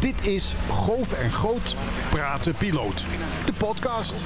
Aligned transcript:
Dit 0.00 0.26
is 0.26 0.54
Goof 0.68 1.12
en 1.12 1.32
Groot 1.32 1.76
Praten 2.10 2.56
Piloot. 2.56 3.06
De 3.46 3.52
podcast. 3.58 4.24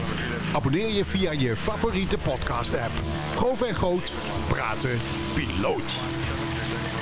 Abonneer 0.54 0.88
je 0.88 1.04
via 1.04 1.32
je 1.32 1.56
favoriete 1.56 2.18
podcast 2.18 2.74
app. 2.74 2.92
Goof 3.36 3.62
en 3.62 3.74
Groot 3.74 4.12
Praten 4.48 4.98
Piloot. 5.34 5.90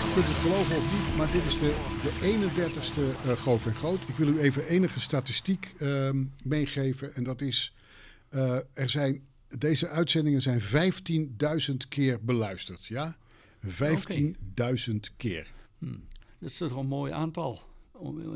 Je 0.04 0.10
kunt 0.14 0.26
het 0.26 0.36
geloven 0.36 0.76
of 0.76 0.92
niet, 0.92 1.16
maar 1.16 1.32
dit 1.32 1.44
is 1.44 1.58
de, 1.58 1.76
de 2.02 2.12
31ste 2.20 3.26
uh, 3.26 3.32
Goof 3.32 3.66
en 3.66 3.74
Groot. 3.74 4.08
Ik 4.08 4.16
wil 4.16 4.28
u 4.28 4.40
even 4.40 4.66
enige 4.66 5.00
statistiek 5.00 5.74
ehm, 5.78 6.24
meegeven. 6.44 7.14
En 7.14 7.24
dat 7.24 7.40
is, 7.40 7.74
eh, 8.28 8.56
er 8.72 8.88
zijn, 8.88 9.22
deze 9.58 9.88
uitzendingen 9.88 10.42
zijn 10.42 10.60
15.000 10.60 11.76
keer 11.88 12.18
beluisterd. 12.24 12.86
Ja? 12.86 13.16
15.000 13.66 14.94
keer. 15.16 15.46
Dat 16.38 16.50
is 16.50 16.56
toch 16.56 16.76
een 16.76 16.86
mooi 16.86 17.12
aantal. 17.12 17.68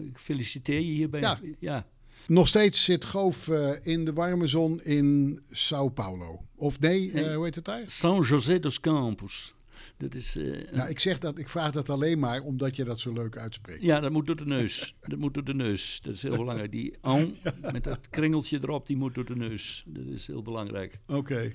Ik 0.06 0.18
feliciteer 0.18 0.80
je 0.80 0.92
hierbij. 0.92 1.20
Ja. 1.20 1.38
ja. 1.58 1.86
Nog 2.26 2.48
steeds 2.48 2.84
zit 2.84 3.04
Goof 3.04 3.48
eh, 3.48 3.70
in 3.82 4.04
de 4.04 4.12
warme 4.12 4.46
zon 4.46 4.82
in 4.82 5.40
Sao 5.50 5.88
Paulo. 5.88 6.40
Of 6.54 6.80
nee, 6.80 7.08
eh, 7.12 7.14
Nee. 7.14 7.34
hoe 7.34 7.44
heet 7.44 7.54
het 7.54 7.64
daar? 7.64 7.82
São 7.82 8.28
José 8.28 8.60
dos 8.60 8.80
Campos. 8.80 9.54
Dat 9.96 10.14
is... 10.14 10.38
Nou, 10.72 10.88
ik, 10.88 11.00
zeg 11.00 11.18
dat, 11.18 11.38
ik 11.38 11.48
vraag 11.48 11.70
dat 11.70 11.90
alleen 11.90 12.18
maar 12.18 12.40
omdat 12.40 12.76
je 12.76 12.84
dat 12.84 13.00
zo 13.00 13.12
leuk 13.12 13.36
uitspreekt. 13.36 13.82
Ja, 13.82 14.00
dat 14.00 14.12
moet 14.12 14.26
door 14.26 14.36
de 14.36 14.46
neus. 14.46 14.94
Dat 15.00 15.18
moet 15.18 15.34
door 15.34 15.44
de 15.44 15.54
neus. 15.54 16.00
Dat 16.02 16.14
is 16.14 16.22
heel 16.22 16.36
belangrijk. 16.36 16.70
Die 16.72 16.96
an, 17.00 17.36
met 17.72 17.84
dat 17.84 18.00
kringeltje 18.10 18.58
erop, 18.62 18.86
die 18.86 18.96
moet 18.96 19.14
door 19.14 19.24
de 19.24 19.36
neus. 19.36 19.84
Dat 19.86 20.06
is 20.06 20.26
heel 20.26 20.42
belangrijk. 20.42 20.98
Oké. 21.06 21.52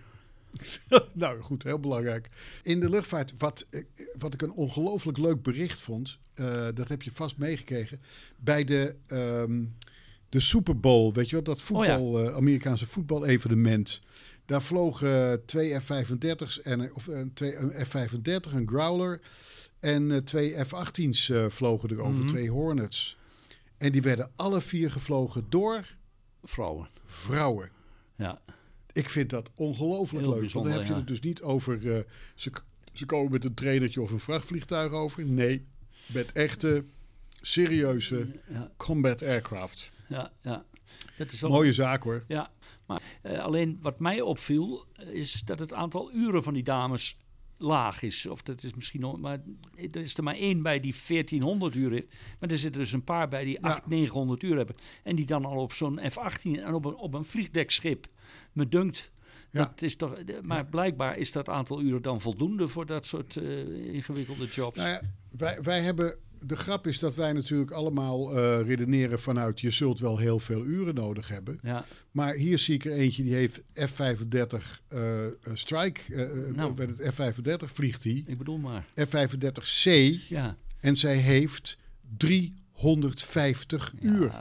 nou 1.13 1.41
goed, 1.41 1.63
heel 1.63 1.79
belangrijk. 1.79 2.29
In 2.63 2.79
de 2.79 2.89
luchtvaart, 2.89 3.33
wat, 3.37 3.67
eh, 3.69 3.83
wat 4.17 4.33
ik 4.33 4.41
een 4.41 4.51
ongelooflijk 4.51 5.17
leuk 5.17 5.41
bericht 5.41 5.79
vond, 5.79 6.19
eh, 6.33 6.67
dat 6.73 6.89
heb 6.89 7.01
je 7.01 7.11
vast 7.13 7.37
meegekregen, 7.37 8.01
bij 8.37 8.63
de, 8.63 8.95
ehm, 9.07 9.63
de 10.29 10.39
Super 10.39 10.79
Bowl, 10.79 11.13
weet 11.13 11.29
je 11.29 11.35
wel, 11.35 11.43
dat 11.43 11.61
voetbal, 11.61 12.19
eh, 12.27 12.35
Amerikaanse 12.35 12.87
voetbal-evenement. 12.87 14.01
Daar 14.45 14.61
vlogen 14.61 15.45
twee 15.45 15.79
F-35's 15.79 16.61
en 16.61 16.93
of 16.93 17.07
een, 17.07 17.33
twee, 17.33 17.55
een 17.55 17.85
F-35, 17.85 18.53
een 18.53 18.67
Growler 18.67 19.21
en 19.79 20.23
twee 20.25 20.65
F-18's 20.65 21.29
eh, 21.29 21.45
vlogen 21.49 21.89
er 21.89 21.99
over, 22.01 22.17
Mhm. 22.19 22.27
twee 22.27 22.49
Hornets. 22.49 23.17
En 23.77 23.91
die 23.91 24.01
werden 24.01 24.31
alle 24.35 24.61
vier 24.61 24.91
gevlogen 24.91 25.45
door 25.49 25.95
Vrouwen. 26.43 26.89
vrouwen. 27.05 27.69
Ja. 28.15 28.41
Ik 28.93 29.09
vind 29.09 29.29
dat 29.29 29.49
ongelooflijk 29.55 30.25
Heel 30.25 30.39
leuk. 30.39 30.51
Want 30.51 30.65
dan 30.65 30.73
heb 30.73 30.87
je 30.87 30.93
het 30.93 31.07
dus 31.07 31.19
niet 31.19 31.41
over... 31.41 31.95
eh, 31.95 32.03
ze, 32.35 32.51
ze 32.93 33.05
komen 33.05 33.31
met 33.31 33.45
een 33.45 33.53
trainertje 33.53 34.01
of 34.01 34.11
een 34.11 34.19
vrachtvliegtuig 34.19 34.91
over. 34.91 35.25
Nee, 35.25 35.65
met 36.05 36.31
echte, 36.31 36.85
serieuze 37.41 38.27
Ja, 38.49 38.71
combat 38.77 39.23
aircraft. 39.23 39.91
ja, 40.07 40.31
ja. 40.41 40.65
Dat 41.17 41.31
is 41.31 41.41
wel 41.41 41.49
Mooie 41.49 41.73
zaak 41.73 42.03
hoor. 42.03 42.23
Ja, 42.27 42.49
maar 42.85 43.01
eh, 43.21 43.39
alleen 43.39 43.79
wat 43.81 43.99
mij 43.99 44.21
opviel 44.21 44.85
eh, 44.93 45.07
is 45.07 45.41
dat 45.45 45.59
het 45.59 45.73
aantal 45.73 46.13
uren 46.13 46.43
van 46.43 46.53
die 46.53 46.63
dames 46.63 47.17
laag 47.57 48.01
is. 48.01 48.25
Of 48.25 48.41
dat 48.41 48.63
is 48.63 48.73
misschien 48.73 49.01
nog, 49.01 49.17
maar 49.19 49.41
er 49.91 50.01
is 50.01 50.17
er 50.17 50.23
maar 50.23 50.35
één 50.35 50.61
bij 50.61 50.79
die 50.79 50.95
1400 51.07 51.75
uur 51.75 51.91
heeft. 51.91 52.15
Maar 52.39 52.49
er 52.49 52.57
zitten 52.57 52.81
dus 52.81 52.91
een 52.91 53.03
paar 53.03 53.27
bij 53.27 53.43
die 53.43 53.61
800, 53.61 53.87
900 53.89 54.43
uur 54.43 54.57
hebben. 54.57 54.75
En 55.03 55.15
die 55.15 55.25
dan 55.25 55.45
al 55.45 55.61
op 55.61 55.73
zo'n 55.73 55.99
F-18 56.11 56.41
en 56.41 56.73
op 56.73 56.85
een, 56.85 56.95
op 56.95 57.13
een 57.13 57.23
vliegdekschip. 57.23 58.07
Me 58.51 58.67
dunkt. 58.67 59.11
Ja. 59.51 59.63
Dat 59.63 59.81
is 59.81 59.95
toch, 59.95 60.17
maar 60.41 60.65
blijkbaar 60.65 61.17
is 61.17 61.31
dat 61.31 61.49
aantal 61.49 61.81
uren 61.81 62.01
dan 62.01 62.21
voldoende 62.21 62.67
voor 62.67 62.85
dat 62.85 63.05
soort 63.05 63.37
eh, 63.37 63.93
ingewikkelde 63.93 64.45
jobs. 64.45 64.77
Nou 64.77 64.89
ja, 64.89 65.01
wij, 65.37 65.61
wij 65.61 65.81
hebben... 65.81 66.15
De 66.41 66.55
grap 66.55 66.87
is 66.87 66.99
dat 66.99 67.15
wij 67.15 67.33
natuurlijk 67.33 67.71
allemaal 67.71 68.37
eh, 68.37 68.61
redeneren 68.67 69.19
vanuit... 69.19 69.59
je 69.59 69.71
zult 69.71 69.99
wel 69.99 70.17
heel 70.17 70.39
veel 70.39 70.65
uren 70.65 70.95
nodig 70.95 71.27
hebben. 71.27 71.59
ja, 71.63 71.85
Maar 72.11 72.33
hier 72.33 72.57
zie 72.57 72.75
ik 72.75 72.85
er 72.85 72.91
eentje 72.91 73.23
die 73.23 73.33
heeft 73.33 73.61
F-35 73.73 74.57
eh, 74.87 75.25
Strike. 75.53 76.01
Nou. 76.55 76.73
Met 76.75 76.97
het 76.97 77.13
F-35 77.13 77.65
vliegt 77.65 78.03
hij. 78.03 78.23
ik 78.25 78.37
bedoel 78.37 78.57
maar. 78.57 78.85
F-35C. 78.95 79.91
Ja, 80.29 80.55
En 80.79 80.97
zij 80.97 81.15
heeft 81.15 81.77
350 82.17 83.93
uur. 84.01 84.31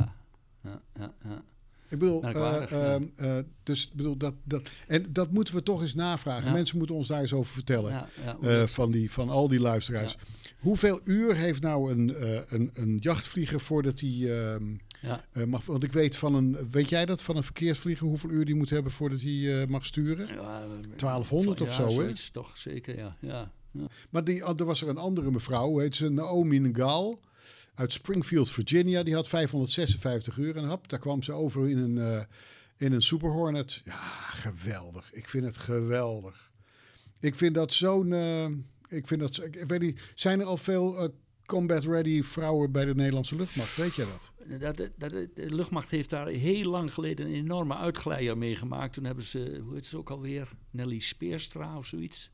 ja, 0.63 0.81
ja, 0.99 1.13
ja. 1.25 1.43
Ik 1.89 1.99
bedoel, 1.99 2.23
eh, 2.23 2.73
ehm, 2.73 3.03
eh, 3.17 3.39
dus 3.63 3.91
bedoel 3.91 4.17
dat, 4.17 4.35
dat. 4.45 4.69
En 4.87 5.07
dat 5.13 5.31
moeten 5.31 5.55
we 5.55 5.63
toch 5.63 5.81
eens 5.81 5.95
navragen. 5.95 6.53
Mensen 6.53 6.79
moeten 6.79 6.97
ons 6.97 7.09
daar 7.09 7.21
eens 7.21 7.33
over 7.33 7.53
vertellen. 7.53 8.07
eh, 8.43 8.67
van, 8.67 8.91
die, 8.91 9.11
van 9.11 9.29
al 9.29 9.49
die 9.49 9.61
luisteraars. 9.61 10.17
Hoeveel 10.59 11.01
uur 11.05 11.37
heeft 11.37 11.63
nou 11.63 11.93
een, 11.93 12.15
een, 12.55 12.71
een 12.75 12.99
jachtvlieger 13.01 13.61
voordat 13.61 14.01
hij 14.01 14.11
ehm, 14.11 14.65
ja. 15.03 15.25
eh, 15.33 15.45
mag? 15.45 15.65
Want 15.67 15.83
ik 15.83 15.93
weet 15.93 16.17
van 16.17 16.35
een. 16.35 16.71
Weet 16.71 16.89
jij 16.89 17.07
dat 17.07 17.23
van 17.23 17.37
een 17.37 17.43
verkeersvlieger 17.43 18.07
hoeveel 18.07 18.31
uur 18.31 18.45
die 18.45 18.55
moet 18.55 18.71
hebben 18.71 18.93
voordat 18.93 19.21
hij 19.21 19.67
mag 19.69 19.85
sturen? 19.85 20.27
Ja, 20.27 20.67
1200 20.97 21.61
of 21.61 21.73
zo, 21.73 22.01
hè? 22.01 22.13
toch 22.33 22.59
zeker, 22.59 22.97
ja. 22.97 23.17
ja. 23.21 23.51
Maar 24.11 24.25
die, 24.25 24.45
er 24.45 24.65
was 24.65 24.83
er 24.83 24.89
een 24.89 24.99
andere 24.99 25.31
mevrouw, 25.31 25.69
hoe 25.69 25.81
heet 25.81 25.95
ze? 25.95 26.09
Naomi 26.09 26.59
Ngal. 26.59 27.21
Uit 27.79 27.93
Springfield, 27.93 28.51
Virginia. 28.51 29.03
Die 29.03 29.15
had 29.15 29.29
556 29.29 30.37
uur. 30.37 30.57
En 30.57 30.65
hap, 30.65 30.89
daar 30.89 30.99
kwam 30.99 31.23
ze 31.23 31.33
over 31.33 31.69
in 31.69 31.79
een, 31.79 31.99
eh, 31.99 32.23
in 32.77 32.93
een 32.93 33.03
Super 33.03 33.31
Hornet. 33.31 33.81
Ja, 33.85 34.01
geweldig. 34.31 35.13
Ik 35.13 35.29
vind 35.29 35.45
het 35.45 35.57
geweldig. 35.57 36.51
Ik 37.21 37.35
vind 37.35 37.55
dat 37.55 37.73
zo'n... 37.73 38.13
eh, 38.13 38.45
ik 38.89 39.07
vind 39.07 39.21
dat... 39.21 39.45
Ik 39.45 39.65
weet 39.67 39.81
niet, 39.81 40.01
zijn 40.15 40.41
er 40.41 40.47
al 40.47 40.57
veel 40.57 40.99
eh, 40.99 41.09
combat-ready 41.47 42.23
vrouwen 42.23 42.73
bij 42.73 42.85
de 42.85 42.95
Nederlandse 42.95 43.37
luchtmacht? 43.37 43.77
Weet 43.77 43.95
jij 43.95 44.07
dat? 44.07 44.61
Dat, 44.61 44.91
dat, 44.97 45.11
de 45.11 45.55
luchtmacht 45.55 45.91
heeft 45.91 46.11
daar 46.11 46.27
heel 46.27 46.71
lang 46.71 46.95
geleden 46.95 47.27
een 47.27 47.35
enorme 47.35 47.77
uitglijder 47.77 48.39
meegemaakt. 48.39 48.93
Toen 48.95 49.05
hebben 49.05 49.25
ze, 49.25 49.61
hoe 49.65 49.75
heet 49.75 49.87
ze 49.87 49.97
ook 49.97 50.11
alweer, 50.11 50.49
Nelly 50.71 50.99
Speerstra 50.99 51.79
of 51.79 51.87
zoiets. 51.87 52.31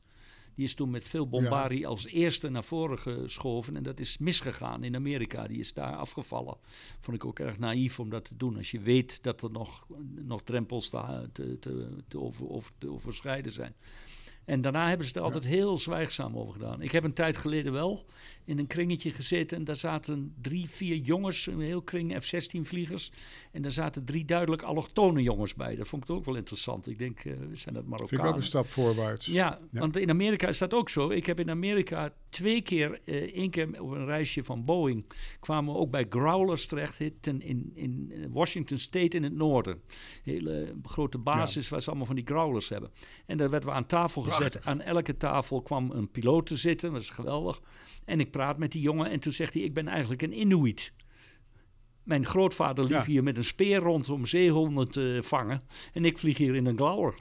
Die 0.55 0.65
is 0.65 0.75
toen 0.75 0.89
met 0.89 1.07
veel 1.07 1.27
bombarie 1.27 1.87
als 1.87 2.05
eerste 2.05 2.49
naar 2.49 2.63
voren 2.63 2.99
geschoven. 2.99 3.75
En 3.75 3.83
dat 3.83 3.99
is 3.99 4.17
misgegaan 4.17 4.83
in 4.83 4.95
Amerika. 4.95 5.47
Die 5.47 5.59
is 5.59 5.73
daar 5.73 5.95
afgevallen. 5.95 6.57
Vond 6.99 7.17
ik 7.17 7.25
ook 7.25 7.39
erg 7.39 7.57
naïef 7.57 7.99
om 7.99 8.09
dat 8.09 8.25
te 8.25 8.37
doen. 8.37 8.57
Als 8.57 8.71
je 8.71 8.79
weet 8.79 9.23
dat 9.23 9.41
er 9.41 9.51
nog, 9.51 9.87
nog 10.15 10.41
drempels 10.43 10.89
te, 10.89 11.29
te, 11.33 11.57
te, 12.07 12.19
over, 12.19 12.49
over, 12.49 12.71
te 12.77 12.91
overschrijden 12.91 13.51
zijn. 13.51 13.75
En 14.45 14.61
daarna 14.61 14.87
hebben 14.87 15.07
ze 15.07 15.13
er 15.13 15.21
altijd 15.21 15.43
heel 15.43 15.77
zwijgzaam 15.77 16.37
over 16.37 16.53
gedaan. 16.53 16.81
Ik 16.81 16.91
heb 16.91 17.03
een 17.03 17.13
tijd 17.13 17.37
geleden 17.37 17.73
wel 17.73 18.05
in 18.45 18.59
een 18.59 18.67
kringetje 18.67 19.11
gezeten. 19.11 19.57
En 19.57 19.63
daar 19.63 19.75
zaten 19.75 20.33
drie, 20.41 20.69
vier 20.69 20.95
jongens, 20.95 21.45
een 21.47 21.59
heel 21.61 21.81
kring 21.81 22.23
F-16-vliegers. 22.23 23.11
En 23.51 23.61
daar 23.61 23.71
zaten 23.71 24.05
drie 24.05 24.25
duidelijk 24.25 24.61
allochtone 24.61 25.21
jongens 25.21 25.53
bij. 25.55 25.75
Dat 25.75 25.87
vond 25.87 26.03
ik 26.03 26.09
ook 26.09 26.25
wel 26.25 26.35
interessant. 26.35 26.87
Ik 26.87 26.97
denk, 26.97 27.19
eh, 27.19 27.33
zijn 27.33 27.39
dat 27.43 27.53
Vind 27.55 27.77
ik 27.77 27.81
ook 27.83 27.89
Marokkanen? 27.89 28.35
een 28.35 28.43
stap 28.43 28.67
voorwaarts. 28.67 29.25
Ja, 29.25 29.59
Ja. 29.71 29.79
want 29.79 29.97
in 29.97 30.09
Amerika 30.09 30.47
is 30.47 30.57
dat 30.57 30.73
ook 30.73 30.89
zo. 30.89 31.09
Ik 31.09 31.25
heb 31.25 31.39
in 31.39 31.49
Amerika 31.49 32.13
twee 32.29 32.61
keer, 32.61 32.99
eh 33.05 33.15
één 33.15 33.49
keer 33.49 33.81
op 33.81 33.91
een 33.91 34.05
reisje 34.05 34.43
van 34.43 34.65
Boeing, 34.65 35.05
kwamen 35.39 35.73
we 35.73 35.79
ook 35.79 35.91
bij 35.91 36.05
Growlers 36.09 36.67
terecht 36.67 36.99
in, 36.99 37.41
in, 37.41 37.71
in 37.73 38.13
Washington 38.31 38.77
State 38.77 39.17
in 39.17 39.23
het 39.23 39.33
noorden. 39.35 39.81
Hele 40.23 40.75
grote 40.83 41.17
basis 41.17 41.69
waar 41.69 41.81
ze 41.81 41.87
allemaal 41.87 42.05
van 42.05 42.15
die 42.15 42.25
Growlers 42.25 42.69
hebben. 42.69 42.91
En 43.25 43.37
daar 43.37 43.49
werden 43.49 43.69
we 43.69 43.75
aan 43.75 43.85
tafel 43.85 44.21
gezet. 44.21 44.39
Prachtig. 44.39 44.65
Aan 44.65 44.81
elke 44.81 45.17
tafel 45.17 45.61
kwam 45.61 45.91
een 45.91 46.11
piloot 46.11 46.45
te 46.45 46.57
zitten, 46.57 46.91
dat 46.91 47.01
is 47.01 47.09
geweldig. 47.09 47.61
En 48.05 48.19
ik 48.19 48.31
praat 48.31 48.57
met 48.57 48.71
die 48.71 48.81
jongen 48.81 49.09
en 49.09 49.19
toen 49.19 49.33
zegt 49.33 49.53
hij, 49.53 49.63
ik 49.63 49.73
ben 49.73 49.87
eigenlijk 49.87 50.21
een 50.21 50.39
Inuit. 50.39 50.93
Mijn 52.03 52.25
grootvader 52.25 52.83
liep 52.83 52.93
Ja. 52.93 53.05
hier 53.05 53.23
met 53.23 53.37
een 53.37 53.43
speer 53.43 53.77
rond 53.79 54.09
om 54.09 54.25
zeehonden 54.25 54.91
te 54.91 55.19
vangen. 55.23 55.61
En 55.93 56.05
ik 56.05 56.17
vlieg 56.17 56.37
hier 56.37 56.55
in 56.55 56.65
een. 56.65 56.77
Ja. 56.77 57.13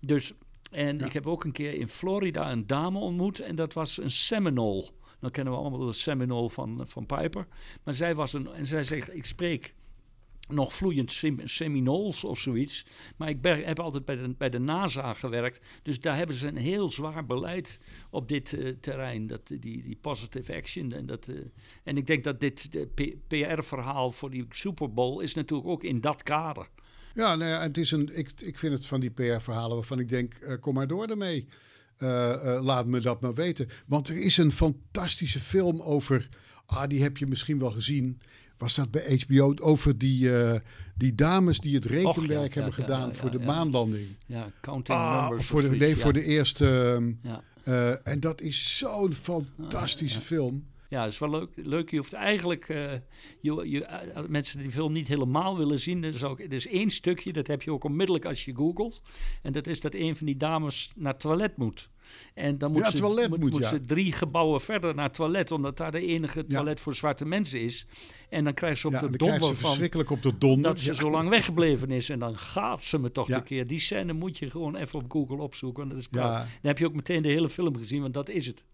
Dus, 0.00 0.32
en 0.70 1.00
ik 1.00 1.12
heb 1.12 1.26
ook 1.26 1.44
een 1.44 1.52
keer 1.52 1.74
in 1.74 1.88
Florida 1.88 2.52
een 2.52 2.66
dame 2.66 2.98
ontmoet. 2.98 3.40
En 3.40 3.56
dat 3.56 3.72
was 3.72 3.98
een 3.98 4.10
Seminole. 4.10 4.88
Dan 5.20 5.30
kennen 5.30 5.52
we 5.52 5.58
allemaal 5.58 5.86
de 5.86 5.92
Seminole 5.92 6.50
van, 6.50 6.82
van 6.86 7.06
Piper. 7.06 7.46
Maar 7.84 7.94
zij 7.94 8.14
was 8.14 8.32
een, 8.32 8.46
en 8.52 8.66
zij 8.66 8.82
zegt, 8.82 9.14
ik 9.14 9.24
spreek 9.24 9.74
nog 10.48 10.74
vloeiend 10.74 11.12
Sem- 11.12 11.40
Seminoles 11.44 12.24
of 12.24 12.38
zoiets. 12.38 12.86
Maar 13.16 13.28
ik 13.28 13.38
heb 13.42 13.80
altijd 13.80 14.04
bij 14.04 14.16
de, 14.16 14.34
bij 14.38 14.50
de 14.50 14.58
NASA 14.58 15.14
gewerkt. 15.14 15.60
Dus 15.82 16.00
daar 16.00 16.16
hebben 16.16 16.36
ze 16.36 16.46
een 16.46 16.56
heel 16.56 16.90
zwaar 16.90 17.26
beleid 17.26 17.80
op 18.10 18.28
dit 18.28 18.52
eh, 18.52 18.74
terrein. 18.80 19.26
Dat, 19.26 19.50
eh, 19.50 19.60
die, 19.60 19.82
die 19.82 19.98
positive 20.00 20.54
action. 20.54 20.92
En, 20.92 21.06
dat, 21.06 21.28
eh, 21.28 21.36
en 21.84 21.96
ik 21.96 22.06
denk 22.06 22.24
dat 22.24 22.40
dit 22.40 22.70
PR-verhaal 23.28 24.10
voor 24.10 24.30
die 24.30 24.46
Super 24.50 24.92
Bowl 24.92 25.20
is 25.20 25.34
natuurlijk 25.34 25.68
ook 25.68 25.84
in 25.84 26.00
dat 26.00 26.22
kader. 26.22 26.68
Ja, 27.14 27.34
nou 27.36 27.50
ja, 27.50 27.60
het 27.60 27.76
is 27.76 27.90
een, 27.90 28.18
ik, 28.18 28.30
ik 28.40 28.58
vind 28.58 28.72
het 28.72 28.86
van 28.86 29.00
die 29.00 29.10
PR-verhalen 29.10 29.76
waarvan 29.76 29.98
ik 29.98 30.08
denk, 30.08 30.58
kom 30.60 30.74
maar 30.74 30.86
door 30.86 31.06
ermee. 31.06 31.48
Laat 32.60 32.86
me 32.86 33.00
dat 33.00 33.20
maar 33.20 33.34
weten. 33.34 33.68
Want 33.86 34.08
er 34.08 34.16
is 34.16 34.36
een 34.36 34.52
fantastische 34.52 35.40
film 35.40 35.80
over, 35.80 36.28
ah, 36.66 36.86
die 36.86 37.02
heb 37.02 37.16
je 37.16 37.26
misschien 37.26 37.58
wel 37.58 37.70
gezien. 37.70 38.20
Was 38.58 38.74
dat 38.74 38.90
bij 38.90 39.20
HBO? 39.26 39.54
Over 39.62 39.98
die, 39.98 40.38
eh, 40.38 40.60
die 40.94 41.14
dames 41.14 41.60
die 41.60 41.74
het 41.74 41.84
rekenwerk 41.84 42.54
ja, 42.54 42.60
hebben 42.60 42.76
ja, 42.76 42.82
gedaan 42.84 43.08
ja, 43.08 43.14
voor 43.14 43.30
de 43.30 43.38
maanlanding. 43.38 44.08
Ja, 44.26 44.50
counting 44.60 44.98
Ah, 44.98 45.20
numbers. 45.28 45.46
voor 45.46 45.62
de, 45.62 45.68
nee, 45.68 45.96
voor 45.96 46.12
de 46.12 46.24
eerste. 46.24 46.66
ehm, 46.68 47.12
Ja. 47.22 47.42
eh, 47.64 48.06
en 48.08 48.20
dat 48.20 48.40
is 48.40 48.78
zo'n 48.78 49.12
fantastische 49.12 50.20
film. 50.20 50.66
Ja, 50.88 51.02
dat 51.02 51.12
is 51.12 51.18
wel 51.18 51.30
leuk. 51.30 51.48
leuk. 51.54 51.90
Je 51.90 51.96
hoeft 51.96 52.12
eigenlijk, 52.12 52.68
eh, 52.68 52.92
je, 53.40 53.70
je, 53.70 53.86
mensen 54.28 54.58
die 54.58 54.70
film 54.70 54.92
niet 54.92 55.08
helemaal 55.08 55.56
willen 55.58 55.78
zien, 55.78 56.04
er 56.04 56.14
is, 56.14 56.24
ook, 56.24 56.40
er 56.40 56.52
is 56.52 56.66
één 56.66 56.90
stukje, 56.90 57.32
dat 57.32 57.46
heb 57.46 57.62
je 57.62 57.72
ook 57.72 57.84
onmiddellijk 57.84 58.24
als 58.24 58.44
je 58.44 58.54
googelt. 58.56 59.02
En 59.42 59.52
dat 59.52 59.66
is 59.66 59.80
dat 59.80 59.94
een 59.94 60.16
van 60.16 60.26
die 60.26 60.36
dames 60.36 60.92
naar 60.96 61.12
het 61.12 61.20
toilet 61.20 61.56
moet. 61.56 61.88
En 62.34 62.58
dan 62.58 62.72
moet, 62.72 62.82
Ja, 62.82 62.90
ze, 62.96 63.02
moet, 63.02 63.28
moet, 63.28 63.50
moet 63.50 63.62
ja. 63.62 63.68
ze 63.68 63.80
drie 63.80 64.12
gebouwen 64.12 64.60
verder 64.60 64.94
naar 64.94 65.04
het 65.04 65.14
toilet, 65.14 65.50
omdat 65.50 65.76
daar 65.76 65.92
de 65.92 66.06
enige 66.06 66.46
toilet 66.46 66.80
voor 66.80 66.94
zwarte 66.94 67.24
mensen 67.24 67.60
is. 67.60 67.86
En 68.28 68.44
dan 68.44 68.54
krijgt 68.54 68.80
ze 68.80 68.86
op 68.86 68.92
de 68.92 69.16
donder 69.16 69.40
van 69.40 69.54
verschrikkelijk 69.54 70.10
op 70.10 70.22
de 70.22 70.38
donder. 70.38 70.62
dat 70.62 70.80
ze 70.80 70.94
zo 70.94 71.10
lang 71.10 71.28
weggebleven 71.28 71.90
is. 71.90 72.08
En 72.08 72.18
dan 72.18 72.38
gaat 72.38 72.82
ze 72.84 72.98
me 72.98 73.12
toch 73.12 73.28
een 73.28 73.44
keer. 73.44 73.66
Die 73.66 73.80
scène 73.80 74.12
moet 74.12 74.38
je 74.38 74.50
gewoon 74.50 74.76
even 74.76 74.98
op 74.98 75.10
Google 75.10 75.36
opzoeken. 75.42 75.78
Want 75.78 75.90
dat 75.90 76.00
is 76.00 76.08
prachtig. 76.08 76.52
Dan 76.52 76.70
heb 76.70 76.78
je 76.78 76.86
ook 76.86 76.94
meteen 76.94 77.22
de 77.22 77.28
hele 77.28 77.48
film 77.48 77.76
gezien, 77.76 78.02
want 78.02 78.14
dat 78.14 78.28
is 78.28 78.46
het. 78.46 78.64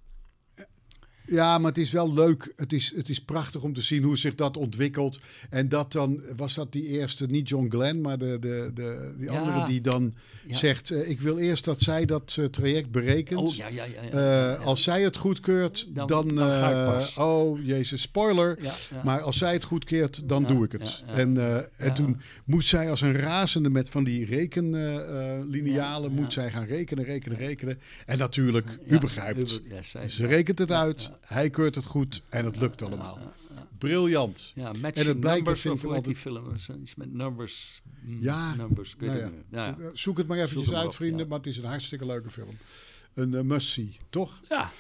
Ja, 1.27 1.59
maar 1.59 1.69
het 1.69 1.79
is 1.79 1.91
wel 1.91 2.13
leuk. 2.15 2.53
Het 2.57 2.73
is, 2.73 2.93
het 2.97 3.09
is 3.09 3.19
prachtig 3.21 3.63
om 3.63 3.73
te 3.73 3.81
zien 3.81 4.03
hoe 4.03 4.19
zich 4.19 4.35
dat 4.35 4.57
ontwikkelt. 4.57 5.21
En 5.51 5.69
dat 5.69 5.93
dan, 5.93 6.21
was 6.37 6.55
dat 6.55 6.73
die 6.73 6.87
eerste, 6.87 7.27
niet 7.27 7.49
John 7.49 7.67
Glenn, 7.71 8.01
maar 8.01 8.19
de, 8.19 8.37
de, 8.41 8.71
de, 8.75 9.15
die 9.19 9.31
Ja. 9.31 9.39
andere 9.41 9.67
die 9.67 9.81
dan 9.81 10.13
Ja. 10.47 10.57
zegt... 10.57 10.91
eh, 10.91 11.11
ik 11.11 11.21
wil 11.21 11.39
eerst 11.39 11.65
dat 11.65 11.81
zij 11.83 12.05
dat 12.05 12.37
eh, 12.39 12.45
traject 12.45 12.91
berekent. 12.91 13.49
Oh 13.49 13.55
ja, 13.55 13.67
ja, 13.67 13.85
ja. 13.85 14.03
ja, 14.13 14.55
Eh. 14.57 14.65
Als 14.67 14.83
zij 14.83 15.03
het 15.03 15.17
goedkeurt, 15.17 15.87
Dan- 15.89 16.07
dan... 16.07 16.29
dan 16.29 16.51
ga 16.51 16.69
ik 16.69 16.87
pas. 16.99 17.17
oh, 17.17 17.65
jezus, 17.67 18.03
spoiler. 18.03 18.59
Maar 19.05 19.21
als 19.21 19.39
zij 19.39 19.53
het 19.53 19.65
goedkeert, 19.65 20.29
dan 20.29 20.45
doe 20.45 20.65
ik 20.65 20.73
het. 20.73 21.03
En, 21.07 21.37
en 21.77 21.95
toen 21.95 22.21
moest 22.45 22.69
zij 22.69 22.91
als 22.91 23.01
een 23.01 23.17
razende 23.17 23.71
met 23.71 23.89
van 23.89 24.05
die 24.05 24.25
rekenlinealen... 24.27 26.13
Moet 26.13 26.33
zij 26.33 26.51
gaan 26.51 26.65
rekenen, 26.65 27.05
rekenen, 27.05 27.39
rekenen. 27.39 27.79
En 28.07 28.19
natuurlijk, 28.19 28.79
u 28.87 28.99
begrijpt. 28.99 29.53
u 29.53 29.61
be- 29.63 29.75
ja, 29.75 29.83
zij- 29.83 30.09
Ze 30.09 30.27
rekent 30.27 30.59
het 30.59 30.73
uit. 30.73 31.11
Hij 31.21 31.51
keurt 31.51 31.75
het 31.75 31.85
goed 31.85 32.23
en 32.29 32.45
het 32.45 32.57
lukt 32.57 32.83
allemaal. 32.83 33.19
Briljant. 33.79 34.53
Ja, 34.55 34.73
En 34.95 35.07
het 35.07 35.21
blijkt, 35.21 35.45
dat 35.47 35.59
vind 35.59 35.75
ik 35.75 35.81
heet 35.81 35.91
die 35.91 36.15
altijd- 36.15 36.19
film? 36.19 36.81
Iets 36.83 36.95
met 36.95 37.13
numbers. 37.13 37.83
mm, 38.01 38.23
Ja, 38.23 38.55
Numbers, 38.55 38.95
nou 38.99 39.37
ja. 39.51 39.75
Zoek 39.93 40.19
het 40.19 40.27
maar 40.27 40.39
eventjes 40.39 40.73
uit, 40.73 40.87
op, 40.87 40.95
vrienden. 40.95 41.21
ja. 41.21 41.27
Maar 41.27 41.39
het 41.39 41.47
is 41.47 41.57
een 41.57 41.65
hartstikke 41.65 42.07
leuke 42.07 42.31
film. 42.31 42.57
Een 43.15 43.35
eh, 43.35 43.43
must-see, 43.43 43.97
toch? 44.11 44.41
ja. 44.49 44.71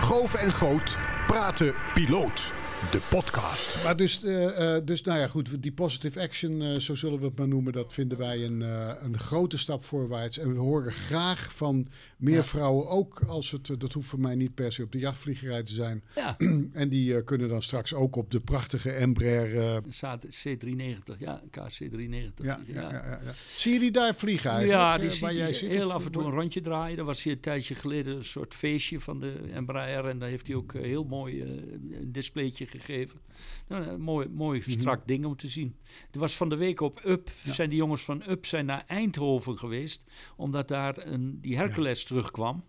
Goof 0.00 0.34
en 0.34 0.52
Goot 0.52 0.96
praten 1.26 1.74
piloot. 1.94 2.52
De 2.90 3.00
podcast. 3.10 3.84
Maar 3.84 3.96
dus, 3.96 4.22
eh, 4.24 4.76
eh, 4.76 4.84
dus 4.84 5.02
nou 5.02 5.18
ja, 5.18 5.26
goed. 5.28 5.62
Die 5.62 5.72
positive 5.72 6.20
action, 6.20 6.62
eh, 6.62 6.76
zo 6.76 6.94
zullen 6.94 7.18
we 7.18 7.24
het 7.24 7.38
maar 7.38 7.48
noemen. 7.48 7.72
Dat 7.72 7.92
vinden 7.92 8.18
wij 8.18 8.44
een, 8.44 8.62
eh, 8.62 8.90
een 9.02 9.18
grote 9.18 9.58
stap 9.58 9.84
voorwaarts. 9.84 10.38
En 10.38 10.52
we 10.52 10.58
horen 10.58 10.92
graag 10.92 11.52
van 11.54 11.86
meer 12.16 12.34
Ja. 12.34 12.44
vrouwen. 12.44 12.88
Ook 12.88 13.22
als 13.26 13.50
het, 13.50 13.70
dat 13.78 13.92
hoeft 13.92 14.08
voor 14.08 14.20
mij 14.20 14.34
niet 14.34 14.54
per 14.54 14.72
se 14.72 14.82
op 14.82 14.92
de 14.92 14.98
jachtvliegerij 14.98 15.62
te 15.62 15.72
zijn. 15.72 16.04
ja. 16.14 16.36
En 16.72 16.88
die 16.88 17.16
eh, 17.16 17.24
kunnen 17.24 17.48
dan 17.48 17.62
straks 17.62 17.94
ook 17.94 18.16
op 18.16 18.30
de 18.30 18.40
prachtige 18.40 18.90
Embraer... 18.90 19.58
eh, 19.58 19.76
Zaad- 19.90 20.24
C390, 20.24 21.18
ja, 21.18 21.42
KC390. 21.50 22.44
ja, 22.44 22.60
ja, 22.66 22.80
ja, 22.80 22.90
ja, 22.90 23.20
ja. 23.24 23.32
Zie 23.56 23.72
je 23.72 23.78
die 23.78 23.90
daar 23.90 24.14
vliegen 24.14 24.50
eigenlijk? 24.50 24.80
Ja, 24.82 24.98
die, 24.98 25.10
zie 25.10 25.26
je 25.28 25.34
jij 25.34 25.52
zit? 25.52 25.74
heel 25.74 25.86
Of- 25.86 25.92
af 25.92 26.04
en 26.04 26.12
toe 26.12 26.22
een 26.24 26.30
rondje 26.30 26.60
draaien. 26.60 26.98
Er 26.98 27.04
was 27.04 27.22
hier 27.22 27.32
een 27.32 27.40
tijdje 27.40 27.74
geleden 27.74 28.16
een 28.16 28.24
soort 28.24 28.54
feestje 28.54 29.00
van 29.00 29.20
de 29.20 29.32
Embraer. 29.52 30.04
En 30.04 30.18
daar 30.18 30.28
heeft 30.28 30.46
hij 30.46 30.56
ook 30.56 30.72
heel 30.72 31.04
mooi 31.04 31.42
een 31.42 32.12
displaytje 32.12 32.65
gegeven. 32.66 33.20
Nou, 33.68 33.86
een 33.86 34.00
mooi, 34.00 34.28
mooi 34.28 34.58
Mhm. 34.60 34.70
strak 34.70 35.06
ding 35.06 35.24
om 35.24 35.36
te 35.36 35.48
zien. 35.48 35.76
Er 36.10 36.18
was 36.18 36.36
van 36.36 36.48
de 36.48 36.56
week 36.56 36.80
op 36.80 37.00
UP, 37.04 37.30
zijn 37.44 37.68
die 37.68 37.78
jongens 37.78 38.02
van 38.02 38.22
UP 38.28 38.46
zijn 38.46 38.66
naar 38.66 38.84
Eindhoven 38.86 39.58
geweest. 39.58 40.04
Omdat 40.36 40.68
daar 40.68 41.06
een, 41.06 41.38
die 41.40 41.56
Hercules 41.56 42.04
terugkwam. 42.04 42.64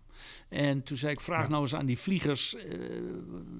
En 0.48 0.82
toen 0.82 0.96
zei 0.96 1.12
ik, 1.12 1.20
vraag 1.20 1.42
Ja. 1.42 1.48
nou 1.48 1.62
eens 1.62 1.74
aan 1.74 1.86
die 1.86 1.98
vliegers. 1.98 2.54
eh, 2.54 2.78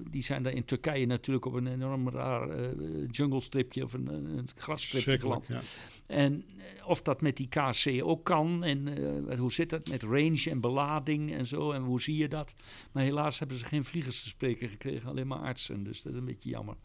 die 0.09 0.21
zijn 0.23 0.43
daar 0.43 0.53
in 0.53 0.65
Turkije 0.65 1.05
natuurlijk 1.05 1.45
op 1.45 1.53
een 1.53 1.67
enorm 1.67 2.09
raar 2.09 2.49
eh 2.49 2.69
jungle 3.11 3.41
stripje 3.41 3.83
of 3.83 3.93
een, 3.93 4.07
een 4.07 4.47
grasstripje 4.55 5.19
geland. 5.19 5.47
ja. 5.47 5.61
En 6.07 6.43
eh, 6.57 6.87
of 6.87 7.01
dat 7.01 7.21
met 7.21 7.37
die 7.37 7.47
KC 7.47 8.03
ook 8.03 8.23
kan. 8.25 8.63
En 8.63 8.87
eh, 9.29 9.37
hoe 9.39 9.53
zit 9.53 9.69
dat 9.69 9.87
met 9.89 10.03
range 10.03 10.47
en 10.49 10.59
belading 10.59 11.33
en 11.33 11.45
zo. 11.45 11.71
En 11.71 11.81
hoe 11.81 12.01
zie 12.01 12.17
je 12.17 12.27
dat? 12.27 12.53
Maar 12.91 13.03
helaas 13.03 13.39
hebben 13.39 13.57
ze 13.57 13.65
geen 13.65 13.83
vliegers 13.83 14.21
te 14.21 14.27
spreken 14.27 14.69
gekregen. 14.69 15.09
Alleen 15.09 15.27
maar 15.27 15.39
artsen. 15.39 15.83
Dus 15.83 16.01
dat 16.01 16.13
is 16.13 16.19
een 16.19 16.25
beetje 16.25 16.49
jammer. 16.49 16.75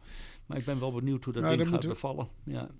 Maar 0.46 0.58
ik 0.58 0.64
ben 0.64 0.80
wel 0.80 0.92
benieuwd 0.92 1.24
hoe 1.24 1.32
dat 1.32 1.42
Nou, 1.42 1.56
ding 1.56 1.68
gaat 1.68 1.82
we- 1.82 1.88
bevallen. 1.88 2.28
Ja. 2.44 2.70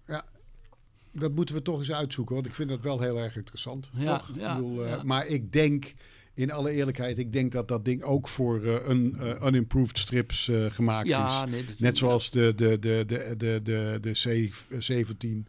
Dat 1.13 1.35
moeten 1.35 1.55
we 1.55 1.63
toch 1.63 1.79
eens 1.79 1.93
uitzoeken, 1.93 2.35
want 2.35 2.47
ik 2.47 2.55
vind 2.55 2.69
dat 2.69 2.81
wel 2.81 3.01
heel 3.01 3.19
erg 3.19 3.37
interessant. 3.37 3.91
Ja, 3.93 4.19
toch? 4.19 4.37
ja, 4.37 4.51
ik 4.51 4.57
bedoel, 4.63 4.85
eh, 4.85 4.91
ja. 4.91 5.03
Maar 5.03 5.27
ik 5.27 5.53
denk, 5.53 5.95
in 6.35 6.51
alle 6.53 6.71
eerlijkheid, 6.71 7.19
ik 7.19 7.33
denk 7.33 7.53
dat 7.53 7.69
dat 7.69 7.85
ding 7.85 8.03
ook 8.03 8.29
voor 8.29 8.63
eh, 8.65 8.89
een 8.89 9.17
eh, 9.19 9.47
unimproved 9.47 9.99
strips 9.99 10.49
eh, 10.49 10.65
gemaakt 10.65 11.09
Ja, 11.09 11.45
is. 11.45 11.51
nee, 11.51 11.65
Net 11.79 11.99
zoals 11.99 12.31
de, 12.31 12.55
de, 12.55 12.79
de, 12.79 13.05
de, 13.07 13.35
de, 13.37 13.61
de, 13.63 13.99
de 14.01 14.51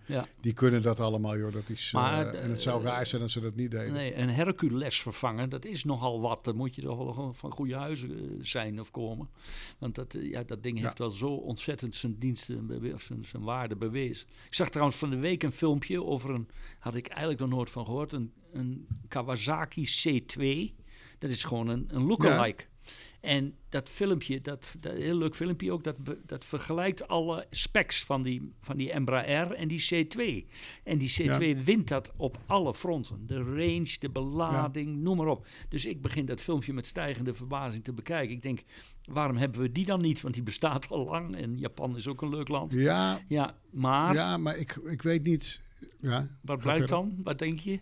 C-17. 0.01 0.03
Ja. 0.05 0.27
Die 0.41 0.53
kunnen 0.53 0.81
dat 0.81 0.99
allemaal, 0.99 1.37
joh. 1.37 1.53
Dat 1.53 1.69
is, 1.69 1.91
Maar, 1.91 2.33
en 2.33 2.49
het 2.49 2.61
zou 2.61 2.83
raar 2.83 3.05
zijn 3.05 3.21
als 3.21 3.31
ze 3.33 3.39
dat 3.41 3.55
niet 3.55 3.71
deden. 3.71 3.93
Nee, 3.93 4.15
een 4.15 4.29
Hercules 4.29 5.01
vervangen, 5.01 5.49
dat 5.49 5.65
is 5.65 5.83
nogal 5.83 6.21
wat. 6.21 6.43
Dan 6.43 6.55
moet 6.55 6.75
je 6.75 6.81
toch 6.81 6.97
wel 6.97 7.33
van 7.33 7.51
goede 7.51 7.75
huizen 7.75 8.39
zijn 8.41 8.79
of 8.79 8.91
komen. 8.91 9.29
Want 9.77 9.95
dat, 9.95 10.15
ja, 10.19 10.43
dat 10.43 10.63
ding 10.63 10.79
heeft 10.79 10.99
wel 10.99 11.11
zo 11.11 11.27
ontzettend 11.27 11.95
zijn 11.95 12.15
diensten, 12.19 12.67
zijn, 12.97 13.25
zijn 13.25 13.43
waarde 13.43 13.75
bewezen. 13.75 14.27
Ik 14.47 14.53
zag 14.53 14.69
trouwens 14.69 14.97
van 14.97 15.09
de 15.09 15.17
week 15.19 15.43
een 15.43 15.51
filmpje 15.51 16.03
over 16.03 16.29
een, 16.29 16.47
had 16.79 16.95
ik 16.95 17.07
eigenlijk 17.07 17.39
nog 17.39 17.49
nooit 17.49 17.69
van 17.69 17.85
gehoord, 17.85 18.13
een, 18.13 18.31
een 18.55 18.87
Kawasaki 19.07 19.87
C2. 19.87 20.73
Dat 21.19 21.29
is 21.29 21.43
gewoon 21.43 21.67
een, 21.67 21.85
een 21.87 22.03
lookalike. 22.03 22.63
En 23.25 23.55
dat 23.69 23.89
filmpje, 23.89 24.41
dat, 24.41 24.75
dat 24.79 24.93
heel 24.93 25.17
leuk 25.17 25.35
filmpje 25.35 25.71
ook, 25.71 25.83
dat, 25.83 25.95
dat 26.25 26.45
vergelijkt 26.45 27.07
alle 27.07 27.45
specs 27.49 28.03
van 28.03 28.21
die, 28.21 28.53
van 28.61 28.77
die 28.77 28.91
Embraer 28.91 29.51
en 29.51 29.67
die 29.67 29.81
C2. 29.93 30.45
En 30.83 30.97
die 30.97 31.15
C2 31.21 31.63
wint 31.63 31.87
dat 31.87 32.13
op 32.17 32.37
alle 32.45 32.73
fronten. 32.73 33.27
De 33.27 33.43
range, 33.43 33.95
de 33.99 34.09
belading, 34.09 34.97
noem 34.97 35.17
maar 35.17 35.27
op. 35.27 35.47
Dus 35.69 35.85
ik 35.85 36.01
begin 36.01 36.25
dat 36.25 36.41
filmpje 36.41 36.73
met 36.73 36.85
stijgende 36.85 37.33
verbazing 37.33 37.83
te 37.83 37.93
bekijken. 37.93 38.35
Ik 38.35 38.41
denk, 38.41 38.63
waarom 39.03 39.37
hebben 39.37 39.61
we 39.61 39.71
die 39.71 39.85
dan 39.85 40.01
niet? 40.01 40.21
Want 40.21 40.33
die 40.33 40.43
bestaat 40.43 40.89
al 40.89 41.05
lang 41.05 41.35
en 41.35 41.57
Japan 41.57 41.95
is 41.95 42.07
ook 42.07 42.21
een 42.21 42.29
leuk 42.29 42.47
land. 42.47 42.73
Ja, 42.73 43.19
Ja, 43.27 43.55
maar 43.73 44.13
ja, 44.13 44.37
maar 44.37 44.57
ik, 44.57 44.75
ik 44.75 45.01
weet 45.01 45.23
niet... 45.23 45.61
Ja, 45.99 46.27
wat 46.41 46.59
blijkt 46.59 46.79
verder. 46.79 46.95
dan? 46.95 47.23
Wat 47.23 47.39
denk 47.39 47.59
je? 47.59 47.79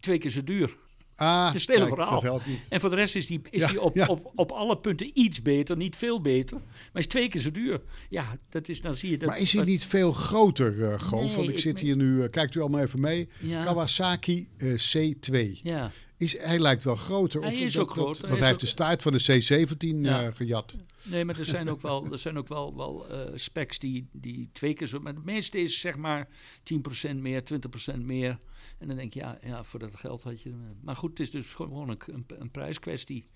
Twee 0.00 0.18
keer 0.18 0.30
zo 0.30 0.44
duur. 0.44 0.76
Ah, 1.14 1.46
Het 1.46 1.54
is 1.54 1.60
het 1.60 1.70
hele 1.70 1.82
kijk, 1.84 1.94
verhaal. 1.94 2.12
dat 2.14 2.22
helpt 2.22 2.46
niet. 2.46 2.66
En 2.68 2.80
voor 2.80 2.90
de 2.90 2.96
rest 2.96 3.16
is 3.16 3.26
die, 3.26 3.40
is 3.50 3.60
Ja, 3.60 3.68
die 3.68 3.80
op, 3.80 3.94
ja. 3.96 4.06
op, 4.06 4.32
op 4.34 4.50
alle 4.50 4.78
punten 4.78 5.10
iets 5.14 5.42
beter, 5.42 5.76
niet 5.76 5.96
veel 5.96 6.20
beter. 6.20 6.56
Maar 6.58 7.02
is 7.02 7.06
twee 7.06 7.28
keer 7.28 7.40
zo 7.40 7.50
duur. 7.50 7.80
Ja, 8.08 8.38
dat 8.48 8.68
is, 8.68 8.80
dan 8.80 8.94
zie 8.94 9.10
je 9.10 9.18
dat. 9.18 9.28
Maar 9.28 9.38
is 9.38 9.52
hij 9.52 9.60
dat- 9.60 9.70
niet 9.70 9.84
veel 9.84 10.12
groter, 10.12 10.84
eh 10.92 11.00
Goof? 11.00 11.20
Nee, 11.26 11.34
Want 11.34 11.48
ik 11.48 11.52
ik 11.54 11.58
zit 11.58 11.80
hier 11.80 11.96
nu... 11.96 12.22
eh, 12.22 12.30
kijkt 12.30 12.54
u 12.54 12.60
allemaal 12.60 12.80
even 12.80 13.00
mee. 13.00 13.28
Ja. 13.38 13.64
Kawasaki 13.64 14.48
eh, 14.56 14.68
C2. 14.74 15.60
Ja, 15.62 15.90
Is, 16.16 16.38
hij 16.38 16.58
lijkt 16.58 16.84
wel 16.84 16.96
groter. 16.96 17.40
Hij 17.40 17.52
of 17.52 17.58
is 17.58 17.72
dat, 17.72 17.82
ook 17.82 17.88
dat- 17.94 17.96
groter. 18.04 18.22
Want 18.26 18.38
hij 18.38 18.42
heeft 18.48 18.54
ook- 18.54 18.60
de 18.60 18.66
staart 18.66 19.02
van 19.02 19.12
de 19.12 19.22
C17 19.22 20.04
Ja. 20.04 20.22
eh, 20.22 20.34
gejat. 20.34 20.76
nee, 21.02 21.24
maar 21.24 21.38
er 21.38 21.44
zijn 21.44 21.70
ook 21.70 21.80
wel, 21.82 22.06
er 22.12 22.18
zijn 22.18 22.38
ook 22.38 22.48
wel, 22.48 22.76
wel 22.76 23.08
eh, 23.08 23.18
specs 23.34 23.78
die, 23.78 24.06
die 24.12 24.48
twee 24.52 24.74
keer 24.74 24.86
zo. 24.86 25.00
Maar 25.00 25.14
het 25.14 25.24
meeste 25.24 25.60
is 25.60 25.80
zeg 25.80 25.96
maar 25.96 26.28
10% 26.62 27.20
meer, 27.20 27.42
20% 27.44 28.04
meer. 28.04 28.38
En 28.80 28.86
dan 28.88 28.96
denk 28.96 29.14
je, 29.14 29.20
ja, 29.20 29.38
ja, 29.42 29.64
voor 29.64 29.78
dat 29.78 29.96
geld 29.96 30.22
had 30.22 30.42
je. 30.42 30.48
eh, 30.50 30.56
Maar 30.80 30.96
goed, 30.96 31.10
het 31.10 31.20
is 31.20 31.30
dus 31.30 31.54
gewoon 31.54 31.88
een, 31.88 31.98
een, 32.06 32.24
een 32.38 32.50
prijskwestie. 32.50 33.26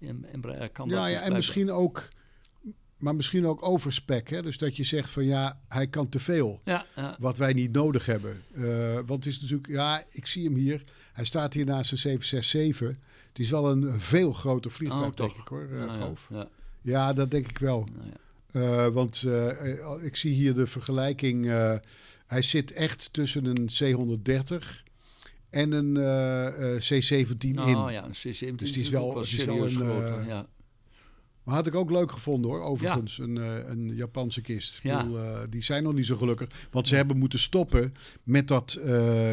En, 0.00 0.24
en 0.32 0.72
kan 0.72 0.88
Ja, 0.88 0.94
ja, 0.96 1.04
en 1.06 1.12
blijven. 1.12 1.32
misschien 1.34 1.70
ook... 1.70 2.08
Maar 2.98 3.14
misschien 3.16 3.46
ook 3.46 3.62
overspec. 3.62 4.28
Hè? 4.28 4.42
Dus 4.42 4.58
dat 4.58 4.76
je 4.76 4.84
zegt 4.84 5.10
van 5.10 5.24
ja, 5.24 5.60
hij 5.68 5.86
kan 5.86 6.08
te 6.08 6.18
veel. 6.18 6.60
Ja, 6.64 6.84
ja, 6.96 7.16
Wat 7.18 7.36
wij 7.36 7.52
niet 7.52 7.72
nodig 7.72 8.06
hebben. 8.06 8.42
Eh, 8.54 8.94
want 8.94 9.24
het 9.24 9.26
is 9.26 9.40
natuurlijk... 9.40 9.68
Ja, 9.68 10.04
ik 10.10 10.26
zie 10.26 10.44
hem 10.44 10.54
hier. 10.54 10.82
Hij 11.12 11.24
staat 11.24 11.54
hier 11.54 11.64
naast 11.64 11.92
een 11.92 11.98
767. 11.98 13.04
Het 13.28 13.38
is 13.38 13.50
wel 13.50 13.70
een 13.70 14.00
veel 14.00 14.32
groter 14.32 14.70
vliegtuig, 14.70 15.06
Oh, 15.10 15.16
denk 15.16 15.32
ik 15.36 15.48
hoor, 15.48 15.68
eh, 15.72 15.78
Nou 15.86 15.98
ja, 15.98 16.12
ja, 16.30 16.48
Ja, 16.80 17.12
dat 17.12 17.30
denk 17.30 17.48
ik 17.48 17.58
wel. 17.58 17.86
nou 18.52 18.92
want 18.92 19.24
ik 20.02 20.16
zie 20.16 20.34
hier 20.34 20.54
de 20.54 20.66
vergelijking. 20.66 21.46
hij 22.26 22.42
zit 22.42 22.72
echt 22.72 23.12
tussen 23.12 23.44
een 23.44 23.68
C130 23.68 24.88
en 25.50 25.72
een 25.72 25.96
eh, 25.96 26.74
eh, 26.74 26.80
C17 26.82 27.36
in. 27.38 27.58
Oh 27.58 27.90
ja, 27.90 28.04
een 28.04 28.14
C17 28.14 28.54
Dus 28.56 28.72
die 28.72 28.82
is 28.82 28.88
wel- 28.90 29.16
het 29.16 29.26
is 29.26 29.44
wel 29.44 29.64
een, 29.64 29.70
groter, 29.70 30.18
eh, 30.18 30.26
ja. 30.26 30.46
Maar 31.42 31.54
had 31.54 31.66
ik 31.66 31.74
ook 31.74 31.90
leuk 31.90 32.12
gevonden 32.12 32.50
hoor, 32.50 32.60
overigens. 32.60 33.18
Een, 33.18 33.36
een 33.70 33.94
Japanse 33.94 34.40
kist. 34.40 34.76
Ik 34.76 34.82
Ja. 34.82 35.02
bedoel, 35.02 35.50
die 35.50 35.62
zijn 35.62 35.82
nog 35.82 35.94
niet 35.94 36.06
zo 36.06 36.16
gelukkig. 36.16 36.48
Want 36.70 36.88
ze 36.88 36.94
hebben 36.96 37.16
moeten 37.18 37.38
stoppen 37.38 37.94
met 38.22 38.48
dat, 38.48 38.72
eh, 38.74 39.32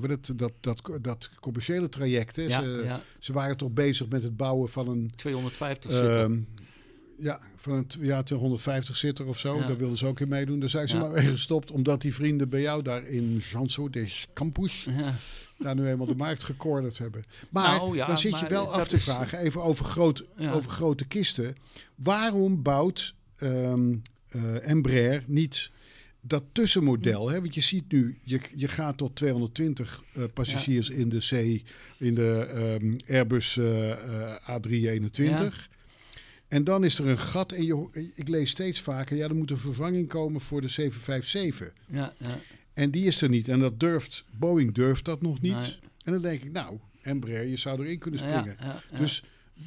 wat 0.00 0.10
het, 0.10 0.32
dat, 0.38 0.52
dat, 0.60 0.82
dat 1.00 1.30
commerciële 1.40 1.88
traject. 1.88 2.36
Hè. 2.36 2.42
Ja, 2.42 3.00
ze, 3.18 3.32
waren 3.32 3.56
toch 3.56 3.70
bezig 3.72 4.08
met 4.08 4.22
het 4.22 4.36
bouwen 4.36 4.68
van 4.68 4.88
een... 4.88 5.12
250 5.16 5.90
zitten. 5.92 6.46
Ja, 7.20 7.40
van 7.56 7.72
een, 7.72 7.86
t- 7.86 7.98
ja, 8.00 8.22
150 8.34 8.96
zitter 8.96 9.26
of 9.26 9.38
zo. 9.38 9.56
Ja. 9.58 9.66
Daar 9.66 9.76
wilden 9.76 9.98
ze 9.98 10.06
ook 10.06 10.20
in 10.20 10.28
meedoen. 10.28 10.60
Daar 10.60 10.68
zijn 10.68 10.88
ze 10.88 10.96
Ja. 10.96 11.02
maar 11.02 11.10
mee 11.10 11.26
gestopt. 11.26 11.70
Omdat 11.70 12.00
die 12.00 12.14
vrienden 12.14 12.48
bij 12.48 12.60
jou 12.60 12.82
daar 12.82 13.04
in 13.04 13.36
Janso 13.50 13.90
des 13.90 14.26
Campus... 14.34 14.86
Ja. 14.98 15.14
daar 15.58 15.74
nu 15.74 15.86
eenmaal 15.86 16.06
de 16.06 16.14
markt 16.14 16.42
gecorderd 16.42 16.98
hebben. 16.98 17.24
Maar 17.50 17.76
Nou, 17.78 17.96
dan 17.96 18.18
zit 18.18 18.40
je 18.40 18.46
wel 18.48 18.72
af 18.72 18.88
te 18.88 18.96
is- 18.96 19.02
vragen, 19.02 19.38
even 19.38 19.62
over, 19.62 19.84
groot, 19.84 20.24
over 20.38 20.70
grote 20.70 21.06
kisten. 21.06 21.54
Waarom 21.94 22.62
bouwt 22.62 23.14
ehm 23.36 23.94
eh, 24.28 24.68
Embraer 24.68 25.22
niet 25.26 25.70
dat 26.20 26.42
tussenmodel? 26.52 27.30
Hè? 27.30 27.40
Want 27.40 27.54
je 27.54 27.60
ziet 27.60 27.92
nu, 27.92 28.18
je, 28.22 28.40
je 28.56 28.68
gaat 28.68 28.96
tot 28.96 29.16
220 29.16 30.02
eh, 30.12 30.22
passagiers 30.34 30.90
in 30.90 31.08
de 31.08 31.18
C, 31.18 31.62
in 31.98 32.14
de 32.14 32.44
ehm, 32.44 32.96
Airbus 33.16 33.56
eh, 33.56 34.36
A321. 34.50 35.68
En 36.50 36.64
dan 36.64 36.84
is 36.84 36.98
er 36.98 37.08
een 37.08 37.18
gat 37.18 37.52
en 37.52 37.64
je, 37.64 38.10
ik 38.14 38.28
lees 38.28 38.50
steeds 38.50 38.80
vaker, 38.80 39.16
ja, 39.16 39.28
er 39.28 39.34
moet 39.34 39.50
een 39.50 39.58
vervanging 39.58 40.08
komen 40.08 40.40
voor 40.40 40.60
de 40.60 40.68
757. 40.68 41.72
Ja, 41.86 42.12
ja. 42.18 42.38
En 42.72 42.90
die 42.90 43.04
is 43.04 43.22
er 43.22 43.28
niet. 43.28 43.48
En 43.48 43.60
dat 43.60 43.80
durft, 43.80 44.24
Boeing 44.30 44.74
durft 44.74 45.04
dat 45.04 45.22
nog 45.22 45.40
niet. 45.40 45.56
Nee. 45.56 45.78
En 46.04 46.12
dan 46.12 46.22
denk 46.22 46.42
ik, 46.42 46.52
nou, 46.52 46.78
Embraer, 47.02 47.46
je 47.46 47.56
zou 47.56 47.84
erin 47.84 47.98
kunnen 47.98 48.20
springen. 48.20 48.56
Ja. 48.60 48.82
Dus 48.98 49.22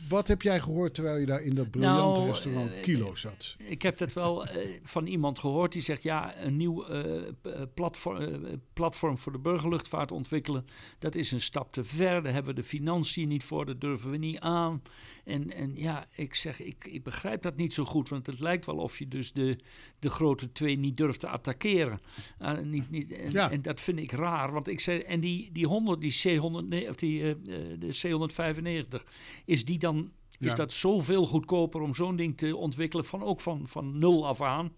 wat 0.10 0.28
heb 0.28 0.42
jij 0.42 0.60
gehoord 0.60 0.94
terwijl 0.94 1.18
je 1.18 1.26
daar 1.26 1.42
in 1.42 1.56
dat 1.56 1.72
briljante 1.72 2.20
Nou, 2.20 2.32
restaurant 2.32 2.74
eh, 2.74 2.82
Kilo 2.82 3.16
zat? 3.16 3.56
Ik 3.58 3.82
heb 3.82 3.98
dat 3.98 4.14
wel 4.14 4.46
eh, 4.46 4.70
van 4.84 5.06
iemand 5.06 5.40
gehoord 5.40 5.72
die 5.72 5.82
zegt: 5.82 6.04
ja, 6.04 6.38
een 6.38 6.58
nieuw 6.58 6.86
eh, 6.86 7.32
platform, 7.74 8.46
platform 8.74 9.18
voor 9.18 9.32
de 9.32 9.38
burgerluchtvaart 9.38 10.12
ontwikkelen. 10.12 10.66
Dat 11.00 11.16
is 11.16 11.32
een 11.32 11.42
stap 11.42 11.74
te 11.74 11.84
ver. 11.84 12.24
Daar 12.24 12.34
hebben 12.34 12.56
we 12.56 12.62
de 12.62 12.68
financiën 12.68 13.28
niet 13.28 13.44
voor, 13.44 13.66
dat 13.66 13.82
durven 13.82 14.12
we 14.12 14.18
niet 14.18 14.40
aan. 14.40 14.82
En, 15.24 15.52
en 15.52 15.76
ja, 15.76 16.08
ik 16.16 16.36
zeg, 16.36 16.62
ik, 16.62 16.86
ik 16.86 17.04
begrijp 17.04 17.42
dat 17.42 17.56
niet 17.56 17.74
zo 17.74 17.86
goed, 17.86 18.10
want 18.10 18.26
het 18.26 18.40
lijkt 18.40 18.66
wel 18.66 18.76
of 18.78 19.00
je 19.00 19.08
dus 19.08 19.32
de, 19.32 19.58
de 20.00 20.10
grote 20.10 20.52
twee 20.52 20.78
niet 20.78 20.98
durft 20.98 21.20
te 21.20 21.28
attackeren. 21.28 22.00
Eh, 22.40 22.60
niet, 22.60 22.90
niet, 22.90 23.12
en, 23.12 23.32
Ja. 23.32 23.52
en 23.52 23.62
dat 23.62 23.82
vind 23.82 24.00
ik 24.00 24.12
raar, 24.12 24.52
want 24.52 24.68
ik 24.68 24.80
zei, 24.80 25.00
en 25.00 25.20
die, 25.20 25.52
die 25.52 25.68
100, 25.68 26.02
die 26.02 26.40
C100, 26.40 26.68
nee, 26.68 26.90
of 26.90 26.96
die, 26.96 27.22
eh, 27.22 27.30
eh, 27.30 27.80
de 27.80 28.88
C195, 29.02 29.04
is 29.46 29.66
die 29.66 29.78
dan 29.78 30.12
is 30.40 30.56
dat 30.56 30.74
zoveel 30.74 31.26
goedkoper 31.26 31.82
om 31.82 31.96
zo'n 31.96 32.16
ding 32.16 32.38
te 32.38 32.56
ontwikkelen, 32.56 33.06
van 33.06 33.24
ook 33.24 33.42
van, 33.42 33.68
van 33.68 33.98
nul 34.00 34.28
af 34.28 34.42
aan, 34.42 34.74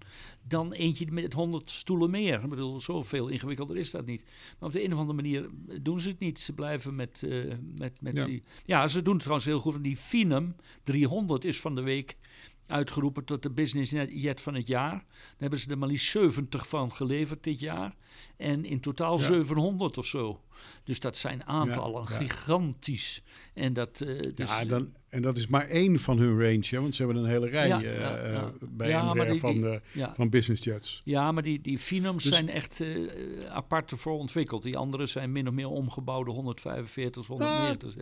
dan 0.48 0.74
eentje 0.74 1.12
met 1.12 1.34
100 1.34 1.70
stoelen 1.70 2.10
meer. 2.10 2.44
Ik 2.44 2.50
bedoel, 2.50 2.80
zoveel 2.82 3.28
ingewikkelder 3.28 3.78
is 3.78 3.92
dat 3.92 4.06
niet. 4.06 4.24
Maar 4.60 4.70
op 4.70 4.72
de 4.72 4.84
een 4.84 4.94
of 4.94 5.00
andere 5.00 5.16
manier 5.22 5.50
doen 5.82 6.00
ze 6.00 6.10
het 6.10 6.20
niet. 6.20 6.40
Ze 6.40 6.54
blijven 6.54 6.96
met, 6.96 7.24
eh, 7.24 7.54
met, 7.78 8.02
met 8.02 8.16
Ja. 8.16 8.26
die... 8.26 8.44
Ja, 8.66 8.88
ze 8.88 9.02
doen 9.02 9.14
het 9.14 9.22
trouwens 9.22 9.48
heel 9.48 9.60
goed. 9.60 9.72
Want 9.72 9.84
die 9.84 9.98
Finum 9.98 10.56
300 10.84 11.46
is 11.46 11.62
van 11.62 11.76
de 11.76 11.82
week 11.82 12.18
uitgeroepen 12.66 13.26
tot 13.26 13.44
de 13.44 13.50
business 13.52 13.92
jet 14.10 14.42
van 14.42 14.54
het 14.56 14.68
jaar. 14.68 14.92
Daar 14.92 15.06
hebben 15.38 15.60
ze 15.60 15.70
er 15.70 15.78
maar 15.78 15.88
liefst 15.88 16.12
70 16.12 16.68
van 16.68 16.92
geleverd 16.92 17.44
dit 17.44 17.60
jaar. 17.60 17.96
En 18.38 18.66
in 18.66 18.80
totaal 18.80 19.20
Ja. 19.20 19.28
700 19.28 19.98
of 19.98 20.06
zo. 20.06 20.42
Dus 20.84 21.00
dat 21.00 21.18
zijn 21.18 21.46
aantallen, 21.46 22.04
Ja, 22.10 22.10
ja. 22.10 22.16
gigantisch. 22.18 23.24
En 23.54 23.74
dat... 23.74 24.02
eh, 24.02 24.32
dus, 24.36 24.50
ja, 24.50 24.66
dan, 24.66 24.94
en 25.16 25.22
dat 25.22 25.38
is 25.38 25.48
maar 25.48 25.68
één 25.68 26.00
van 26.00 26.18
hun 26.18 26.42
range, 26.42 26.64
hè, 26.70 26.82
want 26.82 26.96
ze 26.96 27.04
hebben 27.04 27.24
een 27.24 27.30
hele 27.30 27.48
rij 27.50 27.68
Ja, 27.68 27.82
eh, 27.82 28.00
ja, 28.00 28.16
eh, 28.18 28.34
ja. 28.34 28.52
bij 28.70 29.28
die- 29.32 29.40
van, 29.40 29.52
die- 29.54 29.62
de, 29.62 29.80
ja. 29.92 30.14
van 30.16 30.30
business 30.30 30.64
jets. 30.64 31.02
Ja, 31.04 31.32
maar 31.32 31.44
die, 31.44 31.62
die 31.62 31.80
Finums 31.80 32.24
Dus- 32.24 32.34
zijn 32.34 32.50
echt 32.50 32.82
eh, 32.82 32.88
apart 33.50 33.92
ervoor 33.92 34.18
ontwikkeld. 34.18 34.64
Die 34.64 34.78
andere 34.78 35.06
zijn 35.06 35.32
min 35.32 35.48
of 35.48 35.54
meer 35.54 35.70
omgebouwde 35.70 36.32
145, 36.32 37.28
190. 37.28 37.96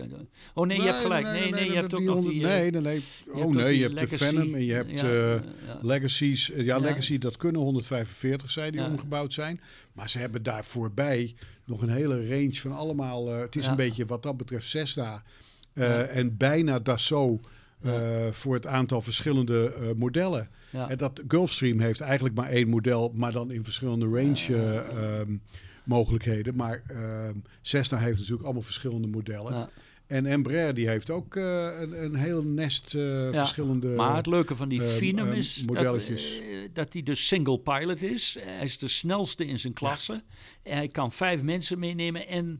Oh 0.53 0.67
nee, 0.67 0.77
je 0.77 0.83
hebt 0.83 0.97
gelijk. 1.01 1.25
Nee, 1.25 1.49
nee, 1.51 1.65
je 1.65 1.73
hebt 1.75 1.93
ook 1.93 1.99
die 1.99 2.09
nog 2.09 2.21
die... 2.25 2.41
Nee, 2.41 2.71
nee, 2.71 2.81
nee. 2.81 3.03
Oh 3.33 3.43
ook 3.45 3.53
nee, 3.53 3.75
je 3.75 3.81
hebt 3.81 3.93
Legacy. 3.93 4.17
de 4.17 4.25
Venom 4.25 4.53
en 4.53 4.63
je 4.65 4.73
hebt 4.73 4.99
ja. 4.99 5.43
Legacies. 5.81 6.51
Ja. 6.55 6.77
Legacy, 6.77 7.17
dat 7.17 7.37
kunnen 7.37 7.61
145 7.61 8.49
zijn 8.49 8.71
die 8.71 8.83
omgebouwd 8.83 9.33
zijn. 9.33 9.61
Maar 9.93 10.09
ze 10.09 10.17
hebben 10.19 10.43
daar 10.43 10.65
voorbij 10.65 11.35
nog 11.65 11.81
een 11.81 11.89
hele 11.89 12.27
range 12.29 12.53
van 12.55 12.71
allemaal. 12.71 13.27
het 13.27 13.55
is 13.55 13.67
een 13.67 13.75
beetje 13.75 14.05
wat 14.05 14.23
dat 14.23 14.37
betreft 14.37 14.67
Cessna. 14.67 15.23
Eh, 15.73 15.87
Ja. 15.87 16.03
En 16.03 16.37
bijna 16.37 16.79
Dassault 16.79 17.47
eh, 17.83 18.27
voor 18.31 18.53
het 18.53 18.67
aantal 18.67 19.01
verschillende 19.01 19.73
eh, 19.73 19.87
modellen. 19.95 20.47
Ja. 20.69 20.89
En 20.89 20.97
dat 20.97 21.21
Gulfstream 21.27 21.79
heeft 21.79 22.01
eigenlijk 22.01 22.35
maar 22.35 22.49
één 22.49 22.69
model, 22.69 23.11
maar 23.15 23.31
dan 23.31 23.51
in 23.51 23.63
verschillende 23.63 24.05
range 24.05 24.55
eh, 24.55 25.19
ehm, 25.19 25.35
mogelijkheden. 25.83 26.55
Maar 26.55 26.81
ehm, 26.87 27.35
Cessna 27.61 27.97
heeft 27.97 28.17
natuurlijk 28.17 28.43
allemaal 28.43 28.61
verschillende 28.61 29.07
modellen. 29.07 29.69
En 30.13 30.25
Embraer 30.25 30.73
die 30.73 30.87
heeft 30.87 31.09
ook 31.09 31.35
eh, 31.35 31.81
een, 31.81 32.03
een 32.03 32.15
hele 32.15 32.43
nest 32.43 32.95
eh, 32.95 33.31
Ja, 33.31 33.39
verschillende... 33.39 33.87
Maar 33.87 34.15
het 34.15 34.25
leuke 34.25 34.55
van 34.55 34.69
die 34.69 34.81
Finum 34.81 35.27
ehm, 35.27 35.35
is 35.35 35.55
dat, 35.55 35.65
modelletjes. 35.65 36.39
eh, 36.39 36.45
dat 36.73 36.93
hij 36.93 37.03
dus 37.03 37.27
single 37.27 37.59
pilot 37.59 38.01
is. 38.01 38.37
Hij 38.39 38.63
is 38.63 38.77
de 38.77 38.87
snelste 38.87 39.45
in 39.45 39.59
zijn 39.59 39.73
klasse. 39.73 40.23
Hij 40.63 40.87
kan 40.87 41.11
vijf 41.11 41.41
mensen 41.41 41.79
meenemen. 41.79 42.27
En 42.27 42.59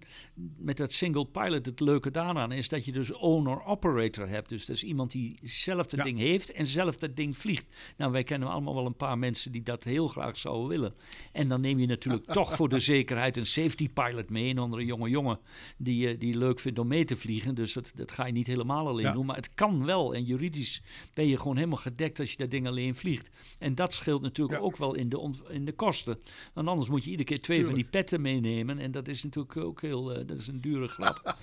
met 0.58 0.78
dat 0.78 0.92
single 0.92 1.26
pilot, 1.26 1.66
het 1.66 1.80
leuke 1.80 2.12
daaraan 2.12 2.52
is 2.52 2.70
dat 2.70 2.86
je 2.86 2.92
dus 2.92 3.12
owner-operator 3.12 4.30
hebt. 4.30 4.50
Dus 4.50 4.66
dat 4.66 4.76
is 4.76 4.84
iemand 4.84 5.12
die 5.12 5.40
zelf 5.42 5.92
het 5.92 6.00
Ja. 6.00 6.04
ding 6.04 6.20
heeft 6.20 6.52
en 6.52 6.66
zelf 6.66 6.98
dat 6.98 7.16
ding 7.16 7.38
vliegt. 7.38 7.66
Nou, 7.98 8.12
wij 8.12 8.24
kennen 8.24 8.50
allemaal 8.50 8.76
wel 8.76 8.86
een 8.86 8.96
paar 8.96 9.18
mensen 9.18 9.52
die 9.52 9.64
dat 9.64 9.84
heel 9.84 10.08
graag 10.08 10.38
zouden 10.38 10.68
willen. 10.68 10.94
En 11.32 11.48
dan 11.48 11.62
neem 11.62 11.80
je 11.80 11.88
natuurlijk 11.88 12.26
toch 12.40 12.56
voor 12.56 12.70
de 12.70 12.80
zekerheid 12.80 13.38
een 13.38 13.46
safety 13.46 13.90
pilot 13.90 14.30
mee. 14.30 14.50
Een 14.50 14.58
andere 14.58 14.86
jonge 14.86 15.10
jongen 15.10 15.40
die, 15.78 16.08
eh, 16.08 16.20
die 16.20 16.38
leuk 16.38 16.60
vindt 16.60 16.80
om 16.80 16.88
mee 16.88 17.06
te 17.06 17.18
vliegen. 17.18 17.42
Dus 17.54 17.74
dat, 17.74 17.92
dat 17.96 18.12
ga 18.12 18.26
je 18.26 18.32
niet 18.34 18.48
helemaal 18.48 18.88
alleen 18.88 19.06
Ja. 19.06 19.12
doen. 19.14 19.26
Maar 19.26 19.36
het 19.36 19.54
kan 19.54 19.86
wel. 19.86 20.16
En 20.16 20.24
juridisch 20.24 20.82
ben 21.14 21.28
je 21.28 21.38
gewoon 21.38 21.56
helemaal 21.56 21.78
gedekt 21.78 22.20
als 22.20 22.32
je 22.32 22.38
dat 22.38 22.52
ding 22.52 22.68
alleen 22.68 22.96
vliegt. 22.96 23.28
En 23.60 23.76
dat 23.76 23.94
scheelt 23.94 24.22
natuurlijk 24.22 24.60
Ja. 24.60 24.66
ook 24.66 24.78
wel 24.78 24.94
in 24.94 25.10
de, 25.10 25.34
in 25.50 25.66
de 25.66 25.72
kosten. 25.74 26.20
Want 26.54 26.68
anders 26.68 26.90
moet 26.90 27.04
je 27.04 27.10
iedere 27.10 27.28
keer 27.30 27.42
twee 27.42 27.66
van 27.66 27.74
die 27.74 27.84
petten 27.84 28.22
meenemen. 28.22 28.80
En 28.80 28.92
dat 28.92 29.08
is 29.08 29.24
natuurlijk 29.24 29.58
ook 29.58 29.82
heel... 29.82 30.14
eh, 30.14 30.28
dat 30.28 30.38
is 30.38 30.48
een 30.48 30.62
dure 30.62 30.88
grap. 30.88 31.36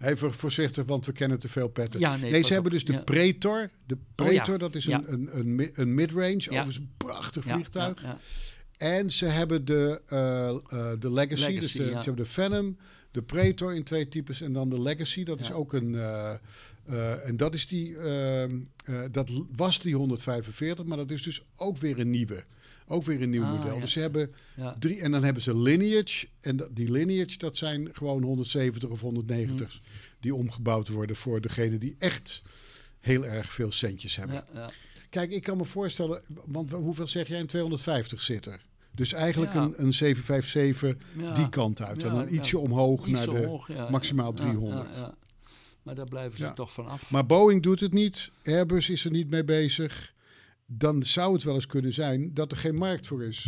Even 0.00 0.32
voorzichtig, 0.32 0.84
want 0.84 1.06
we 1.06 1.12
kennen 1.12 1.38
te 1.38 1.48
veel 1.48 1.68
petten. 1.68 2.00
Ja, 2.00 2.16
nee, 2.16 2.42
ze 2.42 2.52
hebben 2.52 2.72
op. 2.72 2.78
dus 2.78 2.84
de 2.84 2.92
Ja. 2.92 2.98
Pretor. 2.98 3.70
De 3.86 3.94
Oh, 3.94 4.00
Pretor, 4.14 4.58
dat 4.58 4.74
is 4.74 4.86
een, 4.86 5.12
een, 5.12 5.28
een, 5.38 5.70
een 5.74 5.94
mid-range. 5.94 6.34
Overigens 6.36 6.76
een 6.76 6.92
prachtig 6.96 7.44
vliegtuig. 7.44 8.04
En 8.76 9.10
ze 9.10 9.26
hebben 9.26 9.64
de, 9.64 10.02
eh, 10.06 10.48
eh, 10.48 10.56
de 11.00 11.12
Legacy. 11.12 11.40
Legacy, 11.40 11.60
dus 11.60 11.72
de, 11.72 11.84
ze 11.84 11.92
hebben 11.92 12.16
de 12.16 12.26
Phantom, 12.30 12.76
de 13.14 13.22
Pretor 13.22 13.74
in 13.74 13.82
twee 13.84 14.08
types. 14.08 14.40
En 14.40 14.52
dan 14.52 14.70
de 14.70 14.80
Legacy. 14.80 15.24
Dat 15.24 15.40
is 15.40 15.52
ook 15.52 15.72
een... 15.72 15.94
eh, 15.94 16.34
eh, 16.84 17.28
en 17.28 17.36
dat 17.36 17.54
is 17.54 17.66
die... 17.66 17.96
ehm, 17.96 18.58
eh, 18.84 19.00
dat 19.10 19.30
was 19.56 19.78
die 19.80 19.94
145, 19.94 20.84
maar 20.84 20.96
dat 20.96 21.10
is 21.10 21.22
dus 21.22 21.42
ook 21.56 21.78
weer 21.78 21.98
een 21.98 22.10
nieuwe. 22.10 22.44
Ook 22.86 23.04
weer 23.04 23.22
een 23.22 23.30
nieuw 23.30 23.44
Ah, 23.44 23.50
model. 23.58 23.74
ja. 23.74 23.80
Dus 23.80 23.92
ze 23.92 24.00
hebben 24.00 24.32
Ja. 24.56 24.76
drie... 24.78 25.00
En 25.00 25.10
dan 25.10 25.24
hebben 25.24 25.42
ze 25.42 25.56
Lineage. 25.56 26.26
En 26.40 26.56
dat- 26.56 26.76
die 26.76 26.90
Lineage, 26.90 27.38
dat 27.38 27.56
zijn 27.56 27.88
gewoon 27.92 28.22
170 28.22 28.88
of 28.88 29.00
190 29.00 29.72
Mm. 29.74 29.88
die 30.20 30.34
omgebouwd 30.34 30.88
worden 30.88 31.16
voor 31.16 31.40
degene 31.40 31.78
die 31.78 31.94
echt 31.98 32.42
heel 33.00 33.26
erg 33.26 33.52
veel 33.52 33.72
centjes 33.72 34.16
hebben. 34.16 34.36
Ja, 34.36 34.60
ja. 34.60 34.68
Kijk, 35.10 35.30
ik 35.30 35.42
kan 35.42 35.56
me 35.56 35.64
voorstellen, 35.64 36.22
want 36.44 36.70
hoeveel 36.70 37.08
zeg 37.08 37.28
jij 37.28 37.40
een 37.40 37.46
250 37.46 38.20
zitter? 38.22 38.60
Dus 38.94 39.12
eigenlijk 39.12 39.52
Ja. 39.52 39.62
een, 39.62 39.74
een 39.76 39.92
757 39.92 40.96
Ja. 41.18 41.32
die 41.32 41.48
kant 41.48 41.82
uit. 41.82 42.02
en 42.02 42.10
dan 42.14 42.22
ja. 42.22 42.28
ietsje 42.28 42.58
omhoog 42.58 43.06
Iets 43.06 43.16
naar 43.26 43.34
de 43.34 43.40
omhoog, 43.40 43.68
maximaal 43.90 44.30
ja, 44.30 44.36
300. 44.36 44.94
ja, 44.94 45.00
ja. 45.00 45.14
Maar 45.82 45.94
daar 45.94 46.08
blijven 46.08 46.38
ze 46.38 46.44
Ja. 46.44 46.52
toch 46.52 46.72
van 46.72 46.86
af. 46.88 47.10
Maar 47.10 47.26
Boeing 47.26 47.62
doet 47.62 47.80
het 47.80 47.92
niet. 47.92 48.30
Airbus 48.44 48.90
is 48.90 49.04
er 49.04 49.10
niet 49.10 49.30
mee 49.30 49.44
bezig. 49.44 50.12
Dan 50.66 51.02
zou 51.02 51.32
het 51.32 51.42
wel 51.42 51.54
eens 51.54 51.66
kunnen 51.66 51.92
zijn 51.92 52.34
dat 52.34 52.52
er 52.52 52.58
geen 52.58 52.74
markt 52.74 53.06
voor 53.06 53.22
is. 53.24 53.46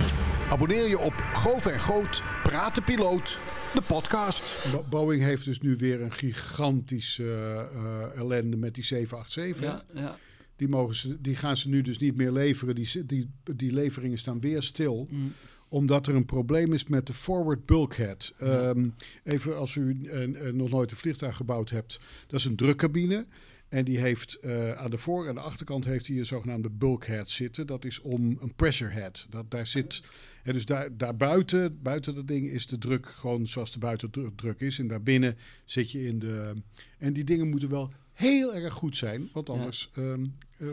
Abonneer 0.50 0.88
je 0.88 0.98
op 0.98 1.12
Goof 1.32 1.66
en 1.66 1.80
Groot, 1.80 2.22
Praat 2.42 2.74
de 2.74 2.82
Piloot, 2.82 3.38
de 3.74 3.82
podcast. 3.82 4.72
Bo- 4.72 4.84
Boeing 4.88 5.22
heeft 5.22 5.44
dus 5.44 5.60
nu 5.60 5.76
weer 5.76 6.02
een 6.02 6.12
gigantische 6.12 7.24
eh, 7.72 8.18
ellende 8.20 8.56
met 8.56 8.74
die 8.74 8.84
787. 8.84 9.64
Ja, 9.94 10.00
ja. 10.00 10.18
Die, 10.56 10.68
mogen 10.68 10.94
ze, 10.94 11.20
die 11.20 11.36
gaan 11.36 11.56
ze 11.56 11.68
nu 11.68 11.82
dus 11.82 11.98
niet 11.98 12.16
meer 12.16 12.32
leveren. 12.32 12.75
Die, 12.75 13.06
die, 13.06 13.30
die 13.56 13.72
leveringen 13.72 14.18
staan 14.18 14.40
weer 14.40 14.62
stil. 14.62 15.08
Mm. 15.10 15.32
Omdat 15.68 16.06
er 16.06 16.14
een 16.14 16.25
probleem 16.25 16.72
is 16.72 16.86
met 16.86 17.06
de 17.06 17.12
forward 17.12 17.66
bulkhead. 17.66 18.32
Ehm, 18.38 18.88
even 19.25 19.58
als 19.58 19.75
u 19.75 20.08
nog 20.52 20.70
nooit 20.70 20.90
een 20.90 20.96
vliegtuig 20.96 21.36
gebouwd 21.36 21.70
hebt. 21.70 22.00
Dat 22.26 22.38
is 22.38 22.44
een 22.44 22.56
drukcabine. 22.56 23.26
En 23.68 23.84
die 23.84 23.98
heeft 23.98 24.34
eh, 24.34 24.72
aan 24.72 24.90
de 24.90 24.96
voor- 24.96 25.26
en 25.26 25.34
de 25.34 25.40
achterkant 25.40 25.84
heeft 25.84 26.06
hij 26.06 26.16
een 26.18 26.26
zogenaamde 26.26 26.70
bulkhead 26.70 27.30
zitten. 27.30 27.66
Dat 27.66 27.84
is 27.84 28.00
om 28.00 28.38
een 28.40 28.54
pressure 28.54 28.90
head. 28.90 29.26
Dat, 29.30 29.50
daar 29.50 29.66
zit, 29.66 30.02
hè, 30.42 30.52
dus 30.52 30.64
daar, 30.64 30.96
daar 30.96 31.16
buiten, 31.16 31.82
buiten 31.82 32.14
dat 32.14 32.28
ding 32.28 32.50
is 32.50 32.66
de 32.66 32.78
druk 32.78 33.06
gewoon 33.06 33.46
zoals 33.46 33.72
de 33.72 33.78
buitendruk 33.78 34.60
is. 34.60 34.78
En 34.78 34.88
daarbinnen 34.88 35.36
zit 35.64 35.90
je 35.90 36.04
in 36.04 36.18
de... 36.18 36.52
En 36.98 37.12
die 37.12 37.25
dingen 37.25 37.48
moeten 37.48 37.68
wel 37.68 37.92
heel 38.12 38.54
erg 38.54 38.75
goed 38.75 38.96
zijn. 38.96 39.28
Want 39.32 39.50
anders 39.50 39.90
ehm, 39.94 40.22
eh, 40.22 40.28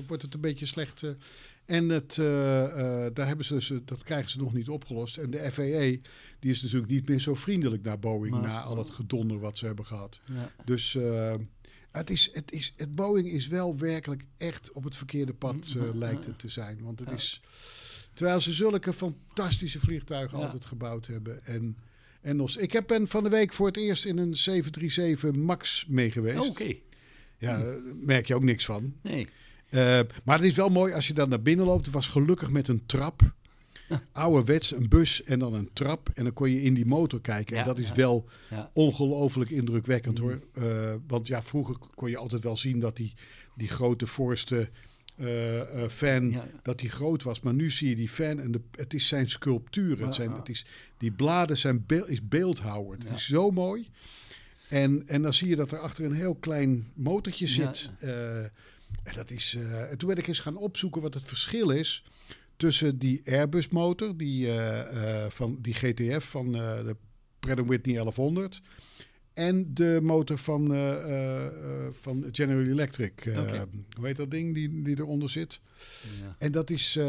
wordt 0.08 0.22
het 0.24 0.34
een 0.34 0.42
beetje 0.42 0.66
slecht... 0.66 1.04
eh, 1.04 1.10
en 1.66 1.90
het, 1.90 2.18
eh, 2.18 2.64
eh, 3.06 3.14
daar 3.14 3.28
hebben 3.28 3.46
ze 3.46 3.54
dus, 3.54 3.72
eh, 3.72 3.78
dat 3.86 4.04
krijgen 4.04 4.30
ze 4.30 4.38
nog 4.38 4.54
niet 4.54 4.70
opgelost. 4.70 5.18
En 5.18 5.30
de 5.30 5.52
FAA 5.52 5.98
die 6.40 6.52
is 6.52 6.62
natuurlijk 6.62 6.92
niet 6.92 7.10
meer 7.10 7.20
zo 7.20 7.34
vriendelijk 7.34 7.84
naar 7.84 8.00
Boeing... 8.00 8.34
Maar- 8.36 8.42
na 8.48 8.62
al 8.62 8.78
het 8.78 8.90
gedonder 8.90 9.40
wat 9.40 9.58
ze 9.58 9.66
hebben 9.66 9.86
gehad. 9.86 10.20
ja. 10.26 10.52
Dus, 10.66 10.96
eh, 10.96 11.34
Het, 11.92 12.10
is, 12.10 12.30
het, 12.34 12.52
is, 12.52 12.74
het 12.78 12.96
Boeing 12.96 13.28
is 13.32 13.48
wel 13.48 13.78
werkelijk 13.78 14.24
echt 14.38 14.72
op 14.72 14.84
het 14.84 14.96
verkeerde 14.96 15.34
pad, 15.34 15.74
Mm, 15.76 15.84
eh, 15.90 15.96
lijkt 15.96 16.26
het 16.26 16.40
te 16.40 16.50
zijn. 16.50 16.80
Want 16.82 17.00
het 17.00 17.12
is... 17.12 17.42
Terwijl 18.14 18.40
ze 18.42 18.54
zulke 18.54 18.94
fantastische 18.94 19.80
vliegtuigen 19.80 20.38
Ja. 20.38 20.44
altijd 20.46 20.66
gebouwd 20.66 21.08
hebben. 21.08 21.46
En, 21.46 21.78
en 22.22 22.36
nog, 22.36 22.58
ik 22.58 22.72
heb 22.72 22.88
ben 22.88 23.08
van 23.08 23.24
de 23.24 23.30
week 23.30 23.54
voor 23.54 23.68
het 23.68 23.78
eerst 23.78 24.06
in 24.06 24.18
een 24.18 24.36
737 24.36 25.36
MAX 25.42 25.86
mee 25.88 26.12
geweest. 26.12 26.50
Oké, 26.50 26.74
Ja, 27.38 27.64
daar 27.64 27.80
merk 27.96 28.28
je 28.28 28.36
ook 28.36 28.44
niks 28.44 28.66
van. 28.66 28.94
nee. 29.02 29.28
Eh, 29.74 30.00
maar 30.24 30.38
het 30.38 30.46
is 30.46 30.56
wel 30.56 30.70
mooi 30.70 30.94
als 30.94 31.08
je 31.08 31.14
dan 31.14 31.30
naar 31.30 31.42
binnen 31.42 31.66
loopt. 31.66 31.86
Het 31.86 31.94
was 31.94 32.08
gelukkig 32.08 32.50
met 32.50 32.68
een 32.68 32.86
trap. 32.86 33.22
Ouderwets, 34.12 34.72
een 34.72 34.90
bus 34.90 35.24
en 35.24 35.40
dan 35.40 35.54
een 35.54 35.70
trap. 35.74 36.10
En 36.14 36.24
dan 36.24 36.34
kon 36.34 36.50
je 36.50 36.62
in 36.62 36.74
die 36.74 36.86
motor 36.86 37.22
kijken. 37.22 37.56
Ja, 37.56 37.62
en 37.62 37.68
dat 37.68 37.80
is 37.80 37.88
ja. 37.88 37.96
wel 37.96 38.30
ongelooflijk 38.74 39.50
indrukwekkend 39.50 40.18
hoor. 40.18 40.42
Eh, 40.54 40.94
want 41.08 41.28
ja, 41.28 41.44
vroeger 41.44 41.76
kon 41.96 42.10
je 42.10 42.18
altijd 42.18 42.44
wel 42.44 42.58
zien 42.58 42.80
dat 42.80 42.96
die, 42.96 43.14
die 43.56 43.68
grote 43.68 44.08
voorste 44.08 44.70
eh, 45.16 45.88
fan, 45.90 46.42
dat 46.62 46.80
die 46.80 46.90
groot 46.90 47.24
was. 47.24 47.42
Maar 47.42 47.54
nu 47.54 47.72
zie 47.72 47.90
je 47.90 47.96
die 47.96 48.10
fan 48.10 48.40
en 48.40 48.52
de, 48.52 48.62
het 48.72 48.94
is 48.94 49.08
zijn 49.08 49.30
sculptuur. 49.30 49.98
Ja, 49.98 50.06
Het 50.06 50.16
zijn, 50.16 50.32
het 50.32 50.50
is, 50.50 50.66
die 50.98 51.12
bladen 51.12 51.58
zijn 51.58 51.86
beel, 51.86 52.08
is 52.08 52.28
beeldhouwer. 52.28 52.98
Het 52.98 53.12
is 53.12 53.26
zo 53.26 53.52
mooi. 53.52 53.88
En, 54.70 55.08
en 55.08 55.22
dan 55.22 55.34
zie 55.34 55.48
je 55.48 55.56
dat 55.56 55.72
er 55.72 55.80
achter 55.80 56.06
een 56.06 56.14
heel 56.14 56.36
klein 56.36 56.92
motortje 56.94 57.48
zit. 57.48 57.92
En, 59.04 59.14
dat 59.16 59.32
is, 59.32 59.56
eh, 59.56 59.92
en 59.92 59.98
toen 59.98 60.10
ben 60.10 60.18
ik 60.18 60.28
eens 60.28 60.40
gaan 60.40 60.58
opzoeken 60.58 61.02
wat 61.02 61.14
het 61.14 61.26
verschil 61.26 61.70
is 61.70 62.04
tussen 62.58 62.98
die 62.98 63.22
Airbus 63.26 63.70
motor, 63.70 64.18
die, 64.18 64.48
eh, 64.48 65.24
eh, 65.24 65.32
van, 65.32 65.58
die 65.62 65.74
GTF 65.74 66.26
van 66.26 66.52
de 66.52 66.96
Pratt 67.40 67.66
Whitney 67.66 67.96
1100. 67.96 68.62
En 69.34 69.74
de 69.74 70.00
motor 70.04 70.38
van, 70.38 70.68
van 71.92 72.26
General 72.32 72.64
Electric. 72.64 73.14
Oké. 73.28 73.68
Hoe 73.98 74.06
heet 74.06 74.16
dat 74.16 74.32
ding 74.32 74.54
die, 74.54 74.82
die 74.82 75.00
eronder 75.00 75.30
zit? 75.30 75.60
Ja. 76.22 76.36
En 76.38 76.52
dat 76.52 76.70
is, 76.70 77.00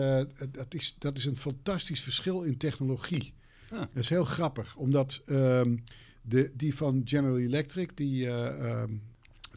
dat, 0.51 0.75
is, 0.75 0.97
dat 0.99 1.19
is 1.19 1.25
een 1.25 1.37
fantastisch 1.37 2.01
verschil 2.01 2.43
in 2.43 2.57
technologie. 2.57 3.33
Ah. 3.71 3.81
Dat 3.81 4.03
is 4.03 4.09
heel 4.09 4.25
grappig, 4.25 4.77
omdat 4.77 5.23
ehm, 5.27 5.77
de, 6.23 6.51
die 6.55 6.75
van 6.75 7.03
General 7.05 7.39
Electric, 7.39 7.91
die, 7.95 8.27
eh, 8.27 8.71
ehm, 8.71 8.93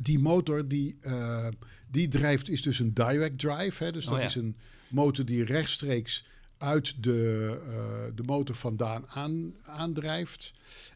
die 0.01 0.19
motor, 0.19 0.67
die, 0.67 0.97
die 1.91 2.07
drijft, 2.07 2.49
is 2.49 2.61
dus 2.61 2.79
een 2.79 2.93
direct 2.93 3.39
drive. 3.39 3.83
Hè? 3.83 3.91
Dus 3.91 4.05
Oh, 4.05 4.11
dat 4.11 4.21
ja. 4.21 4.27
is 4.27 4.35
een 4.35 4.55
motor 4.89 5.25
die 5.25 5.43
rechtstreeks 5.43 6.25
uit 6.57 7.03
de, 7.03 7.59
eh, 7.67 8.15
de 8.15 8.23
motor 8.23 8.55
vandaan 8.55 9.07
aan, 9.07 9.53
aandrijft. 9.61 10.53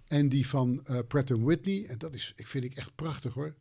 En 0.07 0.29
die 0.29 0.47
van 0.47 0.81
eh 0.85 0.99
Pratt 1.07 1.29
Whitney, 1.29 1.85
en 1.85 1.97
dat 1.97 2.15
is, 2.15 2.33
ik 2.35 2.47
vind 2.47 2.63
ik 2.63 2.73
echt 2.75 2.95
prachtig 2.95 3.33
hoor. 3.33 3.55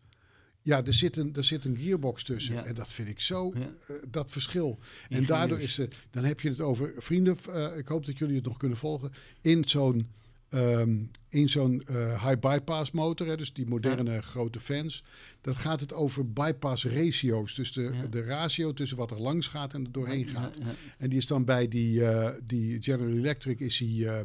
Ja, 0.63 0.85
er 0.85 0.93
zit 0.95 1.17
een, 1.17 1.35
er 1.37 1.45
zit 1.45 1.65
een 1.65 1.79
gearbox 1.79 2.25
tussen. 2.25 2.55
Ja. 2.55 2.65
En 2.65 2.75
dat 2.75 2.89
vind 2.89 3.09
ik 3.09 3.21
zo, 3.21 3.53
Ja. 3.55 3.61
eh, 3.61 3.97
dat 4.09 4.31
verschil. 4.31 4.79
En 5.09 5.27
daardoor 5.27 5.61
is 5.61 5.77
het, 5.77 5.95
dan 6.11 6.25
heb 6.25 6.41
je 6.41 6.49
het 6.49 6.61
over, 6.61 6.93
vrienden, 6.97 7.37
ik 7.79 7.89
hoop 7.89 8.07
dat 8.07 8.19
jullie 8.19 8.37
het 8.37 8.45
nog 8.45 8.57
kunnen 8.57 8.79
volgen. 8.79 9.13
In 9.41 9.65
zo'n 9.69 10.11
ehm, 10.51 10.97
in 11.29 11.49
zo'n 11.49 11.83
eh, 11.87 12.27
high 12.27 12.41
bypass 12.41 12.91
motor, 12.91 13.27
hè, 13.27 13.37
dus 13.37 13.53
die 13.53 13.67
moderne 13.67 14.23
grote 14.23 14.61
fans, 14.61 15.05
dat 15.41 15.57
gaat 15.57 15.81
het 15.81 15.93
over 15.93 16.33
bypass 16.33 16.85
ratio's. 16.85 17.55
Dus 17.55 17.73
de, 17.73 17.91
Ja. 17.93 18.07
de 18.07 18.23
ratio 18.23 18.73
tussen 18.73 18.97
wat 18.97 19.11
er 19.11 19.21
langs 19.21 19.47
gaat 19.49 19.75
en 19.75 19.85
er 19.85 19.93
doorheen 19.93 20.19
Ja, 20.27 20.27
gaat. 20.41 20.59
En 20.99 21.09
die 21.09 21.19
is 21.19 21.27
dan 21.27 21.45
bij 21.45 21.69
die, 21.69 22.05
eh, 22.05 22.31
die 22.47 22.83
General 22.83 23.13
Electric 23.13 23.61
is 23.61 23.79
hij 23.79 23.89
eh, 23.89 24.21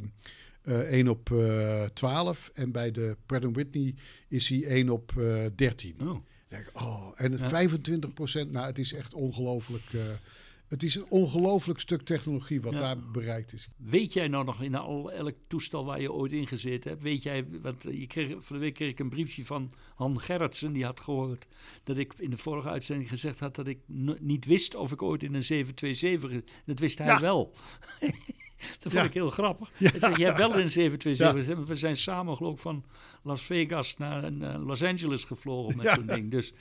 eh, 0.62 0.92
1 0.92 1.08
op 1.08 1.32
eh 1.32 1.84
12 1.94 2.52
en 2.54 2.72
bij 2.72 2.92
de 2.92 3.18
Pratt 3.26 3.46
Whitney 3.52 3.96
is 4.28 4.50
hij 4.50 4.64
1 4.68 4.90
op 4.90 5.14
eh 5.18 5.46
13. 5.56 5.96
Oh. 6.02 6.16
Oh, 6.74 7.12
en 7.16 7.32
het 7.32 7.40
Ja. 7.42 7.50
25 7.50 8.14
procent, 8.14 8.52
nou 8.52 8.66
het 8.66 8.80
is 8.80 8.94
echt 8.94 9.14
ongelooflijk. 9.14 9.84
Het 10.76 10.84
is 10.84 10.96
een 10.96 11.06
ongelooflijk 11.10 11.80
stuk 11.80 12.02
technologie 12.02 12.62
wat 12.62 12.74
Ja. 12.74 12.80
daar 12.80 12.98
bereikt 13.12 13.54
is. 13.54 13.68
Weet 13.78 14.14
jij 14.14 14.28
nou 14.28 14.46
nog 14.46 14.62
in 14.62 14.76
al, 14.76 15.12
elk 15.12 15.36
toestel 15.48 15.86
waar 15.86 16.02
je 16.02 16.12
ooit 16.12 16.32
in 16.32 16.48
gezeten 16.48 16.90
hebt? 16.90 17.04
Weet 17.04 17.24
jij, 17.24 17.46
want 17.62 17.86
eh, 17.86 18.00
je 18.00 18.08
kreeg, 18.08 18.30
van 18.40 18.56
de 18.56 18.62
week 18.62 18.74
kreeg 18.74 18.90
ik 18.92 19.00
een 19.00 19.10
briefje 19.10 19.46
van 19.46 19.72
Han 19.96 20.22
Gerritsen. 20.22 20.74
Die 20.74 20.86
had 20.86 21.00
gehoord 21.00 21.46
dat 21.84 21.98
ik 21.98 22.14
in 22.18 22.30
de 22.30 22.38
vorige 22.38 22.70
uitzending 22.70 23.10
gezegd 23.10 23.40
had 23.40 23.56
dat 23.56 23.68
ik 23.68 23.78
n- 23.92 24.18
niet 24.22 24.46
wist 24.46 24.76
of 24.76 24.92
ik 24.92 25.02
ooit 25.02 25.24
in 25.24 25.34
een 25.34 25.44
727... 25.44 26.32
ge- 26.32 26.44
Dat 26.66 26.80
wist 26.80 26.98
hij 26.98 27.08
Ja. 27.08 27.20
wel. 27.20 27.54
dat 28.80 28.80
vond 28.80 28.94
Ja. 28.94 29.04
ik 29.04 29.14
heel 29.14 29.30
grappig. 29.30 29.72
Hij 29.78 30.00
zei, 30.00 30.16
jij 30.16 30.26
hebt 30.26 30.38
wel 30.38 30.54
in 30.54 30.64
een 30.64 30.70
727 30.70 31.18
Ja. 31.28 31.32
gezeten. 31.32 31.66
We 31.66 31.76
zijn 31.80 31.96
samen 31.96 32.36
geloof 32.38 32.54
ik 32.54 32.60
van 32.60 32.84
Las 33.26 33.42
Vegas 33.42 33.98
naar 33.98 34.24
eh, 34.24 34.66
Los 34.66 34.84
Angeles 34.84 35.24
gevlogen 35.24 35.78
met 35.78 35.86
Ja. 35.86 35.96
zo'n 35.96 36.06
ding. 36.06 36.32
Dus, 36.32 36.54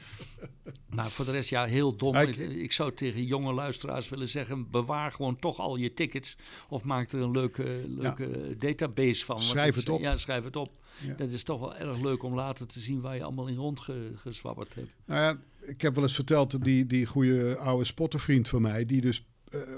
maar 0.89 1.11
voor 1.11 1.25
de 1.25 1.31
rest, 1.31 1.51
ja, 1.51 1.65
heel 1.65 1.97
dom. 1.97 2.17
Ik, 2.17 2.73
zou 2.73 2.93
tegen 2.95 3.25
jonge 3.25 3.53
luisteraars 3.53 4.09
willen 4.09 4.29
zeggen: 4.29 4.71
bewaar 4.71 5.13
gewoon 5.13 5.37
toch 5.37 5.59
al 5.59 5.77
je 5.77 5.95
tickets. 5.95 6.37
Of 6.69 6.85
maak 6.85 7.13
er 7.13 7.21
een 7.21 7.31
leuke, 7.31 7.85
leuke 7.87 8.57
database 8.59 9.25
van. 9.25 9.41
Schrijf 9.41 9.75
het 9.75 9.89
op. 9.89 10.01
Ja, 10.01 10.17
schrijf 10.17 10.45
het 10.45 10.57
op. 10.57 10.71
Ja. 11.07 11.15
Dat 11.15 11.31
is 11.31 11.43
toch 11.45 11.61
wel 11.61 11.77
erg 11.77 12.01
leuk 12.01 12.23
om 12.23 12.35
later 12.35 12.67
te 12.67 12.81
zien 12.81 13.01
waar 13.01 13.15
je 13.17 13.23
allemaal 13.23 13.47
in 13.47 13.57
rondgezwabberd 13.57 14.75
hebt. 14.75 14.91
Nou 15.05 15.21
ja, 15.21 15.41
ik 15.69 15.81
heb 15.81 15.95
wel 15.95 16.03
eens 16.03 16.15
verteld 16.15 16.65
die, 16.65 16.87
die 16.87 17.07
goede 17.07 17.57
oude 17.57 17.85
spottervriend 17.85 18.49
van 18.49 18.63
mij, 18.63 18.85
die 18.85 19.01
dus 19.01 19.25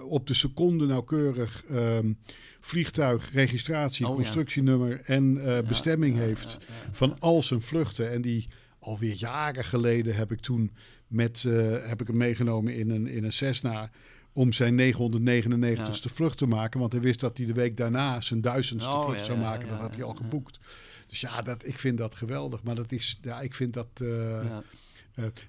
op 0.08 0.26
de 0.26 0.34
seconde 0.34 0.86
nauwkeurig 0.86 1.64
ehm, 1.64 2.12
vliegtuig, 2.60 3.32
registratie, 3.32 4.04
Oh, 4.04 4.10
ja. 4.10 4.16
constructienummer 4.16 5.00
en 5.04 5.44
eh, 5.56 5.62
bestemming 5.68 6.16
ja, 6.16 6.22
heeft 6.22 6.58
van 6.92 7.18
al 7.20 7.42
zijn 7.42 7.62
vluchten. 7.62 8.10
En 8.12 8.22
die 8.22 8.48
alweer 8.78 9.14
jaren 9.14 9.64
geleden 9.64 10.14
heb 10.14 10.32
ik 10.32 10.40
toen 10.40 10.70
met, 11.06 11.44
eh, 11.46 11.88
heb 11.88 12.00
ik 12.00 12.06
hem 12.06 12.16
meegenomen 12.16 12.74
in 12.74 12.90
een, 12.90 13.06
in 13.06 13.24
een 13.24 13.32
Cessna 13.32 13.90
om 14.32 14.52
zijn 14.52 14.76
999ste 14.76 16.12
vlucht 16.14 16.38
te 16.38 16.46
maken. 16.46 16.80
Want 16.80 16.92
hij 16.92 17.00
wist 17.00 17.20
dat 17.20 17.36
hij 17.36 17.46
de 17.46 17.52
week 17.52 17.76
daarna 17.76 18.20
zijn 18.20 18.40
duizendste 18.40 18.90
Oh, 18.90 19.04
vlucht 19.04 19.24
zou 19.24 19.38
maken. 19.38 19.68
dat 19.68 19.78
had 19.78 19.94
hij 19.94 20.04
al 20.04 20.14
geboekt. 20.14 20.58
Dus 21.06 21.20
ja, 21.20 21.42
dat, 21.42 21.66
ik 21.66 21.78
vind 21.78 21.98
dat 21.98 22.14
geweldig. 22.14 22.62
Maar 22.62 22.74
dat 22.74 22.92
is, 22.92 23.18
ja, 23.22 23.40
ik 23.40 23.54
vind 23.54 23.72
dat... 23.74 23.88
eh, 23.94 24.40
eh, 24.40 24.56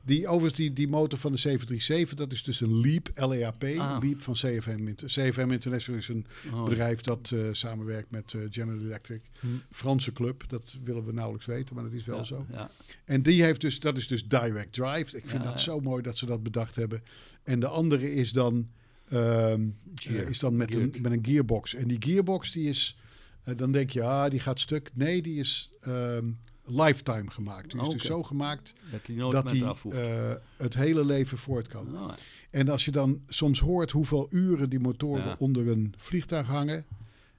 die, 0.04 0.28
overigens, 0.28 0.54
die, 0.60 0.74
die 0.74 0.88
motor 0.88 1.20
van 1.20 1.32
de 1.32 1.38
737, 1.38 2.18
dat 2.18 2.32
is 2.32 2.44
dus 2.44 2.62
een 2.62 2.80
LEAP, 2.82 3.10
L-E-A-P, 3.16 3.64
Ah. 3.64 3.98
LEAP 4.04 4.22
van 4.22 4.34
CFM. 4.34 4.94
CFM 5.06 5.52
International 5.52 6.00
is 6.00 6.08
een 6.08 6.26
Oh. 6.54 6.64
bedrijf 6.64 7.02
dat 7.02 7.32
eh, 7.34 7.40
samenwerkt 7.52 8.12
met 8.12 8.34
eh, 8.34 8.42
General 8.50 8.80
Electric. 8.82 9.22
Hm. 9.40 9.48
Franse 9.72 10.14
club, 10.14 10.44
dat 10.48 10.78
willen 10.84 11.06
we 11.06 11.14
nauwelijks 11.14 11.46
weten, 11.48 11.76
maar 11.76 11.84
dat 11.84 11.94
is 11.94 12.06
wel 12.06 12.18
Ja, 12.18 12.24
zo. 12.24 12.46
Ja. 12.52 12.70
En 13.06 13.22
die 13.22 13.44
heeft 13.44 13.62
dus, 13.62 13.80
dat 13.80 13.98
is 13.98 14.08
dus 14.08 14.28
direct 14.28 14.74
drive. 14.74 15.18
Ik 15.18 15.28
vind 15.28 15.44
Ja, 15.44 15.50
dat 15.50 15.62
zo 15.62 15.80
mooi 15.80 16.02
dat 16.04 16.18
ze 16.18 16.26
dat 16.26 16.44
bedacht 16.44 16.76
hebben. 16.76 17.04
En 17.44 17.60
de 17.60 17.68
andere 17.68 18.14
is 18.14 18.32
dan, 18.32 18.70
ehm, 19.10 19.68
eh, 20.08 20.30
is 20.30 20.40
dan 20.40 20.58
met, 20.58 20.76
een, 20.76 20.94
met 21.02 21.12
een 21.12 21.26
gearbox. 21.26 21.74
En 21.74 21.88
die 21.88 21.98
gearbox 22.00 22.52
die 22.52 22.68
is, 22.68 22.98
eh, 23.44 23.56
dan 23.56 23.72
denk 23.72 23.90
je, 23.90 24.04
ah, 24.04 24.30
die 24.30 24.40
gaat 24.40 24.60
stuk. 24.60 24.90
Nee, 24.94 25.22
die 25.22 25.40
is 25.40 25.72
ehm, 25.82 26.26
lifetime 26.68 27.32
gemaakt. 27.32 27.72
Die 27.72 27.82
is 27.82 27.88
dus 27.88 28.04
zo 28.06 28.24
gemaakt 28.24 28.74
Dat 28.92 29.50
hij 29.52 29.60
dat 29.60 29.80
hoeft. 29.80 29.96
eh, 29.98 30.32
het 30.58 30.74
hele 30.74 31.06
leven 31.06 31.38
voort 31.38 31.68
kan. 31.68 31.98
Oh, 31.98 32.14
En 32.50 32.70
als 32.70 32.86
je 32.86 32.92
dan 32.92 33.22
soms 33.28 33.60
hoort 33.60 33.92
hoeveel 33.92 34.28
uren 34.30 34.70
die 34.70 34.80
motoren 34.80 35.26
Ja. 35.26 35.36
onder 35.40 35.68
een 35.68 35.94
vliegtuig 35.98 36.48
hangen. 36.48 36.86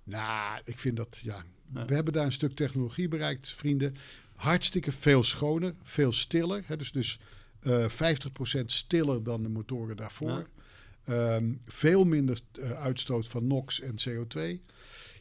Nou, 0.04 0.60
ik 0.64 0.78
vind 0.78 0.96
dat, 0.96 1.20
ja. 1.24 1.44
Ja. 1.74 1.84
We 1.84 1.94
hebben 1.94 2.12
daar 2.12 2.24
een 2.24 2.32
stuk 2.32 2.52
technologie 2.54 3.08
bereikt, 3.08 3.48
vrienden. 3.48 3.94
Hartstikke 4.34 4.92
veel 4.92 5.22
schoner, 5.22 5.74
veel 5.82 6.12
stiller. 6.12 6.62
Hè, 6.66 6.76
dus 6.76 6.92
dus 6.92 7.18
eh 7.60 7.88
50% 7.88 8.70
stiller 8.70 9.22
dan 9.22 9.42
de 9.42 9.48
motoren 9.48 9.96
daarvoor. 9.96 10.46
Ehm, 11.04 11.52
veel 11.66 12.04
minder 12.04 12.40
eh, 12.62 12.70
uitstoot 12.70 13.26
van 13.28 13.46
NOx 13.46 13.80
en 13.80 13.94
CO2. 14.08 14.60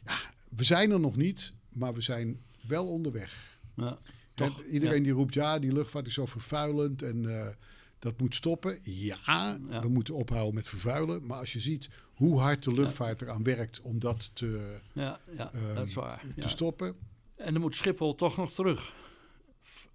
Ja, 0.04 0.18
we 0.48 0.64
zijn 0.64 0.90
er 0.90 1.00
nog 1.00 1.16
niet, 1.16 1.52
maar 1.68 1.94
we 1.94 2.00
zijn 2.00 2.40
wel 2.66 2.86
onderweg. 2.86 3.47
Ja. 3.78 3.98
Toch, 4.34 4.62
iedereen 4.64 4.96
ja. 4.96 5.02
die 5.02 5.12
roept, 5.12 5.34
ja, 5.34 5.58
die 5.58 5.72
luchtvaart 5.72 6.06
is 6.06 6.14
zo 6.14 6.26
vervuilend 6.26 7.02
en 7.02 7.38
eh, 7.40 7.48
dat 7.98 8.20
moet 8.20 8.34
stoppen. 8.34 8.78
Ja, 8.82 9.18
Ja. 9.26 9.80
we 9.80 9.88
moeten 9.88 10.14
ophouden 10.14 10.54
met 10.54 10.68
vervuilen. 10.68 11.26
Maar 11.26 11.38
als 11.38 11.52
je 11.52 11.60
ziet 11.60 11.90
hoe 12.14 12.38
hard 12.40 12.62
de 12.62 12.72
luchtvaart 12.72 13.22
eraan 13.22 13.42
werkt 13.42 13.80
om 13.80 13.98
dat 13.98 14.34
te, 14.34 14.78
Ja, 14.92 15.20
ja 15.36 15.52
Ehm, 15.52 15.74
dat 15.74 15.86
is 15.86 15.94
waar. 15.94 16.20
te 16.20 16.40
Ja. 16.40 16.48
stoppen. 16.48 16.96
En 17.36 17.52
dan 17.52 17.62
moet 17.62 17.74
Schiphol 17.74 18.14
toch 18.14 18.36
nog 18.36 18.52
terug. 18.52 18.92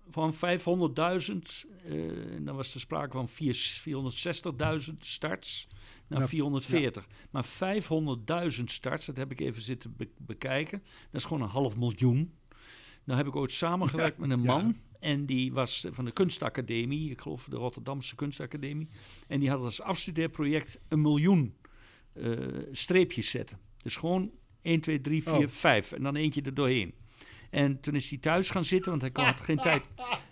Van 0.10 0.34
500.000, 0.34 1.66
eh, 1.86 1.94
dan 2.42 2.56
was 2.56 2.74
er 2.74 2.80
sprake 2.80 3.12
van 3.12 3.28
vier- 3.28 3.80
460.000 3.82 5.06
starts 5.06 5.68
naar 6.08 6.20
Nou, 6.20 6.30
440. 6.32 7.08
Maar 7.32 7.46
500.000 7.46 8.72
starts, 8.72 9.06
dat 9.06 9.18
heb 9.18 9.32
ik 9.32 9.40
even 9.42 9.62
zitten 9.62 9.94
be- 9.98 10.10
bekijken. 10.18 10.80
Dat 11.12 11.22
is 11.22 11.28
gewoon 11.28 11.44
een 11.44 11.50
half 11.50 11.78
miljoen. 11.78 12.34
Nou 13.04 13.18
heb 13.18 13.28
ik 13.28 13.36
ooit 13.36 13.52
samengewerkt 13.52 14.18
met 14.18 14.30
een 14.32 14.40
man. 14.40 14.76
En 15.00 15.26
die 15.26 15.54
was 15.54 15.86
van 15.92 16.06
de 16.06 16.12
kunstacademie, 16.12 17.12
ik 17.12 17.22
geloof 17.22 17.46
de 17.50 17.56
Rotterdamse 17.56 18.16
kunstacademie. 18.16 18.88
En 19.28 19.40
die 19.40 19.50
had 19.50 19.62
als 19.62 19.82
afstudeerproject 19.82 20.80
een 20.88 21.02
miljoen 21.02 21.56
eh, 22.14 22.32
streepjes 22.72 23.30
zetten. 23.30 23.58
Dus 23.78 23.96
gewoon 23.96 24.32
1, 24.62 24.80
2, 24.82 25.02
3, 25.02 25.24
4, 25.24 25.34
Oh. 25.34 25.48
5 25.48 25.92
en 25.92 26.04
dan 26.04 26.16
eentje 26.16 26.42
er 26.42 26.54
doorheen. 26.54 26.94
En 27.50 27.80
toen 27.82 27.96
is 27.96 28.10
hij 28.10 28.20
thuis 28.20 28.50
gaan 28.50 28.64
zitten, 28.64 28.90
want 28.90 29.02
hij 29.02 29.12
kon- 29.12 29.24
had 29.24 29.42
geen 29.42 29.58
tijd. 29.58 29.84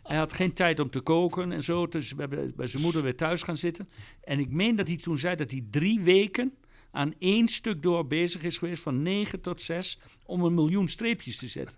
Hij 0.04 0.18
had 0.18 0.34
geen 0.34 0.54
tijd 0.54 0.80
om 0.80 0.90
te 0.90 1.00
koken 1.02 1.52
en 1.52 1.64
zo. 1.64 1.88
Dus 1.88 2.12
we 2.12 2.20
hebben 2.20 2.54
bij 2.56 2.68
zijn 2.68 2.84
moeder 2.84 3.04
weer 3.04 3.16
thuis 3.16 3.44
gaan 3.44 3.58
zitten. 3.58 3.90
En 4.24 4.40
ik 4.40 4.50
meen 4.52 4.76
dat 4.76 4.88
hij 4.88 4.98
toen 4.98 5.18
zei 5.18 5.36
dat 5.36 5.52
hij 5.52 5.66
drie 5.70 6.00
weken 6.02 6.54
aan 6.92 7.14
één 7.20 7.48
stuk 7.48 7.82
door 7.84 8.08
bezig 8.08 8.44
is 8.44 8.58
geweest, 8.58 8.82
van 8.82 9.02
9 9.02 9.42
tot 9.42 9.62
6, 9.62 10.00
om 10.26 10.44
een 10.44 10.54
miljoen 10.54 10.88
streepjes 10.88 11.38
te 11.38 11.48
zetten. 11.48 11.78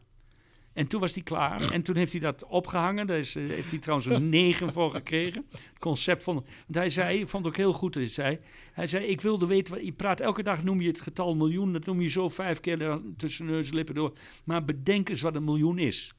En 0.74 0.88
toen 0.88 1.00
was 1.00 1.14
hij 1.14 1.24
klaar. 1.24 1.72
En 1.72 1.82
toen 1.82 1.96
heeft 1.96 2.12
hij 2.12 2.22
dat 2.22 2.46
opgehangen. 2.46 3.08
Daar 3.08 3.18
is, 3.18 3.36
eh, 3.36 3.48
heeft 3.48 3.70
hij 3.70 3.80
trouwens 3.80 4.08
een 4.10 4.30
9 4.44 4.74
voor 4.74 4.92
gekregen. 4.92 5.46
Het 5.50 5.80
concept 5.80 6.24
van. 6.24 6.34
Want 6.34 6.46
hij 6.74 6.90
zei, 6.90 7.20
ik 7.20 7.28
vond 7.28 7.46
het 7.46 7.54
ook 7.54 7.60
heel 7.60 7.74
goed. 7.74 7.96
Hij 7.96 8.08
zei, 8.08 8.40
hij 8.72 8.88
zei: 8.88 9.06
Ik 9.06 9.22
wilde 9.22 9.46
weten. 9.46 9.86
Je 9.86 9.92
praat 9.92 10.20
elke 10.20 10.44
dag, 10.44 10.64
noem 10.64 10.82
je 10.82 10.88
het 10.88 11.02
getal 11.02 11.36
miljoen. 11.36 11.74
Dat 11.74 11.86
noem 11.86 12.02
je 12.02 12.10
zo 12.10 12.30
vijf 12.30 12.60
keer 12.60 12.82
er 12.82 13.02
tussen 13.18 13.46
neus 13.46 13.70
en 13.70 13.76
lippen 13.76 13.96
door. 13.96 14.14
Maar 14.44 14.66
bedenk 14.66 15.10
eens 15.10 15.22
wat 15.22 15.36
een 15.36 15.44
miljoen 15.44 15.78
is. 15.78 16.14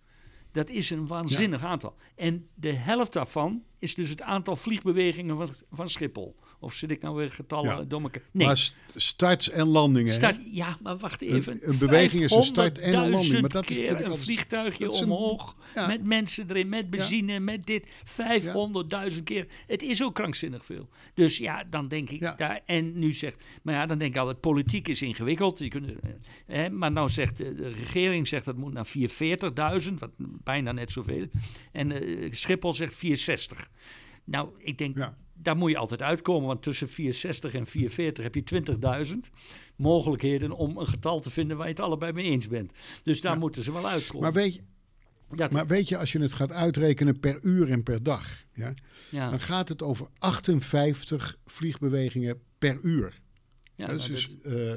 Dat 0.52 0.70
is 0.70 0.90
een 0.90 1.06
waanzinnig 1.06 1.64
aantal. 1.64 1.96
En 2.16 2.48
de 2.54 2.72
helft 2.72 3.12
daarvan 3.12 3.62
is 3.78 3.94
dus 3.94 4.08
het 4.08 4.22
aantal 4.22 4.56
vliegbewegingen 4.56 5.36
van, 5.36 5.48
van 5.70 5.88
Schiphol. 5.88 6.36
Of 6.60 6.74
zit 6.74 6.90
ik 6.90 7.02
nou 7.02 7.16
weer 7.16 7.30
getallen 7.30 7.76
Ja. 7.76 7.84
Nee, 8.32 8.46
Maar 8.46 8.56
st- 8.56 8.74
starts 8.94 9.50
en 9.50 9.66
landingen. 9.66 10.14
Start, 10.14 10.40
ja, 10.50 10.76
maar 10.82 10.96
wacht 10.96 11.20
even. 11.20 11.58
een 11.62 11.78
beweging 11.78 12.22
is 12.22 12.30
een 12.32 12.42
start 12.42 12.78
en 12.78 12.94
een 12.94 13.10
landing, 13.10 13.32
500.000 13.34 13.40
maar 13.40 13.50
dat 13.50 13.64
keer 13.64 14.04
een 14.04 14.16
vliegtuigje 14.16 14.84
dat 14.84 14.92
is 14.92 14.98
een- 14.98 15.04
omhoog, 15.10 15.56
ja. 15.74 15.86
met 15.86 16.04
mensen 16.04 16.46
erin, 16.50 16.68
met 16.68 16.90
benzine, 16.90 17.40
met 17.40 17.66
dit. 17.66 17.86
500.000 18.04 19.22
keer. 19.24 19.46
Het 19.66 19.82
is 19.82 20.02
ook 20.02 20.14
krankzinnig 20.14 20.64
veel. 20.64 20.88
Dus 21.14 21.38
ja, 21.38 21.64
dan 21.70 21.88
denk 21.88 22.10
ik 22.10 22.20
daar. 22.36 22.60
En 22.66 22.98
nu 22.98 23.12
zegt, 23.12 23.36
maar 23.62 23.74
ja, 23.74 23.86
dan 23.86 23.98
denk 23.98 24.14
ik 24.14 24.20
altijd, 24.20 24.40
politiek 24.40 24.88
is 24.88 25.02
ingewikkeld. 25.02 25.58
Je 25.58 25.68
kunt, 25.68 25.86
eh, 26.00 26.10
hè, 26.46 26.70
maar 26.70 26.90
nou 26.90 27.08
zegt 27.08 27.36
de, 27.36 27.54
de 27.54 27.68
regering 27.68 28.28
zegt 28.28 28.44
dat 28.44 28.56
moet 28.56 28.72
naar 28.72 28.86
440.000, 28.86 29.98
wat 29.98 30.10
bijna 30.18 30.72
net 30.72 30.92
zoveel. 30.92 31.26
En 31.72 31.92
eh, 31.92 32.32
Schiphol 32.32 32.74
zegt 32.74 32.94
460. 32.96 33.63
Nou, 34.24 34.48
ik 34.58 34.78
denk, 34.78 34.96
Ja. 34.98 35.16
daar 35.34 35.56
moet 35.56 35.70
je 35.70 35.76
altijd 35.76 36.02
uitkomen, 36.02 36.46
want 36.48 36.62
tussen 36.62 36.88
460 36.88 37.54
en 37.54 37.66
440 37.66 38.24
heb 38.24 38.34
je 38.34 38.42
20.000 38.44 39.30
mogelijkheden 39.76 40.52
om 40.52 40.78
een 40.78 40.86
getal 40.88 41.20
te 41.20 41.30
vinden 41.30 41.56
waar 41.56 41.66
je 41.66 41.72
het 41.72 41.80
allebei 41.82 42.12
mee 42.12 42.24
eens 42.24 42.48
bent. 42.48 42.72
Dus 43.02 43.20
daar 43.20 43.38
moeten 43.38 43.62
ze 43.62 43.72
wel 43.72 43.88
uitkomen. 43.88 44.22
Maar 44.22 44.32
weet, 44.32 44.54
je, 44.54 44.60
Dat- 45.36 45.52
maar 45.52 45.66
weet 45.66 45.88
je, 45.88 45.96
als 45.98 46.12
je 46.12 46.18
het 46.20 46.32
gaat 46.32 46.52
uitrekenen 46.52 47.20
per 47.20 47.38
uur 47.42 47.70
en 47.70 47.82
per 47.82 48.02
dag, 48.02 48.42
ja, 48.54 48.74
ja, 49.10 49.30
dan 49.30 49.40
gaat 49.40 49.68
het 49.68 49.82
over 49.82 50.06
58 50.18 51.36
vliegbewegingen 51.46 52.40
per 52.58 52.78
uur. 52.82 53.20
ja, 53.76 53.86
dat 53.86 53.96
is 53.96 54.08
maar 54.08 54.16
dus 54.16 54.36
dat- 54.42 54.52
eh, 54.52 54.72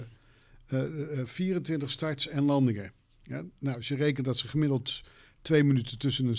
eh, 0.67 1.19
eh, 1.19 1.27
24 1.27 1.89
starts 1.91 2.27
en 2.27 2.43
landingen. 2.43 2.91
Ja? 3.23 3.43
Nou, 3.59 3.75
als 3.75 3.87
je 3.87 3.95
rekent 3.95 4.25
dat 4.25 4.37
ze 4.37 4.47
gemiddeld 4.47 5.01
twee 5.47 5.63
minuten 5.63 5.97
tussen 5.97 6.25
een 6.27 6.35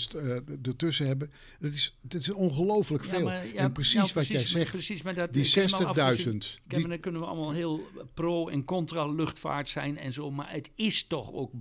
eh, 0.47 0.67
ertussen 0.67 1.07
hebben. 1.07 1.31
Het 1.59 1.73
is, 1.73 1.97
het 2.01 2.13
is 2.13 2.29
ongelooflijk 2.29 3.03
ja, 3.03 3.09
veel. 3.09 3.23
maar- 3.25 3.47
ja, 3.47 3.53
en 3.53 3.71
precies 3.71 3.93
nou, 3.93 4.09
wat 4.13 4.27
jij 4.27 4.35
precies, 4.35 4.51
zegt, 4.51 4.71
Precies, 4.71 5.01
maar 5.03 5.15
dat, 5.15 5.33
die 5.33 5.45
ik 5.45 5.53
heb 5.53 5.63
hem 5.71 5.73
al 5.73 5.93
60.000. 5.95 5.99
afgezien. 6.03 6.41
die- 6.67 6.87
dan 6.87 6.99
kunnen 6.99 7.21
we 7.21 7.27
allemaal 7.27 7.51
heel 7.51 7.81
pro 8.13 8.47
en 8.47 8.63
contra 8.63 9.05
luchtvaart 9.07 9.69
zijn 9.69 9.97
en 9.97 10.13
zo. 10.13 10.31
Maar 10.31 10.51
het 10.51 10.71
is 10.75 11.03
toch 11.07 11.31
ook. 11.33 11.51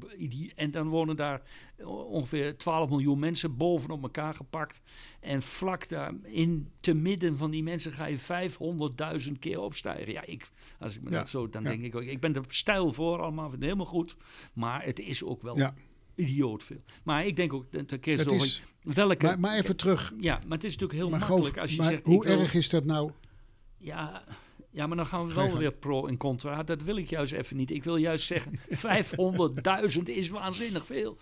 En 0.54 0.70
dan 0.70 0.88
wonen 0.88 1.16
daar 1.16 1.42
ongeveer 1.86 2.56
12 2.56 2.88
miljoen 2.88 3.18
mensen 3.18 3.56
bovenop 3.56 4.02
elkaar 4.02 4.34
gepakt. 4.34 4.80
En 5.20 5.42
vlak 5.42 5.88
daar 5.88 6.12
in 6.22 6.70
te 6.80 6.94
midden 6.94 7.36
van 7.36 7.50
die 7.50 7.62
mensen 7.62 7.92
ga 7.92 8.06
je 8.06 8.18
500.000 8.18 9.38
keer 9.38 9.60
opstijgen. 9.60 10.12
Ja, 10.12 10.24
ik, 10.24 10.48
als 10.78 10.96
ik 10.96 11.04
me 11.04 11.10
Ja, 11.10 11.18
dat 11.18 11.28
zo. 11.28 11.48
Dan 11.48 11.62
denk 11.62 11.82
ik 11.82 11.94
ook. 11.94 12.02
Ik 12.02 12.20
ben 12.20 12.34
er 12.34 12.44
stijl 12.48 12.92
voor 12.92 13.20
allemaal. 13.20 13.48
Vind 13.48 13.54
het 13.62 13.70
helemaal 13.70 13.92
goed. 13.92 14.16
Maar 14.52 14.84
het 14.84 15.00
is 15.00 15.24
ook 15.24 15.42
wel 15.42 15.56
Ja, 15.56 15.74
idioot 16.18 16.62
veel. 16.62 16.82
Maar 17.02 17.26
ik 17.26 17.36
denk 17.36 17.52
ook. 17.52 17.72
dat 17.72 18.00
keer 18.00 18.18
het 18.18 18.32
is, 18.32 18.62
welke. 18.82 19.24
maar, 19.26 19.40
maar 19.40 19.56
even 19.58 19.76
terug. 19.76 20.12
ja, 20.20 20.40
maar 20.46 20.56
het 20.58 20.64
is 20.64 20.72
natuurlijk 20.72 20.98
heel 20.98 21.10
Maar, 21.10 21.18
makkelijk 21.20 21.58
als 21.58 21.70
je 21.70 21.76
maar 21.76 21.90
zegt. 21.90 22.04
hoe 22.04 22.24
wil- 22.24 22.38
erg 22.40 22.54
is 22.54 22.68
dat 22.68 22.84
nou? 22.84 23.10
ja, 23.78 24.24
ja, 24.70 24.86
maar 24.86 24.96
dan 24.96 25.06
gaan 25.06 25.26
we 25.26 25.34
wel 25.34 25.56
weer 25.56 25.72
pro 25.72 26.06
en 26.06 26.16
contra. 26.16 26.62
Dat 26.62 26.82
wil 26.82 26.96
ik 26.96 27.10
juist 27.10 27.32
even 27.32 27.56
niet. 27.56 27.70
Ik 27.70 27.84
wil 27.84 27.96
juist 27.96 28.26
zeggen, 28.26 28.52
500.000 29.96 30.02
is 30.04 30.28
waanzinnig 30.28 30.86
veel. 30.86 31.16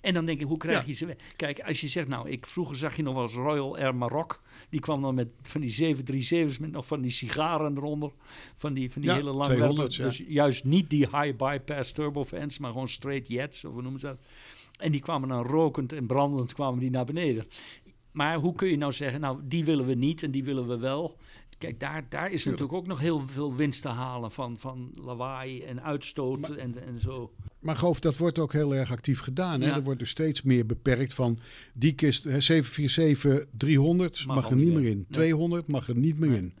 En 0.00 0.14
dan 0.14 0.24
denk 0.26 0.40
ik, 0.40 0.46
hoe 0.46 0.56
krijg 0.56 0.80
Ja. 0.80 0.84
je 0.86 0.92
ze 0.92 1.06
weg? 1.06 1.16
Kijk, 1.36 1.60
als 1.60 1.80
je 1.80 1.88
zegt, 1.88 2.08
nou, 2.08 2.28
ik, 2.30 2.46
vroeger 2.46 2.76
zag 2.76 2.96
je 2.96 3.02
nog 3.02 3.14
wel 3.14 3.22
eens 3.22 3.34
Royal 3.34 3.76
Air 3.78 3.94
Maroc. 3.94 4.40
Die 4.68 4.80
kwam 4.80 5.02
dan 5.02 5.14
met 5.14 5.28
van 5.42 5.60
die 5.60 5.96
737's 5.96 6.58
met 6.58 6.70
nog 6.70 6.86
van 6.86 7.00
die 7.00 7.10
sigaren 7.10 7.76
eronder. 7.76 8.10
Van 8.56 8.72
die, 8.74 8.90
van 8.92 9.00
die 9.02 9.10
Ja, 9.10 9.16
hele 9.16 9.30
lange 9.32 9.54
200's, 9.54 9.96
werpen. 9.96 10.16
Dus 10.18 10.22
juist 10.28 10.64
niet 10.64 10.90
die 10.90 11.08
high 11.12 11.36
bypass 11.36 11.92
turbofans, 11.92 12.58
maar 12.58 12.72
gewoon 12.72 12.88
straight 12.88 13.28
jets, 13.28 13.64
of 13.64 13.72
hoe 13.72 13.82
noemen 13.82 14.00
ze 14.00 14.06
dat? 14.06 14.18
En 14.78 14.92
die 14.92 15.00
kwamen 15.00 15.28
dan 15.28 15.42
rokend 15.46 15.92
en 15.92 16.06
brandend 16.06 16.54
kwamen 16.54 16.80
die 16.80 16.90
naar 16.90 17.04
beneden. 17.04 17.44
Maar 18.12 18.36
hoe 18.36 18.54
kun 18.54 18.68
je 18.68 18.76
nou 18.76 18.92
zeggen, 18.92 19.20
nou, 19.20 19.40
die 19.44 19.64
willen 19.64 19.86
we 19.86 19.94
niet 19.94 20.22
en 20.22 20.30
die 20.30 20.44
willen 20.44 20.68
we 20.68 20.78
wel. 20.78 21.16
Kijk, 21.60 21.80
daar, 21.80 22.06
daar 22.08 22.32
is 22.32 22.44
natuurlijk 22.44 22.72
ook 22.72 22.86
nog 22.86 22.98
heel 22.98 23.20
veel 23.20 23.54
winst 23.54 23.82
te 23.82 23.88
halen 23.88 24.30
van, 24.30 24.58
van 24.58 24.90
lawaai 24.94 25.62
en 25.62 25.82
uitstoot 25.82 26.48
en, 26.48 26.86
en 26.86 26.98
zo. 26.98 27.32
Maar 27.60 27.76
Goof, 27.76 28.00
dat 28.00 28.16
wordt 28.16 28.38
ook 28.38 28.52
heel 28.52 28.74
erg 28.74 28.92
actief 28.92 29.20
gedaan. 29.20 29.60
Hè? 29.60 29.66
Ja. 29.68 29.76
Er 29.76 29.82
wordt 29.82 29.98
dus 29.98 30.10
steeds 30.10 30.42
meer 30.42 30.66
beperkt 30.66 31.14
van 31.14 31.38
die 31.72 31.92
kist, 31.92 32.24
hè, 32.24 32.40
747 32.40 33.46
300 33.56 34.26
Mag 34.26 34.50
er 34.50 34.56
niet 34.56 34.72
meer 34.72 34.90
in. 34.90 34.96
Nee. 34.96 35.06
200 35.10 35.66
mag 35.66 35.88
er 35.88 35.96
niet 35.96 36.18
meer 36.18 36.30
Nee. 36.30 36.38
in. 36.38 36.54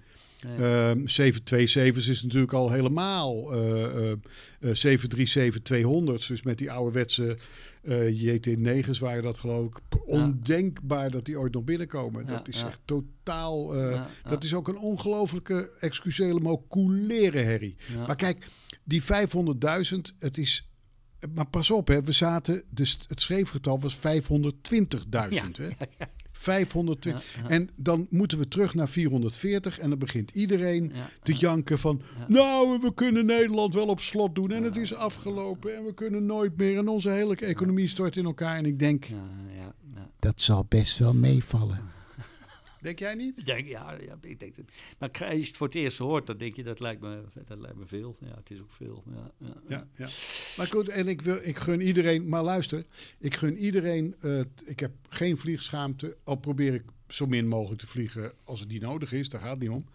Nee. 0.46 0.56
Ehm 0.56 0.98
727's 1.06 2.08
is 2.08 2.22
natuurlijk 2.22 2.52
al 2.52 2.70
helemaal 2.70 3.52
eh, 3.52 3.84
eh, 3.84 4.16
eh, 4.60 4.74
737-200's. 4.74 6.26
Dus 6.26 6.42
met 6.42 6.58
die 6.58 6.70
ouderwetse 6.70 7.26
eh 7.26 7.36
JT9's 7.84 8.98
waren 8.98 9.22
dat 9.22 9.38
geloof 9.38 9.66
ik 9.66 9.80
ondenkbaar 10.04 11.10
dat 11.10 11.24
die 11.24 11.38
ooit 11.38 11.52
nog 11.54 11.64
binnenkomen. 11.64 12.24
Ja, 12.26 12.30
dat 12.32 12.48
is 12.48 12.60
ja. 12.60 12.66
echt 12.66 12.80
totaal... 12.84 13.74
eh, 13.74 13.90
Ja, 13.90 14.08
ja. 14.24 14.30
Dat 14.30 14.44
is 14.44 14.54
ook 14.54 14.68
een 14.68 14.78
ongelofelijke, 14.78 15.70
excusele 15.80 16.40
maar 16.40 16.56
culere 16.68 17.38
herrie. 17.38 17.76
Ja. 17.94 18.06
Maar 18.06 18.16
kijk, 18.16 18.46
die 18.84 19.02
500.000, 19.02 19.08
het 20.18 20.38
is... 20.38 20.70
Maar 21.34 21.46
pas 21.46 21.70
op, 21.70 21.88
hè, 21.88 22.02
we 22.02 22.12
zaten, 22.12 22.62
dus 22.70 22.98
het 23.08 23.20
schreefgetal 23.20 23.80
was 23.80 23.96
520.000. 23.96 24.00
hè? 25.52 25.68
520. 26.40 27.34
Ja, 27.34 27.42
ja. 27.42 27.48
En 27.48 27.70
dan 27.76 28.06
moeten 28.10 28.38
we 28.38 28.48
terug 28.48 28.74
naar 28.74 28.88
440 28.88 29.78
en 29.78 29.88
dan 29.88 29.98
begint 29.98 30.30
iedereen 30.30 30.90
Ja, 30.94 31.10
te 31.22 31.32
janken 31.32 31.78
van... 31.78 32.02
Nou, 32.28 32.78
we 32.80 32.94
kunnen 32.94 33.26
Nederland 33.26 33.74
wel 33.74 33.86
op 33.86 34.00
slot 34.00 34.34
doen 34.34 34.50
en 34.50 34.62
het 34.62 34.76
is 34.76 34.94
afgelopen 34.94 35.76
en 35.76 35.84
we 35.84 35.94
kunnen 35.94 36.26
nooit 36.26 36.56
meer. 36.56 36.78
En 36.78 36.88
onze 36.88 37.10
hele 37.10 37.36
economie 37.36 37.88
stort 37.88 38.16
in 38.16 38.24
elkaar. 38.24 38.56
En 38.56 38.66
ik 38.66 38.78
denk, 38.78 39.04
Ja, 39.04 39.16
ja, 39.56 39.74
ja. 39.94 40.10
dat 40.18 40.40
zal 40.40 40.66
best 40.68 40.98
wel 40.98 41.14
meevallen. 41.14 41.98
Denk 42.80 42.98
jij 42.98 43.14
niet? 43.14 43.38
Ik 43.38 43.44
denk, 43.46 43.66
ja, 43.66 43.92
ja, 43.92 44.18
ik 44.20 44.40
denk 44.40 44.56
dat, 44.56 44.64
maar 44.98 45.10
als 45.10 45.20
je 45.20 45.46
het 45.46 45.56
voor 45.56 45.66
het 45.66 45.76
eerst 45.76 45.98
hoort, 45.98 46.26
dan 46.26 46.36
denk 46.36 46.56
je 46.56 46.62
dat 46.62 46.80
lijkt 46.80 47.00
me, 47.00 47.22
dat 47.46 47.58
lijkt 47.58 47.76
me 47.76 47.86
veel. 47.86 48.16
Ja, 48.20 48.34
het 48.36 48.50
is 48.50 48.60
ook 48.60 48.72
veel. 48.72 49.04
Ja, 49.06 49.30
ja, 49.38 49.54
Ja, 49.68 49.86
ja. 49.96 50.08
Maar 50.56 50.66
goed, 50.66 50.88
en 50.88 51.08
ik, 51.08 51.22
wil, 51.22 51.38
ik 51.42 51.56
gun 51.56 51.80
iedereen, 51.80 52.28
maar 52.28 52.42
luister, 52.42 52.84
ik 53.18 53.34
gun 53.34 53.56
iedereen, 53.56 54.14
eh, 54.20 54.40
ik 54.64 54.80
heb 54.80 54.92
geen 55.08 55.38
vliegschaamte, 55.38 56.16
al 56.24 56.36
probeer 56.36 56.74
ik 56.74 56.84
zo 57.08 57.26
min 57.26 57.48
mogelijk 57.48 57.80
te 57.80 57.86
vliegen 57.86 58.32
als 58.44 58.60
het 58.60 58.68
niet 58.68 58.82
nodig 58.82 59.12
is, 59.12 59.28
daar 59.28 59.40
gaat 59.40 59.50
het 59.50 59.60
niet 59.60 59.70
om. 59.70 59.86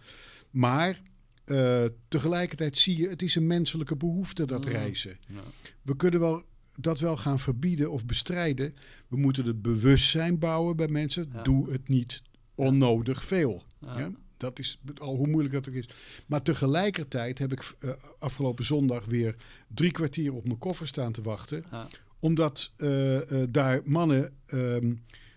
Maar 0.49 1.01
eh, 1.45 1.85
tegelijkertijd 2.07 2.77
zie 2.77 2.97
je, 2.97 3.07
het 3.07 3.21
is 3.21 3.35
een 3.35 3.47
menselijke 3.47 3.95
behoefte, 3.95 4.45
dat 4.45 4.65
reizen. 4.65 5.17
Ja. 5.27 5.39
We 5.81 5.95
kunnen 5.95 6.19
wel 6.19 6.43
dat 6.79 6.99
wel 6.99 7.17
gaan 7.17 7.39
verbieden 7.39 7.91
of 7.91 8.05
bestrijden. 8.05 8.75
We 9.07 9.17
moeten 9.17 9.45
het 9.45 9.61
bewustzijn 9.61 10.39
bouwen 10.39 10.75
bij 10.75 10.87
mensen. 10.87 11.29
Ja. 11.33 11.41
Doe 11.41 11.71
het 11.71 11.87
niet 11.87 12.21
onnodig 12.55 13.23
veel. 13.23 13.63
Ja. 13.81 14.11
Dat 14.37 14.59
is 14.59 14.79
al 14.97 15.15
hoe 15.15 15.27
moeilijk 15.27 15.53
dat 15.53 15.69
ook 15.69 15.73
is. 15.75 15.89
Maar 16.27 16.41
tegelijkertijd 16.41 17.37
heb 17.39 17.51
ik 17.51 17.75
eh, 17.79 17.89
afgelopen 18.19 18.65
zondag 18.65 19.05
weer 19.05 19.35
drie 19.67 19.91
kwartier 19.91 20.33
op 20.33 20.45
mijn 20.45 20.57
koffer 20.59 20.87
staan 20.87 21.11
te 21.11 21.21
wachten. 21.21 21.63
Ja. 21.71 21.87
Omdat 22.19 22.71
eh, 22.77 23.41
eh, 23.41 23.47
daar 23.51 23.81
mannen 23.85 24.33
ehm, 24.45 24.93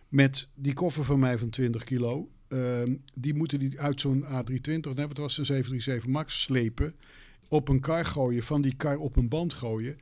met 0.08 0.48
die 0.54 0.72
koffer 0.72 1.04
van 1.04 1.18
mij 1.18 1.38
van 1.38 1.48
20 1.50 1.84
kilo. 1.84 2.28
ehm, 2.48 2.96
die 3.14 3.34
moeten 3.34 3.58
die 3.58 3.80
uit 3.80 4.00
zo'n 4.00 4.24
A320, 4.24 4.94
nee, 4.94 5.06
wat 5.06 5.16
was 5.18 5.38
een 5.38 5.46
737 5.46 6.06
Max, 6.06 6.42
slepen. 6.42 6.94
Op 7.48 7.68
een 7.68 7.80
kar 7.80 8.04
gooien, 8.04 8.42
van 8.42 8.62
die 8.62 8.74
kar 8.76 8.96
op 8.96 9.16
een 9.16 9.28
band 9.28 9.52
gooien. 9.52 9.96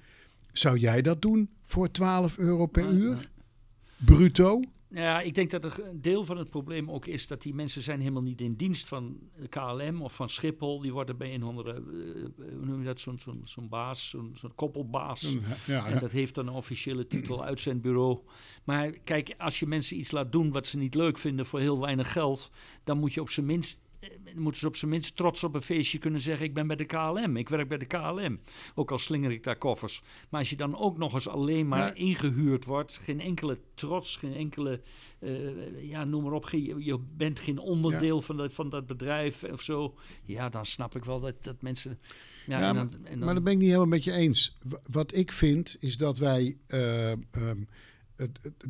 Zou 0.53 0.79
jij 0.79 1.03
dat 1.03 1.23
doen 1.23 1.51
voor 1.65 1.91
12 1.91 2.39
euro 2.39 2.67
per 2.67 2.85
Nee, 2.93 3.01
uur? 3.03 3.15
nee. 3.15 3.25
Bruto? 3.97 4.61
Ja, 4.97 5.21
ik 5.21 5.35
denk 5.35 5.51
dat 5.51 5.79
een 5.79 6.01
deel 6.01 6.25
van 6.25 6.39
het 6.39 6.51
probleem 6.51 6.91
ook 6.91 7.07
is 7.07 7.27
dat 7.27 7.43
die 7.43 7.55
mensen 7.55 7.83
zijn 7.83 7.99
helemaal 7.99 8.23
niet 8.23 8.41
in 8.41 8.55
dienst 8.55 8.89
van 8.89 9.19
KLM 9.49 10.03
of 10.03 10.15
van 10.15 10.29
Schiphol. 10.29 10.81
Die 10.81 10.93
worden 10.93 11.17
bij 11.17 11.35
een 11.35 11.43
andere, 11.43 11.73
eh, 11.73 11.81
hoe 12.39 12.67
noem 12.67 12.79
je 12.79 12.85
dat, 12.85 13.01
zo'n 13.01 13.19
zo'n 13.19 13.41
zo'n 13.45 13.69
baas, 13.69 14.09
zo'n 14.09 14.31
zo'n 14.35 14.55
koppelbaas. 14.55 15.37
Ja, 15.67 15.85
En 15.85 15.93
ja. 15.93 16.01
dat 16.01 16.11
heeft 16.11 16.35
dan 16.35 16.47
een 16.47 16.55
officiële 16.55 17.07
titel 17.07 17.45
uit 17.45 17.61
zijn 17.61 17.81
bureau. 17.81 18.19
Maar 18.65 18.91
kijk, 18.91 19.35
als 19.39 19.59
je 19.59 19.67
mensen 19.67 19.99
iets 19.99 20.11
laat 20.11 20.33
doen 20.33 20.51
wat 20.51 20.67
ze 20.67 20.79
niet 20.79 20.95
leuk 20.95 21.19
vinden 21.19 21.47
voor 21.47 21.61
heel 21.61 21.81
weinig 21.81 22.13
geld, 22.13 22.51
dan 22.85 22.99
moet 22.99 23.15
je 23.15 23.21
op 23.21 23.31
zijn 23.31 23.47
minst 23.47 23.81
moeten 24.35 24.61
ze 24.61 24.67
op 24.67 24.77
zijn 24.77 24.91
minst 24.91 25.17
trots 25.17 25.45
op 25.45 25.55
een 25.55 25.63
feestje 25.63 25.99
kunnen 25.99 26.21
zeggen: 26.21 26.47
Ik 26.47 26.55
ben 26.55 26.67
bij 26.67 26.77
de 26.77 26.85
KLM, 26.85 27.37
ik 27.37 27.49
werk 27.49 27.69
bij 27.69 27.79
de 27.79 27.85
KLM. 27.87 28.39
Ook 28.75 28.91
al 28.91 28.99
slinger 28.99 29.31
ik 29.31 29.43
daar 29.43 29.57
koffers. 29.57 30.03
Maar 30.29 30.41
als 30.41 30.51
je 30.51 30.57
dan 30.57 30.77
ook 30.79 30.99
nog 30.99 31.15
eens 31.15 31.29
alleen 31.29 31.69
maar 31.69 31.87
Ja. 31.87 31.95
ingehuurd 31.95 32.65
wordt, 32.65 32.99
geen 33.03 33.21
enkele 33.21 33.59
trots, 33.75 34.17
geen 34.17 34.35
enkele, 34.35 34.81
eh, 35.19 35.89
ja, 35.89 36.05
noem 36.05 36.23
maar 36.23 36.33
op, 36.33 36.45
geen- 36.45 36.85
je 36.85 36.99
bent 37.17 37.39
geen 37.39 37.59
onderdeel 37.59 38.23
van, 38.23 38.37
dat, 38.37 38.55
van 38.55 38.69
dat 38.69 38.87
bedrijf 38.87 39.45
of 39.45 39.63
zo. 39.63 39.95
Ja, 40.25 40.49
dan 40.49 40.67
snap 40.67 40.97
ik 40.97 41.05
wel 41.05 41.21
dat, 41.21 41.35
dat 41.45 41.63
mensen. 41.63 41.99
Ja, 42.47 42.59
Ja, 42.59 42.69
en 42.69 42.75
maar, 42.75 42.89
dan, 42.91 43.07
en 43.07 43.19
maar 43.19 43.35
dat 43.35 43.43
ben 43.45 43.53
ik 43.53 43.59
niet 43.59 43.67
helemaal 43.67 43.87
met 43.89 44.05
je 44.05 44.13
eens. 44.13 44.55
Wat 44.91 45.15
ik 45.15 45.33
vind 45.33 45.77
is 45.81 45.97
dat 45.97 46.19
wij 46.19 46.57
eh, 46.67 47.13
ehm, 47.13 47.19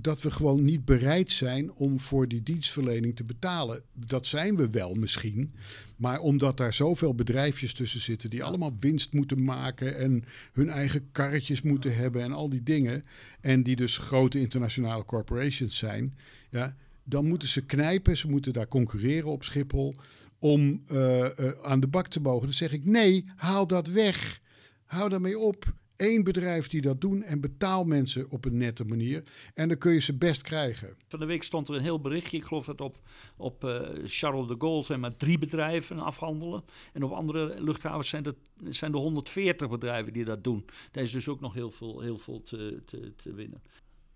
dat 0.00 0.22
we 0.22 0.30
gewoon 0.30 0.62
niet 0.62 0.84
bereid 0.84 1.30
zijn 1.30 1.72
om 1.72 2.00
voor 2.00 2.28
die 2.28 2.42
dienstverlening 2.42 3.16
te 3.16 3.24
betalen. 3.24 3.82
Dat 3.92 4.26
zijn 4.26 4.56
we 4.56 4.70
wel 4.70 4.94
misschien, 4.94 5.54
maar 5.96 6.20
omdat 6.20 6.56
daar 6.56 6.74
zoveel 6.74 7.14
bedrijfjes 7.14 7.72
tussen 7.72 8.00
zitten 8.00 8.30
die 8.30 8.44
allemaal 8.44 8.76
winst 8.80 9.12
moeten 9.12 9.44
maken 9.44 9.98
en 9.98 10.24
hun 10.52 10.68
eigen 10.68 11.08
karretjes 11.12 11.62
moeten 11.62 11.96
hebben 11.96 12.22
en 12.22 12.32
al 12.32 12.48
die 12.48 12.62
dingen, 12.62 13.02
en 13.40 13.62
die 13.62 13.76
dus 13.76 13.98
grote 13.98 14.40
internationale 14.40 15.04
corporations 15.04 15.76
zijn, 15.78 16.18
ja, 16.50 16.76
dan 17.04 17.26
moeten 17.26 17.48
ze 17.48 17.64
knijpen, 17.64 18.16
ze 18.16 18.28
moeten 18.28 18.52
daar 18.52 18.68
concurreren 18.68 19.30
op 19.30 19.44
Schiphol 19.44 19.94
om 20.38 20.82
eh, 20.86 21.38
eh, 21.38 21.52
aan 21.62 21.80
de 21.80 21.86
bak 21.86 22.08
te 22.08 22.20
mogen. 22.20 22.44
Dan 22.44 22.54
zeg 22.54 22.72
ik 22.72 22.84
nee, 22.84 23.24
haal 23.36 23.66
dat 23.66 23.86
weg. 23.86 24.40
Hou 24.84 25.08
daarmee 25.08 25.38
op. 25.38 25.74
Eén 25.96 26.24
bedrijf 26.24 26.68
die 26.68 26.80
dat 26.80 27.00
doen 27.00 27.22
en 27.22 27.40
betaal 27.40 27.84
mensen 27.84 28.30
op 28.30 28.44
een 28.44 28.56
nette 28.56 28.84
manier. 28.84 29.22
En 29.54 29.68
dan 29.68 29.78
kun 29.78 29.92
je 29.92 30.00
ze 30.00 30.16
best 30.16 30.42
krijgen. 30.42 30.96
Van 31.08 31.18
de 31.18 31.26
week 31.26 31.42
stond 31.42 31.68
er 31.68 31.74
een 31.74 31.82
heel 31.82 32.00
berichtje. 32.00 32.36
Ik 32.36 32.44
geloof 32.44 32.64
dat 32.64 32.80
op, 32.80 32.98
op 33.36 33.64
eh, 33.64 33.80
Charles 34.04 34.46
de 34.46 34.54
Gaulle 34.58 34.82
zijn 34.82 35.00
maar 35.00 35.16
drie 35.16 35.38
bedrijven 35.38 35.98
afhandelen. 35.98 36.64
En 36.92 37.02
op 37.02 37.12
andere 37.12 37.60
luchthavens 37.60 38.08
zijn 38.08 38.24
er, 38.24 38.34
zijn 38.68 38.92
er 38.92 38.98
140 38.98 39.68
bedrijven 39.68 40.12
die 40.12 40.24
dat 40.24 40.44
doen. 40.44 40.64
Daar 40.90 41.02
is 41.02 41.12
dus 41.12 41.28
ook 41.28 41.40
nog 41.40 41.54
heel 41.54 41.70
veel, 41.70 42.00
heel 42.00 42.18
veel 42.18 42.42
te, 42.42 42.82
te, 42.84 43.12
te 43.16 43.32
winnen. 43.32 43.62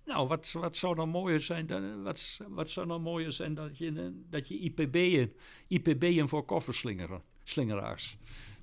Nou, 0.04 0.28
wat, 0.28 0.52
wat 0.52 0.76
zou 0.76 0.94
dan 0.94 1.08
mooier 1.08 1.40
zijn? 1.40 1.66
Dan, 1.66 2.02
wat, 2.02 2.40
wat 2.48 2.70
zou 2.70 2.86
dan 2.86 3.02
mooier 3.02 3.32
zijn 3.32 3.54
dat 3.54 3.78
je, 3.78 4.12
dat 4.30 4.48
je 4.48 4.58
IPB'en, 4.58 5.32
IPB'en 5.68 6.28
voor 6.28 6.44
kofferslingeren, 6.44 7.22
slingeraars. 7.44 8.16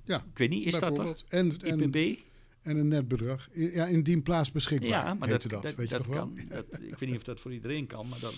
Ja, 0.04 0.24
Ik 0.30 0.38
weet 0.38 0.50
niet, 0.50 0.66
is 0.66 0.78
dat 0.78 0.98
er? 0.98 1.22
en, 1.28 1.56
IPB? 1.60 2.18
En 2.62 2.76
een 2.76 2.88
net 2.88 3.08
bedrag. 3.08 3.48
Ja, 3.52 3.86
indien 3.86 4.22
plaats 4.22 4.52
beschikbaar. 4.52 4.88
Ja, 4.88 5.14
maar 5.14 5.28
dat, 5.28 5.42
dat, 5.42 5.62
dat, 5.62 5.74
weet 5.74 5.88
je 5.88 5.94
dat 5.96 6.04
toch 6.04 6.14
wel? 6.14 6.26
kan. 6.26 6.38
Ik 6.80 6.98
weet 6.98 7.08
niet 7.08 7.16
of 7.16 7.22
dat 7.24 7.40
voor 7.40 7.52
iedereen 7.52 7.86
kan, 7.86 8.08
maar 8.08 8.20
dan 8.20 8.32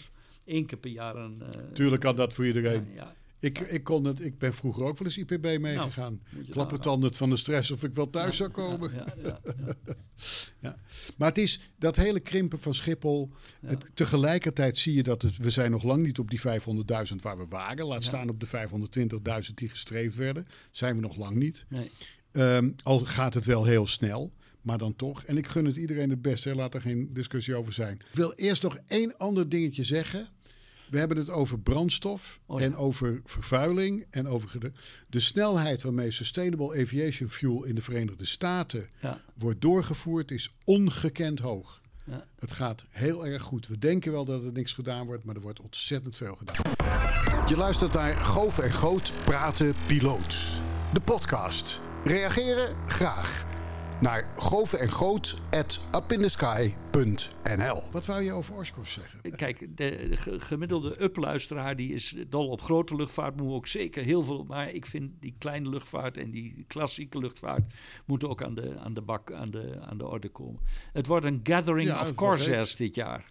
één 0.44 0.66
keer 0.66 0.78
per 0.78 0.90
jaar 0.90 1.16
een... 1.16 1.42
eh, 1.42 1.60
Tuurlijk 1.72 2.00
kan 2.02 2.16
dat 2.16 2.32
voor 2.32 2.46
iedereen. 2.46 2.86
ja, 2.88 2.94
ja. 2.94 3.18
Ik, 3.42 3.58
ik, 3.58 3.84
kon 3.84 4.04
het, 4.04 4.20
ik 4.20 4.38
ben 4.38 4.54
vroeger 4.54 4.84
ook 4.84 4.98
wel 4.98 5.06
eens 5.08 5.18
IPB 5.18 5.42
meegegaan. 5.60 6.12
Nou, 6.22 6.34
moet 6.36 6.46
je 6.46 6.52
Klappertandend 6.52 7.16
van 7.16 7.30
de 7.30 7.36
stress 7.36 7.70
of 7.70 7.84
ik 7.84 7.94
wel 7.94 8.10
thuis 8.10 8.36
zou 8.36 8.50
komen. 8.50 8.92
Ja, 8.94 9.06
ja, 9.22 9.40
ja. 10.60 10.76
Maar 11.16 11.28
het 11.28 11.38
is 11.38 11.72
dat 11.78 11.96
hele 11.96 12.20
krimpen 12.20 12.58
van 12.60 12.74
Schiphol. 12.74 13.30
Het, 13.66 13.84
tegelijkertijd 13.94 14.78
zie 14.78 14.94
je 14.94 15.02
dat 15.02 15.22
het, 15.22 15.36
we 15.36 15.50
zijn 15.50 15.70
nog 15.70 15.82
lang 15.82 16.02
niet 16.06 16.18
op 16.18 16.30
die 16.30 16.40
500.000 16.40 17.16
waar 17.22 17.38
we 17.38 17.46
waren. 17.48 17.86
Laat 17.86 18.04
staan 18.04 18.28
op 18.28 18.40
de 18.40 18.46
520.000 19.48 19.54
die 19.54 19.68
gestreefd 19.68 20.16
werden. 20.16 20.46
Zijn 20.70 20.94
we 20.94 21.00
nog 21.00 21.16
lang 21.16 21.36
niet. 21.36 21.64
Nee. 21.68 21.90
Ehm, 22.32 22.70
al 22.82 22.98
gaat 22.98 23.34
het 23.34 23.44
wel 23.44 23.64
heel 23.64 23.86
snel. 23.86 24.32
Maar 24.62 24.78
dan 24.78 24.96
toch. 24.96 25.22
En 25.24 25.36
ik 25.36 25.46
gun 25.48 25.64
het 25.64 25.76
iedereen 25.76 26.10
het 26.10 26.22
beste. 26.22 26.48
hè, 26.48 26.54
Laat 26.54 26.74
er 26.74 26.80
geen 26.80 27.10
discussie 27.12 27.54
over 27.56 27.72
zijn. 27.72 27.94
Ik 27.94 28.06
wil 28.16 28.32
eerst 28.32 28.62
nog 28.62 28.78
één 28.86 29.16
ander 29.16 29.48
dingetje 29.48 29.82
zeggen. 29.82 30.26
We 30.90 30.98
hebben 30.98 31.16
het 31.16 31.30
over 31.30 31.58
brandstof 31.58 32.40
Oh 32.46 32.58
ja. 32.60 32.64
en 32.64 32.76
over 32.76 33.20
vervuiling 33.24 34.06
en 34.10 34.26
over 34.28 34.60
de, 34.60 34.72
de 35.08 35.20
snelheid 35.20 35.82
waarmee 35.82 36.10
Sustainable 36.10 36.80
Aviation 36.82 37.28
Fuel 37.28 37.64
in 37.64 37.74
de 37.74 37.82
Verenigde 37.82 38.24
Staten 38.24 38.88
Ja. 39.00 39.20
wordt 39.34 39.60
doorgevoerd 39.60 40.30
is 40.30 40.54
ongekend 40.64 41.38
hoog. 41.38 41.80
Ja. 42.06 42.24
Het 42.38 42.52
gaat 42.52 42.84
heel 42.90 43.26
erg 43.26 43.42
goed. 43.42 43.66
We 43.66 43.78
denken 43.78 44.12
wel 44.12 44.24
dat 44.24 44.44
er 44.44 44.52
niks 44.52 44.72
gedaan 44.72 45.06
wordt, 45.06 45.24
maar 45.24 45.34
er 45.34 45.40
wordt 45.40 45.60
ontzettend 45.60 46.16
veel 46.16 46.34
gedaan. 46.34 46.72
Je 47.48 47.56
luistert 47.56 47.92
naar 47.92 48.16
Goof 48.16 48.58
en 48.58 48.72
Groot 48.72 49.12
Praten 49.24 49.74
Piloot. 49.86 50.36
De 50.92 51.00
podcast. 51.00 51.80
Reageren? 52.04 52.76
Graag. 52.86 53.46
Naar 54.00 54.32
goof 54.36 54.72
en 54.72 54.90
groot 54.90 55.40
at 55.50 55.80
Wat 57.90 58.06
wou 58.06 58.22
je 58.22 58.32
over 58.32 58.54
Oshkosh 58.54 58.92
zeggen? 58.92 59.36
Kijk, 59.36 59.58
de, 59.76 60.06
de 60.08 60.16
ge- 60.16 60.40
gemiddelde 60.40 61.02
up-luisteraar 61.02 61.76
die 61.76 61.92
is 61.92 62.14
dol 62.28 62.48
op 62.48 62.62
grote 62.62 62.96
luchtvaart. 62.96 63.36
Moet 63.36 63.52
ook 63.52 63.66
zeker 63.66 64.04
heel 64.04 64.22
veel. 64.22 64.44
Maar 64.44 64.70
ik 64.70 64.86
vind 64.86 65.10
die 65.20 65.34
kleine 65.38 65.68
luchtvaart 65.68 66.16
en 66.16 66.30
die 66.30 66.64
klassieke 66.68 67.18
luchtvaart 67.18 67.62
moeten 68.06 68.28
ook 68.28 68.42
aan 68.42 68.54
de, 68.54 68.78
aan 68.78 68.94
de 68.94 69.02
bak, 69.02 69.32
aan 69.32 69.50
de, 69.50 69.78
aan 69.80 69.98
de 69.98 70.06
orde 70.06 70.28
komen. 70.28 70.60
Het 70.92 71.06
wordt 71.06 71.26
een 71.26 71.40
gathering 71.42 71.88
Ja, 71.88 72.00
of 72.00 72.14
Corsairs 72.14 72.76
dit 72.76 72.94
jaar. 72.94 73.24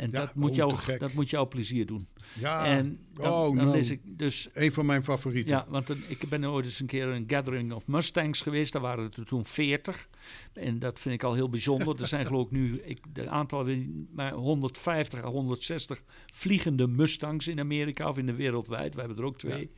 En 0.00 0.10
Ja, 0.10 0.20
dat, 0.20 0.34
moet 0.34 0.50
oh, 0.50 0.56
jou, 0.56 0.98
dat 0.98 1.12
moet 1.12 1.30
jou 1.30 1.46
plezier 1.46 1.86
doen. 1.86 2.08
Ja, 2.38 2.66
en 2.66 2.98
dan, 3.14 3.32
oh, 3.32 3.46
dan 3.46 3.54
nou. 3.54 3.70
lees 3.70 3.90
ik 3.90 4.00
dus 4.04 4.48
een 4.52 4.72
van 4.72 4.86
mijn 4.86 5.04
favorieten. 5.04 5.56
Ja, 5.56 5.66
want 5.68 5.90
ik 6.08 6.28
ben 6.28 6.44
ooit 6.44 6.64
eens 6.64 6.80
een 6.80 6.86
keer 6.86 7.06
een 7.06 7.24
gathering 7.26 7.72
of 7.72 7.86
Mustangs 7.86 8.42
geweest. 8.42 8.72
Daar 8.72 8.82
waren 8.82 9.04
er 9.04 9.26
toen 9.26 9.44
40. 9.44 10.08
En 10.52 10.78
dat 10.78 10.98
vind 10.98 11.14
ik 11.14 11.22
al 11.22 11.34
heel 11.34 11.48
bijzonder. 11.48 12.00
Er 12.00 12.08
zijn 12.08 12.26
geloof 12.26 12.44
ik 12.44 12.50
nu, 12.50 12.80
ik, 12.80 12.98
de 13.12 13.28
aantal 13.28 13.66
maar 14.14 14.32
150 14.32 15.24
à 15.24 15.28
160 15.28 16.02
vliegende 16.32 16.88
Mustangs 16.88 17.48
in 17.48 17.60
Amerika 17.60 18.08
of 18.08 18.18
in 18.18 18.26
de 18.26 18.34
wereldwijd. 18.34 18.94
We 18.94 19.00
hebben 19.00 19.18
er 19.18 19.24
ook 19.24 19.38
twee. 19.38 19.70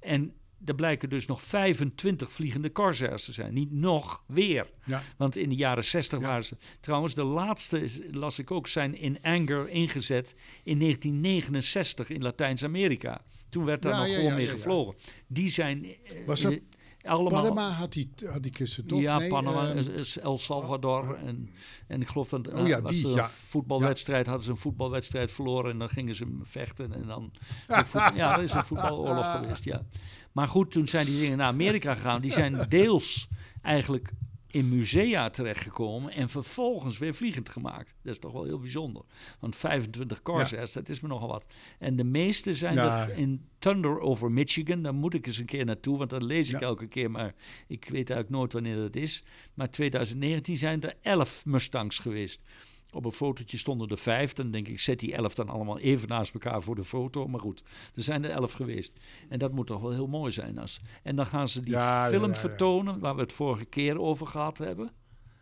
En 0.00 0.32
er 0.64 0.74
blijken 0.74 1.08
dus 1.08 1.26
nog 1.26 1.42
25 1.42 2.32
vliegende 2.32 2.72
Corsairs 2.72 3.24
te 3.24 3.32
zijn. 3.32 3.54
Niet 3.54 3.72
nog 3.72 4.22
weer. 4.26 4.66
Ja. 4.84 5.02
Want 5.16 5.36
in 5.36 5.48
de 5.48 5.54
jaren 5.54 5.84
60 5.84 6.20
Ja. 6.20 6.26
waren 6.26 6.44
ze. 6.44 6.56
Trouwens, 6.80 7.14
de 7.14 7.24
laatste, 7.24 7.82
is- 7.82 7.98
las 8.10 8.38
ik 8.38 8.50
ook, 8.50 8.66
zijn 8.68 8.94
in 8.98 9.18
Anger 9.22 9.68
ingezet 9.68 10.34
in 10.62 10.78
1969 10.78 12.10
in 12.10 12.22
Latijns-Amerika. 12.22 13.20
Toen 13.48 13.64
werd 13.64 13.82
daar 13.82 13.92
Ja, 13.92 13.98
nog 14.06 14.14
gewoon 14.14 14.34
mee 14.34 14.48
gevlogen. 14.48 14.94
Die 15.26 15.48
zijn 15.50 15.84
eh, 15.84 16.26
Was 16.26 16.40
dat 16.40 16.58
allemaal. 17.02 17.42
Panama 17.42 17.70
had 17.70 17.92
die, 17.92 18.10
had 18.24 18.42
die 18.42 18.52
kisten 18.52 18.86
toch? 18.86 19.00
ja, 19.00 19.18
Nee, 19.18 19.28
Panama, 19.28 19.70
is- 19.72 19.86
is 19.86 20.18
El 20.18 20.38
Salvador. 20.38 21.14
en, 21.14 21.50
en 21.86 22.00
ik 22.00 22.08
geloof 22.08 22.28
dat 22.28 22.48
Oh 22.52 22.66
ja, 22.66 22.80
was 22.82 22.92
die, 22.92 23.06
een 23.06 23.28
voetbalwedstrijd. 23.28 24.26
Hadden 24.26 24.44
ze 24.44 24.50
een 24.50 24.56
voetbalwedstrijd 24.56 25.30
verloren 25.32 25.70
en 25.70 25.78
dan 25.78 25.88
gingen 25.88 26.14
ze 26.14 26.38
vechten. 26.42 26.92
En 26.92 27.06
dan, 27.06 27.32
ja, 28.14 28.36
er 28.36 28.42
is 28.42 28.52
een 28.52 28.64
voetbaloorlog 28.64 29.30
geweest, 29.36 29.64
ja. 29.64 29.82
Maar 30.38 30.48
goed, 30.48 30.70
toen 30.70 30.88
zijn 30.88 31.06
die 31.06 31.20
dingen 31.20 31.36
naar 31.38 31.46
Amerika 31.46 31.94
gegaan. 31.94 32.20
Die 32.20 32.30
zijn 32.32 32.64
deels 32.68 33.28
eigenlijk 33.62 34.10
in 34.46 34.68
musea 34.68 35.30
terechtgekomen 35.30 36.12
en 36.12 36.28
vervolgens 36.28 36.98
weer 36.98 37.14
vliegend 37.14 37.48
gemaakt. 37.48 37.94
Dat 38.02 38.12
is 38.12 38.18
toch 38.18 38.32
wel 38.32 38.44
heel 38.44 38.58
bijzonder. 38.58 39.02
Want 39.40 39.56
25 39.56 40.22
Corsairs, 40.22 40.72
dat 40.72 40.88
is 40.88 41.00
me 41.00 41.08
nogal 41.08 41.28
wat. 41.28 41.44
En 41.78 41.96
de 41.96 42.04
meeste 42.04 42.54
zijn 42.54 42.74
Ja. 42.74 43.08
er 43.08 43.16
in 43.16 43.46
Thunder 43.58 44.00
over 44.00 44.30
Michigan. 44.32 44.82
Daar 44.82 44.94
moet 44.94 45.14
ik 45.14 45.26
eens 45.26 45.38
een 45.38 45.44
keer 45.46 45.64
naartoe, 45.64 45.98
want 45.98 46.10
dat 46.10 46.22
lees 46.22 46.48
ik 46.50 46.60
Ja. 46.60 46.66
elke 46.66 46.86
keer. 46.86 47.10
Maar 47.10 47.34
ik 47.66 47.84
weet 47.84 48.10
eigenlijk 48.10 48.30
nooit 48.30 48.52
wanneer 48.52 48.76
dat 48.76 48.96
is. 48.96 49.22
Maar 49.54 49.70
2019 49.70 50.56
zijn 50.56 50.82
er 50.82 50.94
11 51.02 51.44
Mustangs 51.46 51.98
geweest. 51.98 52.42
Op 52.92 53.04
een 53.04 53.12
fotootje 53.12 53.58
stonden 53.58 53.88
er 53.88 53.98
vijf. 53.98 54.32
Dan 54.32 54.50
denk 54.50 54.68
ik, 54.68 54.78
zet 54.80 55.00
die 55.00 55.14
elf 55.14 55.34
dan 55.34 55.48
allemaal 55.48 55.78
even 55.78 56.08
naast 56.08 56.34
elkaar 56.34 56.62
voor 56.62 56.74
de 56.74 56.84
foto. 56.84 57.26
Maar 57.28 57.40
goed, 57.40 57.62
er 57.94 58.02
zijn 58.02 58.24
er 58.24 58.30
elf 58.30 58.52
geweest. 58.52 58.92
En 59.28 59.38
dat 59.38 59.52
moet 59.52 59.66
toch 59.66 59.80
wel 59.80 59.90
heel 59.90 60.06
mooi 60.06 60.32
zijn. 60.32 60.58
Als, 60.58 60.80
en 61.02 61.16
dan 61.16 61.26
gaan 61.26 61.48
ze 61.48 61.60
die 61.62 61.72
Ja, 61.72 62.08
film 62.08 62.22
ja, 62.22 62.28
ja. 62.28 62.34
vertonen, 62.34 62.98
waar 62.98 63.14
we 63.14 63.20
het 63.20 63.32
vorige 63.32 63.64
keer 63.64 64.00
over 64.00 64.26
gehad 64.26 64.58
hebben. 64.58 64.90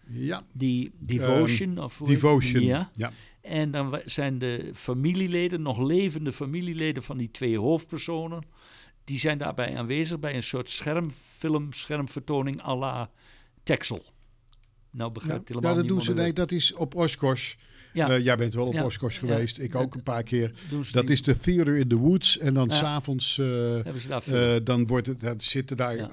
ja, 0.09 0.47
Die 0.53 0.91
Devotion. 0.99 1.79
of 1.79 1.99
hoe 1.99 2.09
heet- 2.09 2.21
Devotion. 2.21 2.63
Ja. 2.63 2.91
ja. 2.95 3.13
En 3.41 3.71
dan 3.71 4.01
zijn 4.05 4.39
de 4.39 4.71
familieleden, 4.75 5.63
nog 5.63 5.79
levende 5.79 6.33
familieleden 6.33 7.03
van 7.03 7.17
die 7.17 7.31
twee 7.31 7.59
hoofdpersonen, 7.59 8.43
die 9.05 9.19
zijn 9.19 9.39
daarbij 9.39 9.77
aanwezig 9.77 10.19
bij 10.19 10.35
een 10.35 10.43
soort 10.43 10.71
schermfilm, 10.71 11.73
schermvertoning 11.73 12.63
à 12.63 12.75
la 12.77 13.11
Texel. 13.63 14.05
Nou 14.97 15.09
Ja, 15.09 15.15
begrijpt 15.21 15.49
ja, 15.49 15.55
helemaal 15.55 15.75
dat 15.77 15.89
doen 15.89 16.03
ze. 16.03 16.15
Nee, 16.15 16.33
dat 16.33 16.53
is 16.53 16.75
op 16.75 16.95
Oshkosh. 16.95 17.55
Ja. 17.93 18.11
Eh, 18.11 18.25
jij 18.25 18.37
bent 18.37 18.55
wel 18.55 18.67
op 18.67 18.73
Ja. 18.73 18.85
Oshkosh 18.85 19.19
geweest. 19.19 19.59
Ik 19.59 19.75
ook 19.75 19.95
een 19.95 20.03
paar 20.03 20.23
keer. 20.23 20.53
Dat 20.93 21.11
is 21.11 21.23
de 21.23 21.39
Theater 21.39 21.77
in 21.77 21.89
the 21.89 21.97
Woods. 21.97 22.39
En 22.39 22.55
dan 22.55 22.69
Ja. 22.69 22.75
s'avonds 22.75 23.39
uh, 23.39 23.47
film. 24.23 24.37
uh, 24.37 24.55
dan 24.65 24.87
wordt 24.87 25.07
het, 25.07 25.21
dat 25.21 25.43
zitten 25.43 25.77
daar. 25.77 26.11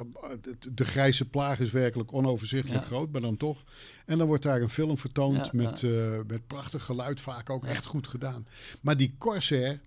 De, 0.73 0.85
grijze 0.85 1.25
plaag 1.25 1.59
is 1.59 1.71
werkelijk 1.71 2.13
onoverzichtelijk 2.13 2.85
groot, 2.85 3.11
maar 3.11 3.21
dan 3.21 3.37
toch. 3.37 3.63
En 4.05 4.17
dan 4.17 4.27
wordt 4.27 4.43
daar 4.43 4.61
een 4.61 4.69
film 4.69 4.97
vertoond 4.97 5.53
met, 5.53 5.83
eh, 5.83 5.91
met 6.27 6.47
prachtig 6.47 6.83
geluid, 6.83 7.21
vaak 7.21 7.49
ook 7.49 7.65
echt 7.65 7.85
goed 7.85 8.07
gedaan. 8.07 8.47
Maar 8.81 8.97
die 8.97 9.15
Corsair, 9.17 9.79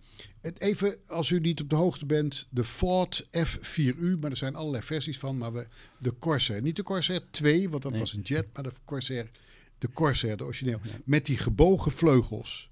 even 0.58 0.96
als 1.06 1.30
u 1.30 1.40
niet 1.40 1.60
op 1.60 1.68
de 1.70 1.76
hoogte 1.76 2.06
bent, 2.06 2.46
de 2.50 2.64
Ford 2.64 3.26
F4U, 3.26 4.18
maar 4.20 4.30
er 4.30 4.36
zijn 4.36 4.54
allerlei 4.54 4.82
versies 4.82 5.18
van, 5.18 5.38
maar 5.38 5.52
we, 5.52 5.66
de 5.98 6.18
Corsair, 6.18 6.62
niet 6.62 6.76
de 6.76 6.82
Corsair 6.82 7.20
2, 7.30 7.68
want 7.70 7.82
dat 7.82 7.92
Nee. 7.92 8.00
was 8.00 8.12
een 8.12 8.20
jet, 8.22 8.46
maar 8.54 8.62
de 8.62 8.72
Corsair, 8.84 9.30
de 9.78 9.90
Corsair, 9.92 10.36
de 10.36 10.44
origineel, 10.44 10.80
met 11.04 11.26
die 11.26 11.38
gebogen 11.38 11.92
vleugels. 11.92 12.70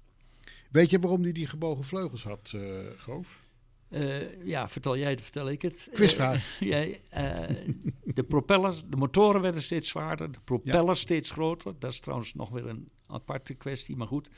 Weet 0.71 0.89
je 0.89 0.99
waarom 0.99 1.21
die 1.21 1.33
die 1.33 1.47
gebogen 1.47 1.83
vleugels 1.83 2.23
had, 2.23 2.53
Groof? 2.97 3.43
Eh, 3.89 4.45
ja, 4.45 4.69
vertel 4.69 4.97
jij 4.97 5.09
het, 5.09 5.21
vertel 5.21 5.49
ik 5.49 5.61
het. 5.61 5.89
Quizvraag. 5.93 6.59
Eh, 6.59 6.67
jij, 6.73 7.01
de 8.03 8.23
propellers, 8.23 8.83
de 8.89 8.95
motoren 8.97 9.41
werden 9.41 9.61
steeds 9.61 9.89
zwaarder, 9.89 10.31
de 10.31 10.39
propellers 10.43 10.99
steeds 10.99 11.31
groter. 11.31 11.73
Dat 11.79 11.91
is 11.91 11.99
trouwens 11.99 12.33
nog 12.33 12.49
weer 12.49 12.65
een 12.67 12.89
aparte 13.07 13.53
kwestie, 13.53 13.95
maar 13.95 14.07
goed. 14.07 14.29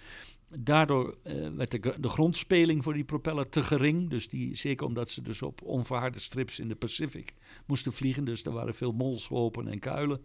Daardoor 0.49 1.17
eh, 1.23 1.49
werd 1.49 1.71
de, 1.71 1.93
de 1.99 2.09
grondspeling 2.09 2.83
voor 2.83 2.93
die 2.93 3.03
propeller 3.03 3.49
te 3.49 3.63
gering. 3.63 4.09
Dus 4.09 4.29
die, 4.29 4.55
zeker 4.55 4.85
omdat 4.85 5.09
ze 5.09 5.21
dus 5.21 5.41
op 5.41 5.61
onverharde 5.61 6.19
strips 6.19 6.59
in 6.59 6.67
de 6.67 6.75
Pacific 6.75 7.33
moesten 7.65 7.93
vliegen. 7.93 8.25
Dus 8.25 8.45
er 8.45 8.51
waren 8.51 8.75
veel 8.75 8.91
molslopen 8.91 9.67
en 9.67 9.79
kuilen. 9.79 10.21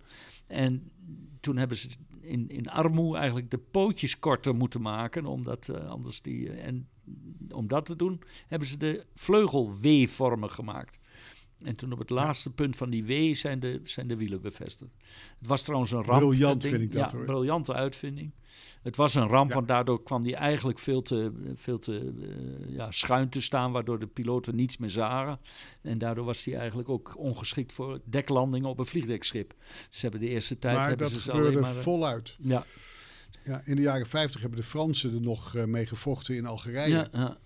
En 0.46 0.90
toen 1.40 1.56
hebben 1.56 1.76
ze 1.76 1.88
in, 2.20 2.48
in 2.48 2.68
armoe 2.68 3.16
eigenlijk 3.16 3.50
de 3.50 3.58
pootjes 3.58 4.18
korter 4.18 4.54
moeten 4.54 4.82
maken. 4.82 5.26
Omdat 5.26 5.68
eh, 5.68 5.88
anders 5.88 6.22
die, 6.22 6.50
eh, 6.50 6.66
en 6.66 6.88
om 7.50 7.68
dat 7.68 7.86
te 7.86 7.96
doen 7.96 8.22
hebben 8.46 8.68
ze 8.68 8.76
de 8.76 9.04
vleugel-W-vormen 9.14 10.50
gemaakt. 10.50 10.98
En 11.64 11.76
toen 11.76 11.92
op 11.92 11.98
het 11.98 12.10
laatste 12.10 12.50
punt 12.50 12.76
van 12.76 12.90
die 12.90 13.04
W 13.04 13.34
zijn 13.34 13.60
de, 13.60 13.80
zijn 13.84 14.08
de 14.08 14.16
wielen 14.16 14.40
bevestigd. 14.40 14.90
Het 15.38 15.48
was 15.48 15.62
trouwens 15.62 15.90
een 15.90 16.02
ramp. 16.02 16.20
Briljant 16.20 16.64
vind 16.64 16.82
ik 16.82 16.92
dat, 16.92 17.10
ja, 17.10 17.16
hoor. 17.16 17.26
briljante 17.26 17.72
uitvinding. 17.74 18.32
Het 18.82 18.96
was 18.96 19.14
een 19.14 19.26
ramp, 19.28 19.48
Ja. 19.48 19.54
want 19.54 19.68
daardoor 19.68 20.02
kwam 20.02 20.22
die 20.22 20.36
eigenlijk 20.36 20.78
veel 20.78 21.02
te, 21.02 21.32
veel 21.54 21.78
te 21.78 22.12
eh, 22.68 22.74
ja, 22.74 22.90
schuin 22.90 23.28
te 23.28 23.40
staan, 23.40 23.72
waardoor 23.72 23.98
de 23.98 24.06
piloten 24.06 24.56
niets 24.56 24.76
meer 24.76 24.90
zagen. 24.90 25.38
En 25.82 25.98
daardoor 25.98 26.24
was 26.24 26.42
die 26.42 26.56
eigenlijk 26.56 26.88
ook 26.88 27.14
ongeschikt 27.18 27.72
voor 27.72 28.00
deklandingen 28.04 28.68
op 28.68 28.78
een 28.78 28.86
vliegdekschip. 28.86 29.54
Ze 29.90 30.00
hebben 30.00 30.20
de 30.20 30.28
eerste 30.28 30.58
tijd 30.58 30.76
maar 30.76 30.88
hebben 30.88 31.10
dat 31.12 31.20
ze 31.20 31.30
gebeurde 31.30 31.60
maar... 31.60 31.70
eh, 31.76 31.82
voluit. 31.82 32.36
ja, 32.40 32.64
Ja, 33.44 33.62
in 33.64 33.76
de 33.76 33.82
jaren 33.82 34.06
50 34.06 34.40
hebben 34.40 34.58
de 34.58 34.64
Fransen 34.66 35.14
er 35.14 35.20
nog 35.20 35.54
eh, 35.54 35.64
mee 35.64 35.86
gevochten 35.86 36.34
in 36.36 36.46
Algerije. 36.46 37.08
ja. 37.12 37.36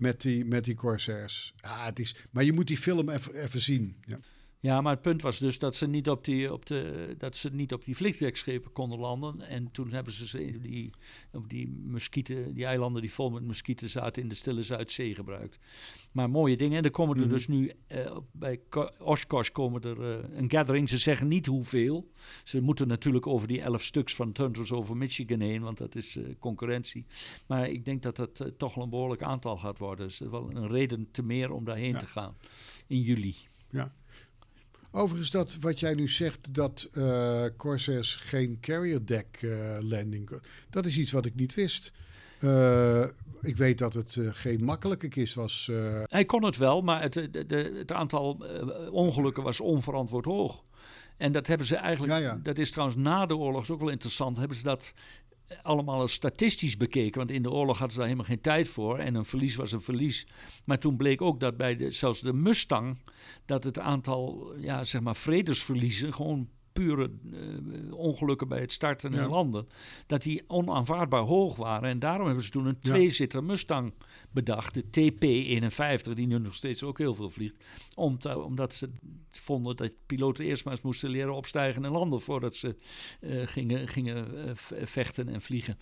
Met, 0.00 0.20
die, 0.20 0.44
met 0.44 0.64
die 0.64 0.74
Corsairs. 0.74 1.52
Ja, 1.56 1.84
het 1.84 1.98
is, 1.98 2.14
maar 2.30 2.44
je 2.44 2.52
moet 2.52 2.66
die 2.66 2.76
film 2.76 3.08
even, 3.08 3.34
even 3.34 3.60
zien. 3.60 3.96
Ja. 4.06 4.18
Ja, 4.62 4.80
maar 4.80 4.92
het 4.92 5.02
punt 5.02 5.22
was 5.22 5.38
dus 5.38 5.58
dat 5.58 5.76
ze 5.76 5.86
niet 5.86 6.08
op 6.10 6.24
die, 6.24 6.52
op 6.52 6.66
de, 6.66 7.14
dat 7.18 7.36
ze 7.36 7.48
niet 7.52 7.72
op 7.72 7.84
die 7.84 7.96
vliegdekschepen 7.96 8.72
konden 8.72 8.98
landen. 8.98 9.40
En 9.40 9.70
toen 9.70 9.90
hebben 9.92 10.12
ze 10.12 10.26
ze 10.26 10.46
in 10.46 10.60
die, 10.60 10.90
op 11.32 11.48
die 11.48 11.68
muskieten, 11.68 12.54
die 12.54 12.64
eilanden 12.64 13.02
die 13.02 13.12
vol 13.12 13.30
met 13.30 13.42
muskieten 13.42 13.88
zaten 13.88 14.22
in 14.22 14.28
de 14.28 14.34
stille 14.34 14.62
Zuidzee 14.62 15.14
gebruikt. 15.14 15.58
Maar 16.12 16.30
mooie 16.30 16.56
dingen. 16.56 16.78
En 16.78 16.84
er 16.84 16.90
komen 16.90 17.16
er 17.16 17.22
Mhm. 17.22 17.30
dus 17.30 17.48
nu, 17.48 17.72
eh, 17.86 18.16
bij 18.32 18.60
Ko- 18.68 18.90
Oshkosh 18.98 19.48
komen 19.48 19.82
er 19.82 20.02
eh, 20.18 20.38
een 20.38 20.50
gathering. 20.50 20.88
Ze 20.88 20.98
zeggen 20.98 21.28
niet 21.28 21.46
hoeveel. 21.46 22.10
Ze 22.44 22.60
moeten 22.60 22.88
natuurlijk 22.88 23.26
over 23.26 23.48
die 23.48 23.60
elf 23.60 23.82
stuks 23.82 24.14
van 24.14 24.32
Thunders 24.32 24.72
over 24.72 24.96
Michigan 24.96 25.40
heen, 25.40 25.62
want 25.62 25.78
dat 25.78 25.94
is 25.94 26.16
eh, 26.16 26.24
concurrentie. 26.38 27.06
Maar 27.46 27.68
ik 27.68 27.84
denk 27.84 28.02
dat 28.02 28.16
dat 28.16 28.52
toch 28.56 28.74
wel 28.74 28.84
een 28.84 28.90
behoorlijk 28.90 29.22
aantal 29.22 29.56
gaat 29.56 29.78
worden. 29.78 30.06
Dus 30.06 30.18
wel 30.18 30.50
een 30.54 30.68
reden 30.68 31.08
te 31.10 31.22
meer 31.22 31.50
om 31.52 31.64
daarheen 31.64 31.92
Ja. 31.92 31.98
te 31.98 32.06
gaan 32.06 32.36
in 32.86 33.00
juli. 33.00 33.34
Ja. 33.70 33.92
Overigens, 34.92 35.30
dat 35.30 35.56
wat 35.60 35.80
jij 35.80 35.94
nu 35.94 36.08
zegt, 36.08 36.54
dat 36.54 36.88
eh 36.92 37.44
Corsairs 37.56 38.16
geen 38.16 38.58
carrier 38.60 39.06
deck 39.06 39.38
eh, 39.42 39.50
landing... 39.80 40.30
Dat 40.70 40.86
is 40.86 40.98
iets 40.98 41.12
wat 41.12 41.26
ik 41.26 41.34
niet 41.34 41.54
wist. 41.54 41.92
Eh, 42.40 43.04
ik 43.40 43.56
weet 43.56 43.78
dat 43.78 43.94
het 43.94 44.16
geen 44.20 44.64
makkelijke 44.64 45.08
kist 45.08 45.34
was. 45.34 45.70
Hij 46.04 46.24
kon 46.24 46.44
het 46.44 46.56
wel, 46.56 46.80
maar 46.82 47.02
het, 47.02 47.12
de, 47.12 47.46
de- 47.46 47.72
het 47.78 47.92
aantal 47.92 48.44
ongelukken 48.90 49.42
was 49.42 49.60
onverantwoord 49.60 50.24
hoog. 50.24 50.64
En 51.16 51.32
dat 51.32 51.46
hebben 51.46 51.66
ze 51.66 51.76
eigenlijk, 51.76 52.12
Ja, 52.12 52.18
ja. 52.18 52.40
dat 52.42 52.58
is 52.58 52.70
trouwens 52.70 52.98
na 52.98 53.26
de 53.26 53.36
oorlog 53.36 53.70
ook 53.70 53.80
wel 53.80 53.88
interessant, 53.88 54.36
hebben 54.36 54.56
ze 54.56 54.62
dat 54.62 54.92
allemaal 55.62 56.08
statistisch 56.08 56.76
bekeken. 56.76 57.18
Want 57.18 57.30
in 57.30 57.42
de 57.42 57.50
oorlog 57.50 57.78
hadden 57.78 57.90
ze 57.90 57.98
daar 57.98 58.08
helemaal 58.08 58.28
geen 58.28 58.40
tijd 58.40 58.68
voor. 58.68 58.98
En 58.98 59.14
een 59.14 59.24
verlies 59.24 59.56
was 59.56 59.72
een 59.72 59.80
verlies. 59.80 60.26
Maar 60.64 60.78
toen 60.78 60.96
bleek 60.96 61.22
ook 61.22 61.40
dat 61.40 61.56
bij 61.56 61.76
de, 61.76 61.90
zelfs 61.90 62.20
de 62.20 62.32
Mustang, 62.32 62.98
dat 63.44 63.64
het 63.64 63.78
aantal, 63.78 64.52
ja, 64.56 64.84
zeg 64.84 65.00
maar, 65.00 65.16
vredesverliezen, 65.16 66.14
gewoon 66.14 66.48
pure 66.72 67.10
eh, 67.32 67.92
ongelukken 67.94 68.48
bij 68.48 68.60
het 68.60 68.72
starten 68.72 69.12
en 69.14 69.20
Ja. 69.20 69.28
landen, 69.28 69.66
dat 70.06 70.22
die 70.22 70.42
onaanvaardbaar 70.46 71.22
hoog 71.22 71.56
waren. 71.56 71.88
En 71.88 71.98
daarom 71.98 72.26
hebben 72.26 72.44
ze 72.44 72.50
toen 72.50 72.66
een 72.66 72.78
tweezitter 72.78 73.44
Mustang 73.44 73.92
bedacht, 74.30 74.74
de 74.74 74.84
TP-51, 74.90 76.12
die 76.14 76.26
nu 76.26 76.38
nog 76.38 76.54
steeds 76.54 76.82
ook 76.82 76.98
heel 76.98 77.14
veel 77.14 77.30
vliegt. 77.30 77.54
Om 77.96 78.18
te- 78.18 78.38
omdat 78.38 78.74
ze 78.74 78.90
vonden 79.30 79.76
dat 79.76 79.92
piloten 80.06 80.44
eerst 80.44 80.64
maar 80.64 80.72
eens 80.74 80.82
moesten 80.82 81.10
leren 81.10 81.34
opstijgen 81.34 81.84
en 81.84 81.90
landen 81.90 82.20
voordat 82.20 82.54
ze 82.56 82.76
eh, 83.20 83.46
gingen, 83.46 83.88
gingen 83.88 84.46
eh, 84.48 84.52
vechten 84.84 85.28
en 85.28 85.40
vliegen. 85.40 85.78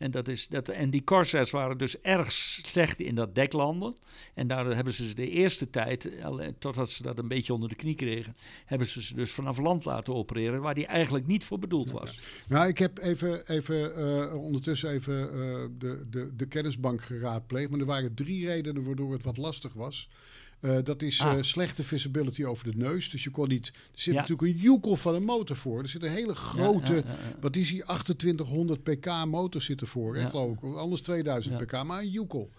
En, 0.00 0.10
dat 0.10 0.28
is, 0.28 0.48
dat, 0.48 0.68
en 0.68 0.90
die 0.90 1.04
Corsairs 1.04 1.50
waren 1.50 1.78
dus 1.78 2.00
erg 2.00 2.32
slecht 2.32 3.00
in 3.00 3.14
dat 3.14 3.34
deklanden. 3.34 3.96
En 4.34 4.46
daardoor 4.46 4.74
hebben 4.74 4.92
ze 4.92 5.08
ze 5.08 5.14
de 5.14 5.30
eerste 5.30 5.70
tijd, 5.70 6.18
eh, 6.18 6.48
totdat 6.58 6.90
ze 6.90 7.02
dat 7.02 7.18
een 7.18 7.28
beetje 7.28 7.52
onder 7.54 7.68
de 7.68 7.74
knie 7.74 7.94
kregen, 7.94 8.36
hebben 8.64 8.86
ze 8.86 9.02
ze 9.02 9.14
dus 9.14 9.32
vanaf 9.32 9.58
land 9.58 9.84
laten 9.84 10.14
opereren, 10.14 10.60
waar 10.60 10.74
die 10.74 10.86
eigenlijk 10.86 11.26
niet 11.26 11.44
voor 11.44 11.58
bedoeld 11.58 11.90
was. 11.90 12.18
Nou, 12.48 12.68
ik 12.68 12.78
heb 12.78 12.98
even, 12.98 13.48
even 13.48 13.96
eh, 13.96 14.34
ondertussen 14.34 14.90
even 14.90 15.22
eh, 15.22 15.66
de, 15.78 16.00
de, 16.10 16.36
de 16.36 16.46
kennisbank 16.46 17.02
geraadpleegd. 17.02 17.70
Maar 17.70 17.80
er 17.80 17.86
waren 17.86 18.14
drie 18.14 18.46
redenen 18.46 18.84
waardoor 18.84 19.12
het 19.12 19.24
wat 19.24 19.36
lastig 19.36 19.72
was. 19.72 20.08
Eh, 20.60 20.78
dat 20.84 21.02
is 21.02 21.20
Ah. 21.20 21.36
eh, 21.36 21.42
slechte 21.42 21.82
visibility 21.82 22.44
over 22.44 22.70
de 22.70 22.76
neus. 22.76 23.10
Dus 23.10 23.24
je 23.24 23.30
kon 23.30 23.48
niet. 23.48 23.66
Er 23.66 23.72
zit 23.92 24.14
Ja. 24.14 24.20
natuurlijk 24.20 24.48
een 24.48 24.62
joekel 24.62 24.96
van 24.96 25.14
een 25.14 25.24
motor 25.24 25.56
voor. 25.56 25.78
Er 25.82 25.88
zit 25.88 26.02
een 26.02 26.10
hele 26.10 26.34
grote. 26.34 26.92
Ja, 26.94 27.02
ja. 27.06 27.16
Wat 27.40 27.56
is 27.56 27.68
die 27.68 27.82
2800 28.16 28.82
pk 28.82 29.06
motor 29.26 29.62
zit 29.62 29.80
ervoor, 29.80 30.14
hè, 30.16 30.20
Ja. 30.22 30.28
geloof 30.28 30.56
ik. 30.56 30.62
Anders 30.62 31.00
2000 31.00 31.58
Ja. 31.58 31.64
pk, 31.64 31.84
maar 31.84 32.00
een 32.00 32.10
joekel. 32.10 32.50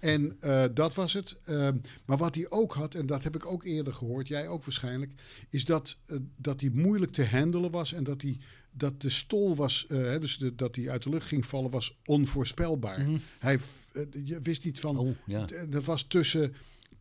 En 0.00 0.36
eh, 0.40 0.64
dat 0.74 0.94
was 0.94 1.12
het. 1.12 1.36
Ehm, 1.44 1.76
maar 2.04 2.16
wat 2.16 2.34
hij 2.34 2.50
ook 2.50 2.74
had, 2.74 2.94
en 2.94 3.06
dat 3.06 3.22
heb 3.22 3.34
ik 3.34 3.46
ook 3.46 3.64
eerder 3.64 3.92
gehoord, 3.92 4.28
jij 4.28 4.48
ook 4.48 4.64
waarschijnlijk, 4.64 5.12
is 5.50 5.64
dat, 5.64 5.96
dat 6.36 6.60
hij 6.60 6.70
moeilijk 6.72 7.12
te 7.12 7.26
handelen 7.26 7.70
was 7.70 7.92
en 7.92 8.04
dat, 8.04 8.22
hij, 8.22 8.38
dat 8.72 9.00
de 9.00 9.10
stol 9.10 9.54
was, 9.56 9.84
hè, 9.88 10.18
dus 10.20 10.38
de, 10.38 10.54
dat 10.54 10.76
hij 10.76 10.90
uit 10.90 11.02
de 11.02 11.08
lucht 11.10 11.28
ging 11.28 11.46
vallen, 11.46 11.70
was 11.70 11.96
onvoorspelbaar. 12.04 13.00
Mhm. 13.00 13.18
Hij 13.38 13.58
je 14.24 14.40
wist 14.42 14.64
niet 14.64 14.80
van, 14.80 14.98
Oh, 14.98 15.16
ja. 15.26 15.46
dat 15.68 15.84
was 15.84 16.02
tussen, 16.02 16.54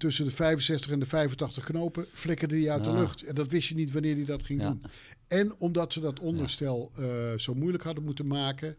tussen 0.03 0.25
de 0.25 0.31
65 0.31 0.91
en 0.91 0.99
de 0.99 1.05
85 1.05 1.63
knopen, 1.63 2.05
flikkerde 2.13 2.59
hij 2.59 2.69
uit 2.71 2.83
de 2.83 2.91
lucht. 2.93 3.23
En 3.23 3.35
dat 3.35 3.51
wist 3.51 3.67
je 3.67 3.75
niet 3.75 3.91
wanneer 3.91 4.15
hij 4.15 4.25
dat 4.25 4.43
ging 4.43 4.61
Ja. 4.61 4.67
doen. 4.69 4.83
En 5.27 5.53
omdat 5.57 5.93
ze 5.93 5.99
dat 5.99 6.19
onderstel 6.19 6.91
eh, 6.97 7.05
zo 7.37 7.53
moeilijk 7.53 7.83
hadden 7.83 8.03
moeten 8.03 8.27
maken, 8.27 8.75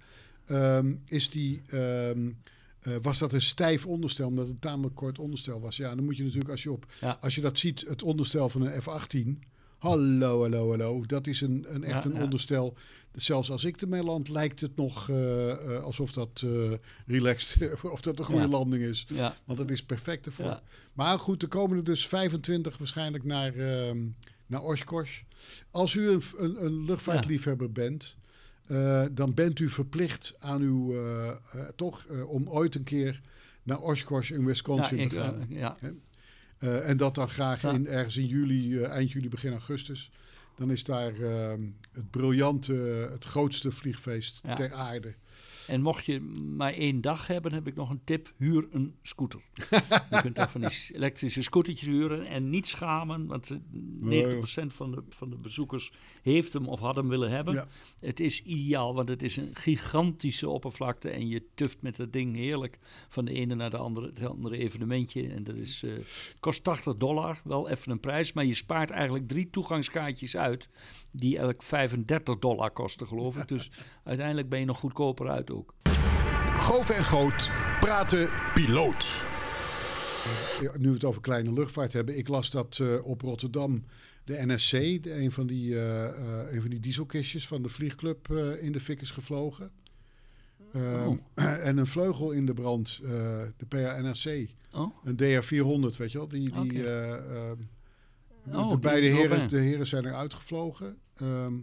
ehm, 0.47 0.95
is 1.07 1.31
die, 1.31 1.63
ehm, 1.67 2.31
eh, 2.81 2.93
was 3.03 3.19
dat 3.19 3.33
een 3.33 3.41
stijf 3.43 3.87
onderstel, 3.87 4.27
omdat 4.29 4.45
het 4.45 4.55
een 4.55 4.61
tamelijk 4.61 4.95
kort 4.95 5.19
onderstel 5.19 5.61
was. 5.61 5.77
Ja, 5.77 5.95
dan 5.95 6.05
moet 6.05 6.17
je 6.17 6.23
natuurlijk, 6.23 6.51
als 6.51 6.63
je, 6.63 6.73
op, 6.73 6.87
als 7.21 7.35
je 7.35 7.41
dat 7.41 7.59
ziet, 7.59 7.85
het 7.89 8.03
onderstel 8.03 8.49
van 8.49 8.63
een 8.63 8.83
F-18. 8.83 9.39
Hallo, 9.79 10.41
hallo, 10.41 10.69
hallo. 10.69 11.07
Dat 11.07 11.27
is 11.27 11.41
een, 11.41 11.67
een 11.69 11.85
echt 11.85 12.05
een 12.05 12.23
onderstel. 12.23 12.77
Zelfs 13.15 13.51
als 13.51 13.65
ik 13.65 13.81
ermee 13.81 14.03
land, 14.03 14.29
lijkt 14.29 14.61
het 14.61 14.77
nog 14.77 15.09
eh, 15.09 15.51
eh, 15.51 15.83
alsof 15.83 16.13
dat 16.13 16.43
eh, 16.45 16.73
relaxed, 17.07 17.71
of 17.83 18.01
dat 18.01 18.19
een 18.19 18.25
goede 18.25 18.41
Ja. 18.41 18.49
landing 18.49 18.83
is. 18.83 19.07
Ja. 19.09 19.37
Want 19.45 19.59
het 19.59 19.71
is 19.71 19.83
perfect 19.83 20.27
ervoor. 20.27 20.45
Ja. 20.47 20.63
Maar 20.93 21.19
goed, 21.19 21.43
er 21.43 21.49
komen 21.49 21.77
er 21.77 21.85
dus 21.85 22.07
25 22.07 22.79
waarschijnlijk 22.79 23.25
naar, 23.25 23.55
ehm 23.55 23.99
naar 24.47 24.63
Oshkosh. 24.63 25.21
Als 25.71 25.95
u 25.95 26.09
een, 26.09 26.23
een, 26.37 26.65
een 26.65 26.85
luchtvaartliefhebber 26.85 27.73
bent, 27.73 28.17
dan 29.13 29.35
bent 29.35 29.59
u 29.59 29.69
verplicht 29.69 30.35
aan 30.39 30.61
uw, 30.61 30.95
toch, 31.77 32.07
om 32.27 32.49
ooit 32.49 32.75
een 32.75 32.83
keer 32.83 33.21
naar 33.63 33.81
Oshkosh 33.81 34.31
in 34.31 34.45
Wisconsin 34.45 34.99
ik, 34.99 35.09
te 35.09 35.19
gaan. 35.19 35.49
en 36.83 36.97
dat 36.97 37.15
dan 37.15 37.29
graag 37.29 37.63
in, 37.65 37.87
ergens 37.87 38.17
in 38.17 38.27
juli, 38.27 38.83
eind 38.83 39.13
juli, 39.13 39.29
begin 39.29 39.53
augustus. 39.53 40.11
Dan 40.57 40.71
is 40.71 40.85
daar 40.85 41.15
ehm, 41.15 41.63
het 41.93 42.11
briljante, 42.11 42.73
het 43.13 43.25
grootste 43.25 43.71
vliegfeest 43.71 44.41
Ja. 44.47 44.55
ter 44.55 44.73
aarde. 44.73 45.15
En 45.67 45.81
mocht 45.81 46.05
je 46.05 46.21
maar 46.57 46.73
één 46.73 47.01
dag 47.01 47.27
hebben, 47.27 47.53
heb 47.53 47.67
ik 47.67 47.75
nog 47.75 47.91
een 47.91 48.05
tip. 48.05 48.33
Huur 48.37 48.67
een 48.71 48.95
scooter. 49.03 49.41
je 50.11 50.19
kunt 50.21 50.37
daar 50.37 50.51
van 50.51 50.61
die 50.61 50.71
elektrische 50.93 51.43
scootertjes 51.43 51.89
huren 51.89 52.27
en 52.27 52.51
niet 52.51 52.67
schamen. 52.67 53.27
Want 53.27 53.51
eh, 53.51 54.35
90% 54.63 54.67
van 54.67 54.91
de, 54.91 55.03
van 55.09 55.31
de 55.31 55.37
bezoekers 55.37 55.93
heeft 56.23 56.53
hem 56.53 56.69
of 56.69 56.81
had 56.81 56.97
hem 56.97 57.09
willen 57.09 57.31
hebben. 57.31 57.55
Ja. 57.55 57.67
Het 58.01 58.21
is 58.21 58.43
ideaal, 58.43 58.95
want 58.95 59.09
het 59.09 59.23
is 59.23 59.37
een 59.37 59.51
gigantische 59.53 60.49
oppervlakte. 60.49 61.11
En 61.11 61.29
je 61.29 61.43
tuft 61.55 61.83
met 61.83 61.97
dat 61.97 62.13
ding 62.13 62.37
heerlijk 62.37 62.79
van 63.09 63.25
de 63.25 63.33
ene 63.33 63.55
naar 63.55 63.71
de 63.71 63.77
andere, 63.77 64.07
het 64.07 64.27
andere 64.27 64.57
evenementje. 64.57 65.29
En 65.29 65.45
dat 65.45 65.57
is, 65.57 65.83
eh, 65.83 65.93
kost 66.41 66.65
80 66.65 66.95
dollar, 66.95 67.41
wel 67.45 67.69
even 67.69 67.93
een 67.93 68.01
prijs. 68.01 68.33
Maar 68.33 68.45
je 68.45 68.55
spaart 68.55 68.91
eigenlijk 68.91 69.29
drie 69.29 69.51
toegangskaartjes 69.51 70.37
uit. 70.37 70.69
Die 71.13 71.39
elk 71.39 71.63
35 71.63 72.39
dollar 72.39 72.71
kosten, 72.71 73.07
geloof 73.07 73.37
ik. 73.37 73.49
Dus 73.55 73.71
uiteindelijk 74.05 74.49
ben 74.49 74.59
je 74.59 74.65
nog 74.65 74.79
goedkoper 74.79 75.29
uit 75.29 75.51
ook. 75.55 75.75
Goof 76.59 76.91
en 76.91 77.05
Groot 77.05 77.51
praten 77.81 78.29
piloot. 78.55 79.07
Ja, 80.61 80.73
nu 80.79 80.89
we 80.89 80.95
het 80.95 81.05
over 81.05 81.21
kleine 81.21 81.53
luchtvaart 81.53 81.93
hebben. 81.93 82.19
Ik 82.19 82.29
las 82.29 82.51
dat 82.51 82.79
eh, 82.83 83.07
op 83.07 83.21
Rotterdam 83.21 83.85
de 84.25 84.43
NSC, 84.47 84.71
de, 85.03 85.15
een, 85.17 85.33
van 85.33 85.47
die, 85.47 85.75
eh, 85.75 86.05
eh, 86.07 86.53
een 86.55 86.61
van 86.61 86.71
die 86.71 86.81
dieselkistjes 86.81 87.47
van 87.47 87.63
de 87.63 87.69
vliegclub, 87.69 88.31
eh, 88.31 88.63
in 88.63 88.73
de 88.73 88.81
fik 88.81 89.01
is 89.01 89.11
gevlogen. 89.11 89.71
Ehm, 90.73 91.09
Oh. 91.09 91.19
En 91.69 91.77
een 91.77 91.87
vleugel 91.87 92.31
in 92.31 92.47
de 92.47 92.55
brand, 92.55 93.01
eh, 93.03 93.11
de 93.57 93.67
PANAC. 93.69 94.49
Oh, 94.73 94.97
Een 95.05 95.17
DR400, 95.17 95.97
weet 95.97 96.13
je 96.13 96.19
wel. 96.19 96.29
Die, 96.29 96.51
die, 96.63 96.87
eh, 96.87 97.13
ehm, 97.13 97.57
Oh, 98.53 98.63
de 98.63 98.69
die 98.69 98.79
beide 98.79 99.07
heren, 99.07 99.49
de 99.49 99.59
heren 99.59 99.87
zijn 99.87 100.07
eruit 100.07 100.35
gevlogen. 100.35 100.99
Ehm, 101.15 101.55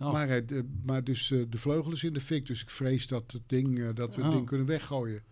Oh. 0.00 0.12
maar, 0.12 0.28
hij- 0.28 0.44
maar 0.84 1.04
dus 1.04 1.30
eh, 1.30 1.42
de 1.50 1.58
vleugel 1.58 1.92
is 1.92 2.04
in 2.04 2.12
de 2.12 2.20
fik. 2.20 2.46
Dus 2.46 2.62
ik 2.62 2.70
vrees 2.70 3.06
dat, 3.06 3.32
het 3.32 3.42
ding, 3.46 3.78
eh, 3.78 3.88
dat 3.94 4.14
we 4.14 4.20
het 4.20 4.30
Oh. 4.30 4.36
ding 4.36 4.46
kunnen 4.46 4.66
weggooien. 4.66 5.22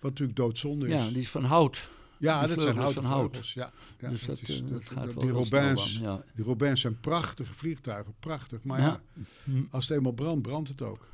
Wat 0.00 0.10
natuurlijk 0.10 0.38
doodzonde 0.38 0.86
is. 0.86 0.92
ja, 1.02 1.08
die 1.08 1.16
is 1.18 1.28
van 1.28 1.44
hout. 1.44 1.90
Ja, 2.18 2.46
dat 2.46 2.62
zijn 2.62 2.76
houten 2.76 3.04
hout. 3.04 3.20
vleugels. 3.30 3.52
Ja, 3.52 3.72
ja, 3.98 4.08
dus 4.10 4.24
dat, 4.26 4.40
is- 4.40 4.62
eh, 4.62 4.68
dat 4.70 4.84
gaat 4.84 5.04
wel 5.14 5.22
die, 5.22 5.30
Robins, 5.30 5.98
ja. 5.98 6.24
die 6.34 6.44
Robins 6.44 6.80
zijn 6.80 7.00
prachtige 7.00 7.52
vliegtuigen. 7.54 8.14
Prachtig. 8.20 8.64
Maar 8.64 8.80
ja, 8.80 9.00
Ja. 9.44 9.52
als 9.70 9.88
het 9.88 9.96
eenmaal 9.96 10.12
brandt, 10.12 10.42
brandt 10.42 10.68
het 10.68 10.82
ook. 10.82 11.08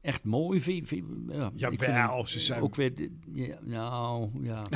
Echt 0.00 0.24
mooi. 0.24 0.60
vind- 0.60 0.88
vind- 0.88 1.06
ja, 1.28 1.50
vind 1.68 1.80
hem 1.80 2.26
ze 2.26 2.38
zijn- 2.38 2.62
Ook 2.62 2.74
weer, 2.74 2.92
ja, 3.32 3.58
nou, 3.62 4.30
ja. 4.42 4.62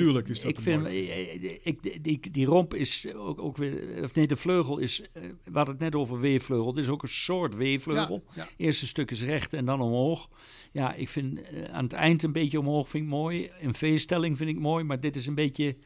Tuurlijk 0.00 0.28
is 0.28 0.40
dat 0.40 0.50
ik 0.50 0.56
een 0.56 0.62
vind, 0.62 0.82
mooi. 0.82 1.10
ik, 1.10 1.60
ik, 1.62 2.04
die, 2.04 2.30
die 2.30 2.46
romp 2.46 2.74
is 2.74 3.14
ook, 3.14 3.40
ook 3.40 3.56
weer, 3.56 4.02
of 4.02 4.14
nee, 4.14 4.26
de 4.26 4.36
vleugel 4.36 4.78
is, 4.78 5.02
eh, 5.12 5.22
we 5.22 5.52
hadden 5.52 5.74
het 5.74 5.82
net 5.82 5.94
over 5.94 6.20
weefvleugel. 6.20 6.66
Het 6.66 6.76
is 6.76 6.88
ook 6.88 7.02
een 7.02 7.08
soort 7.08 7.56
weefvleugel. 7.56 8.24
Ja, 8.26 8.42
ja. 8.42 8.48
Eerste 8.56 8.86
stuk 8.86 9.10
is 9.10 9.22
recht 9.22 9.52
en 9.52 9.64
dan 9.64 9.80
omhoog. 9.80 10.28
Ja, 10.72 10.94
ik 10.94 11.08
vind 11.08 11.40
eh, 11.40 11.64
aan 11.64 11.84
het 11.84 11.92
eind 11.92 12.22
een 12.22 12.32
beetje 12.32 12.60
omhoog 12.60 12.88
vind 12.88 13.04
ik 13.04 13.10
mooi. 13.10 13.50
Een 13.60 13.74
V-stelling 13.74 14.36
vind 14.36 14.50
ik 14.50 14.58
mooi, 14.58 14.84
maar 14.84 15.00
dit 15.00 15.16
is 15.16 15.26
een 15.26 15.34
beetje 15.34 15.76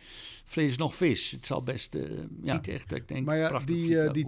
vlees 0.45 0.77
nog 0.77 0.95
vis. 0.95 1.31
Het 1.31 1.47
zal 1.47 1.63
best, 1.63 1.95
eh, 1.95 2.03
ja, 2.43 2.55
niet 2.55 2.69
echt, 2.69 2.93
ik 2.95 3.09
denk, 3.09 3.27
Maar 3.27 3.37
ja, 3.37 3.59
die, 3.59 4.01
eh, 4.01 4.13
die 4.13 4.27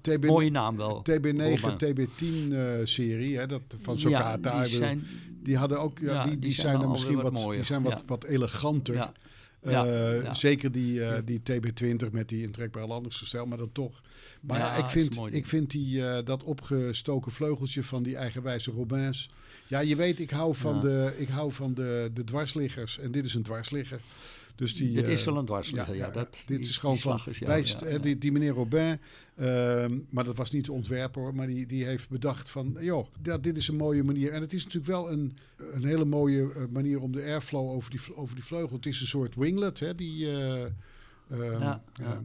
TB 0.00 0.24
Mooie 0.26 0.50
naam 0.50 0.76
wel. 0.76 1.02
TB9, 1.02 1.60
Robin. 1.60 1.76
TB10-serie, 1.76 3.36
hè, 3.38 3.46
dat 3.46 3.62
van 3.80 3.94
Ja, 3.94 4.00
Socata. 4.00 4.60
die 4.60 4.76
zijn, 4.76 5.04
die 5.42 5.56
hadden 5.56 5.80
ook, 5.80 5.98
ja, 5.98 6.22
die, 6.22 6.30
die 6.30 6.40
die, 6.40 6.52
zijn 6.52 6.80
er 6.80 6.90
misschien 6.90 7.20
wat, 7.20 7.36
die 7.36 7.62
zijn 7.62 7.82
wat, 7.82 8.02
wat 8.06 8.24
eleganter. 8.24 8.94
ja, 8.94 9.12
Eh. 9.60 10.34
Zeker 10.34 10.72
die, 10.72 11.04
eh, 11.04 11.18
die 11.24 11.40
TB20 11.42 12.10
met 12.12 12.28
die 12.28 12.42
intrekbare 12.42 12.86
landingsgestel, 12.86 13.46
maar 13.46 13.58
dan 13.58 13.72
toch. 13.72 14.00
Maar 14.40 14.58
Ja, 14.58 14.74
ik 14.76 14.88
vind, 14.90 15.18
ik 15.30 15.46
vind 15.46 15.70
die, 15.70 16.06
eh, 16.06 16.24
dat 16.24 16.44
opgestoken 16.44 17.32
vleugeltje 17.32 17.82
van 17.82 18.02
die 18.02 18.16
eigenwijze 18.16 18.70
Robins. 18.70 19.28
Ja, 19.66 19.80
je 19.80 19.96
weet, 19.96 20.20
ik 20.20 20.30
hou 20.30 20.54
van, 20.54 20.80
de, 20.80 21.14
ik 21.16 21.28
hou 21.28 21.52
van 21.52 21.74
de, 21.74 22.10
de 22.14 22.24
dwarsliggers. 22.24 22.98
En 22.98 23.10
dit 23.10 23.24
is 23.24 23.34
een 23.34 23.42
dwarsligger. 23.42 24.00
Dus 24.58 24.74
die, 24.74 24.92
dit 24.92 25.06
is 25.08 25.20
eh, 25.20 25.26
wel 25.26 25.36
een 25.36 25.44
dwarsligger, 25.44 25.94
ja. 25.96 26.06
ja, 26.06 26.12
dat, 26.12 26.42
dit 26.46 26.58
die- 26.60 26.68
is 26.68 26.76
gewoon 26.76 26.98
van. 26.98 27.20
is, 27.26 27.38
wij 27.38 27.64
eh, 27.86 28.02
Die, 28.02 28.18
die 28.18 28.32
meneer 28.32 28.52
Robin, 28.52 29.00
ehm, 29.36 29.98
maar 30.10 30.24
dat 30.24 30.36
was 30.36 30.50
niet 30.50 30.64
de 30.64 30.72
ontwerper 30.72 31.22
hoor, 31.22 31.34
maar 31.34 31.46
die, 31.46 31.66
die 31.66 31.84
heeft 31.84 32.08
bedacht 32.08 32.50
van, 32.50 32.76
joh, 32.80 33.06
dat, 33.20 33.42
dit 33.42 33.56
is 33.56 33.68
een 33.68 33.76
mooie 33.76 34.04
manier. 34.04 34.32
En 34.32 34.40
het 34.40 34.52
is 34.52 34.64
natuurlijk 34.64 34.92
wel 34.92 35.12
een, 35.12 35.36
een 35.56 35.84
hele 35.84 36.04
mooie 36.04 36.52
eh, 36.52 36.62
manier 36.72 37.00
om 37.00 37.12
de 37.12 37.22
airflow 37.22 37.70
over 37.70 37.90
die, 37.90 38.00
over 38.16 38.34
die 38.34 38.44
vleugel. 38.44 38.76
Het 38.76 38.86
is 38.86 39.00
een 39.00 39.06
soort 39.06 39.34
winglet, 39.34 39.78
hè? 39.78 39.94
Die, 39.94 40.26
eh, 40.26 40.64
ehm, 40.64 40.72
Ja. 41.62 41.82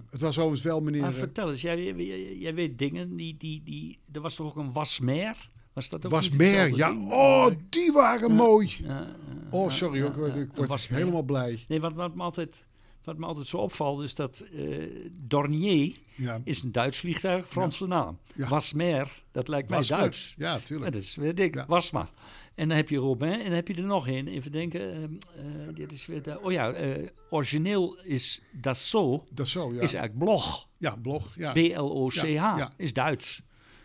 Het 0.10 0.22
was 0.22 0.38
overigens 0.38 0.62
wel 0.62 0.82
meneer. 0.82 1.02
Maar 1.02 1.14
vertel 1.14 1.50
eens, 1.52 1.62
jij, 1.62 1.84
jij, 1.94 2.38
jij 2.38 2.54
weet 2.54 2.78
dingen, 2.78 3.16
die, 3.16 3.36
die, 3.38 3.62
die, 3.66 3.98
er 4.12 4.22
was 4.22 4.36
toch 4.36 4.48
ook 4.48 4.58
een 4.58 4.72
wasmer? 4.72 5.50
Was 5.74 5.90
dat 5.90 6.06
ook 6.06 6.12
was 6.12 6.30
niet 6.30 6.38
meer, 6.38 6.60
hetzelfde 6.60 6.76
ja. 6.78 6.90
ding? 6.90 7.12
Oh, 7.12 7.48
die 7.70 7.92
waren 7.92 8.32
mooi. 8.32 8.76
Ja, 8.84 9.08
Oh, 9.50 9.70
sorry, 9.70 10.06
ik 10.06 10.36
ik 10.36 10.50
word 10.56 10.70
wasmer. 10.70 10.98
helemaal 11.00 11.24
blij. 11.24 11.60
Nee, 11.68 11.80
wat, 11.80 11.94
wat, 11.94 12.16
me 12.16 12.24
altijd, 12.24 12.64
wat 13.04 13.18
me 13.18 13.26
altijd 13.26 13.48
zo 13.48 13.58
opvalt 13.58 14.02
is 14.02 14.16
dat 14.16 14.44
eh, 14.54 14.78
Dornier 15.12 15.96
is 16.44 16.62
een 16.64 16.72
Duits 16.72 16.98
vliegtuig, 16.98 17.50
Franse 17.50 17.88
naam. 17.88 18.18
Wasmer, 18.36 19.24
dat 19.32 19.48
lijkt 19.48 19.70
mij 19.70 19.78
Wasmer. 19.78 20.00
Duits. 20.00 20.34
Ja, 20.38 20.60
tuurlijk. 20.60 20.92
dat 20.92 21.02
is 21.02 21.16
weer 21.16 21.36
dik. 21.36 21.64
Wasma. 21.68 22.10
En 22.56 22.68
dan 22.68 22.78
heb 22.78 22.90
je 22.90 22.98
Robin 22.98 23.32
en 23.32 23.44
dan 23.44 23.54
heb 23.54 23.68
je 23.68 23.74
er 23.74 23.84
nog 23.84 24.08
een. 24.08 24.28
Even 24.28 24.52
denken, 24.52 24.82
eh, 24.82 25.04
eh, 25.04 25.76
dit 25.76 25.92
is 25.92 26.06
weer 26.06 26.22
de, 26.22 26.40
oh 26.42 26.52
ja, 26.52 26.72
eh, 26.72 27.08
origineel 27.30 27.98
is 28.02 28.42
Dassault, 28.52 29.30
zo, 29.44 29.74
ja. 29.74 29.82
is 29.82 29.94
eigenlijk 29.94 30.18
Blog. 30.18 30.68
Ja, 30.78 30.96
blog. 30.96 31.36
Ja, 31.36 31.52
B-L-O-C-H, 31.52 32.24
Ja, 32.24 32.58
ja. 32.58 32.72
is 32.78 32.94
Duits. 32.94 33.42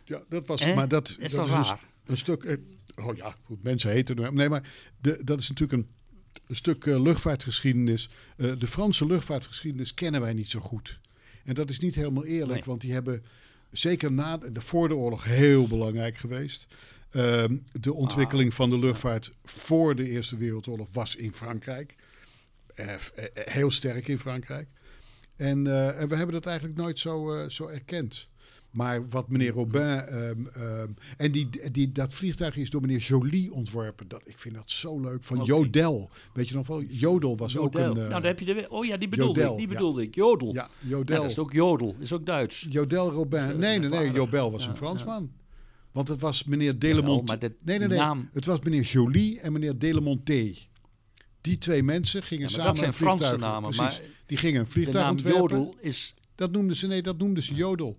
Ja 0.09 0.23
dat 0.29 0.47
was. 0.47 0.75
Maar 0.75 0.89
dat, 0.89 1.07
Dat 1.07 1.17
is 1.19 1.33
dat 1.33 1.49
wel 1.49 1.79
een, 2.07 2.17
stuk. 2.17 2.45
eh, 2.45 2.57
Oh 3.05 3.17
ja, 3.17 3.37
goed, 3.45 3.63
mensen 3.63 3.91
heten. 3.91 4.35
Nee, 4.35 4.49
maar 4.49 4.73
de, 5.01 5.25
dat 5.25 5.41
is 5.41 5.49
natuurlijk 5.49 5.83
een, 5.83 5.89
een 6.47 6.57
stuk 6.57 6.87
eh, 6.87 7.01
luchtvaartgeschiedenis. 7.03 8.09
Eh, 8.37 8.53
de 8.59 8.67
Franse 8.67 9.07
luchtvaartgeschiedenis 9.07 9.95
kennen 9.95 10.21
wij 10.21 10.33
niet 10.33 10.51
zo 10.51 10.61
goed. 10.61 11.01
En 11.45 11.55
dat 11.55 11.71
is 11.71 11.79
niet 11.79 11.95
helemaal 11.95 12.25
eerlijk, 12.25 12.53
Nee. 12.55 12.63
want 12.65 12.81
die 12.81 12.93
hebben 12.93 13.25
zeker 13.71 14.13
na 14.13 14.37
de, 14.37 14.61
voor 14.61 14.89
de 14.89 14.95
oorlog 14.95 15.25
heel 15.25 15.67
belangrijk 15.69 16.17
geweest. 16.19 16.67
Ehm, 17.11 17.57
de 17.73 17.93
ontwikkeling 17.95 18.55
van 18.55 18.71
de 18.71 18.79
luchtvaart 18.79 19.33
voor 19.45 19.95
de 19.97 20.09
Eerste 20.09 20.37
Wereldoorlog 20.37 20.89
was 20.93 21.17
in 21.17 21.33
Frankrijk. 21.35 21.95
Heel 23.35 23.71
sterk 23.71 24.09
in 24.09 24.19
Frankrijk. 24.19 24.69
En, 25.37 25.67
en 25.99 26.09
we 26.09 26.15
hebben 26.17 26.33
dat 26.33 26.47
eigenlijk 26.47 26.77
nooit 26.79 26.99
zo, 26.99 27.45
zo 27.49 27.67
erkend. 27.67 28.29
Maar 28.71 29.09
wat 29.09 29.29
meneer 29.29 29.51
Robin. 29.53 29.81
ehm, 29.83 30.47
ehm, 30.47 30.89
en 31.17 31.33
die, 31.33 31.49
die, 31.73 31.93
dat 31.93 32.15
vliegtuig 32.15 32.57
is 32.57 32.71
door 32.71 32.81
meneer 32.81 32.99
Joly 32.99 33.49
ontworpen. 33.53 34.09
Dat, 34.09 34.21
ik 34.25 34.39
vind 34.39 34.55
dat 34.55 34.71
zo 34.71 35.01
leuk. 35.01 35.25
Van. 35.25 35.45
Jodel. 35.45 36.11
Weet 36.35 36.49
je 36.49 36.55
nog 36.55 36.67
wel? 36.67 36.83
Jodel 36.83 37.37
was 37.37 37.57
ook 37.57 37.75
een. 37.75 37.81
eh, 37.81 37.93
nou, 37.95 38.09
daar 38.09 38.23
heb 38.25 38.39
je 38.41 38.45
de, 38.55 38.67
oh 38.71 38.85
ja, 38.85 38.97
die 38.97 39.09
bedoelde 39.09 39.41
Jodel, 39.41 39.53
ik. 39.53 39.59
Die 39.59 39.69
ja. 39.69 39.73
bedoelde 39.75 40.03
ik. 40.03 40.15
Jodel. 40.15 40.55
ja, 40.55 40.69
Ja, 40.81 40.89
Jodel. 40.89 41.23
dat 41.23 41.31
is 41.31 41.39
ook 41.39 41.53
jodel. 41.53 41.95
Is 41.99 42.13
ook 42.13 42.27
Duits. 42.27 42.67
Jodel 42.71 43.11
Robin. 43.11 43.39
Eh, 43.41 43.47
nee, 43.55 43.79
nee, 43.79 43.89
nee. 43.89 44.11
Jobel 44.13 44.51
was 44.51 44.67
een 44.67 44.77
Fransman. 44.77 45.31
Want 45.93 46.09
het 46.09 46.21
was 46.21 46.45
meneer 46.45 46.79
Delemont. 46.79 47.29
maar 47.29 47.39
dat- 47.39 47.53
nee, 47.65 47.79
nee, 47.79 47.89
nee. 47.89 47.99
naam- 47.99 48.29
Het 48.33 48.45
was 48.45 48.61
meneer 48.61 48.83
Joly 48.83 49.39
en 49.43 49.53
meneer 49.53 49.79
Delemonté. 49.79 50.55
Die 51.41 51.59
twee 51.59 51.83
mensen 51.83 52.23
gingen 52.23 52.49
samen 52.49 52.67
dat 52.67 52.77
zijn 52.77 52.93
Franse 52.93 53.37
namen. 53.37 53.63
Precies. 53.71 53.99
Maar 53.99 54.01
Die 54.27 54.37
gingen 54.39 54.59
een 54.61 54.65
de 54.67 54.71
vliegtuig 54.71 55.05
naam 55.05 55.11
ontwerpen. 55.13 55.41
jodel 55.41 55.75
is... 55.81 56.15
Dat 56.35 56.51
noemden 56.53 56.77
ze, 56.77 56.87
nee, 56.87 57.03
dat 57.03 57.19
noemden 57.19 57.43
ze 57.43 57.55
jodel. 57.55 57.99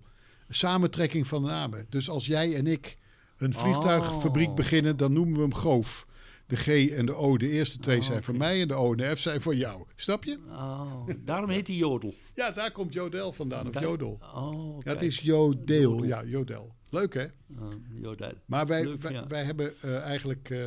Samentrekking 0.50 1.28
van 1.28 1.42
de 1.42 1.48
namen. 1.48 1.86
Dus 1.90 2.10
als 2.10 2.26
jij 2.26 2.56
en 2.56 2.68
ik 2.68 2.98
een 3.38 3.54
vliegtuigfabriek 3.54 4.48
Oh. 4.50 4.56
beginnen, 4.56 4.98
dan 4.98 5.14
noemen 5.14 5.36
we 5.36 5.42
hem 5.42 5.54
Goof. 5.54 6.08
De 6.48 6.56
G 6.56 6.68
en 6.90 7.06
de 7.06 7.14
O, 7.16 7.38
de 7.38 7.50
eerste 7.50 7.80
twee 7.80 7.98
Oh, 7.98 8.04
zijn 8.04 8.24
voor 8.24 8.36
mij 8.36 8.62
en 8.62 8.68
de 8.68 8.74
O 8.74 8.92
en 8.92 8.98
de 8.98 9.16
F 9.16 9.20
zijn 9.20 9.42
voor 9.42 9.56
jou. 9.56 9.84
Snap 9.96 10.24
je? 10.24 10.38
Oh, 10.50 11.08
daarom 11.26 11.50
heet 11.50 11.68
hij 11.68 11.76
jodel. 11.76 12.14
Ja, 12.36 12.52
daar 12.52 12.72
komt 12.72 12.94
Jodel 12.94 13.32
vandaan, 13.34 13.66
of 13.68 13.74
Daar- 13.74 13.84
Jodel. 13.84 14.20
Oh, 14.36 14.78
Ja, 14.84 14.92
het 14.92 15.02
is 15.02 15.20
Jodel. 15.20 15.82
Jodel. 15.82 16.04
Ja, 16.06 16.24
Jodel. 16.24 16.74
Leuk 16.90 17.14
hè? 17.14 17.24
Oh, 17.60 17.74
jodel. 18.02 18.32
Maar 18.46 18.68
wij, 18.68 18.84
Leuk, 18.84 19.02
wij, 19.02 19.12
ja. 19.12 19.28
wij 19.28 19.44
hebben 19.44 19.74
eh, 19.82 19.98
eigenlijk 20.02 20.50
eh, 20.50 20.60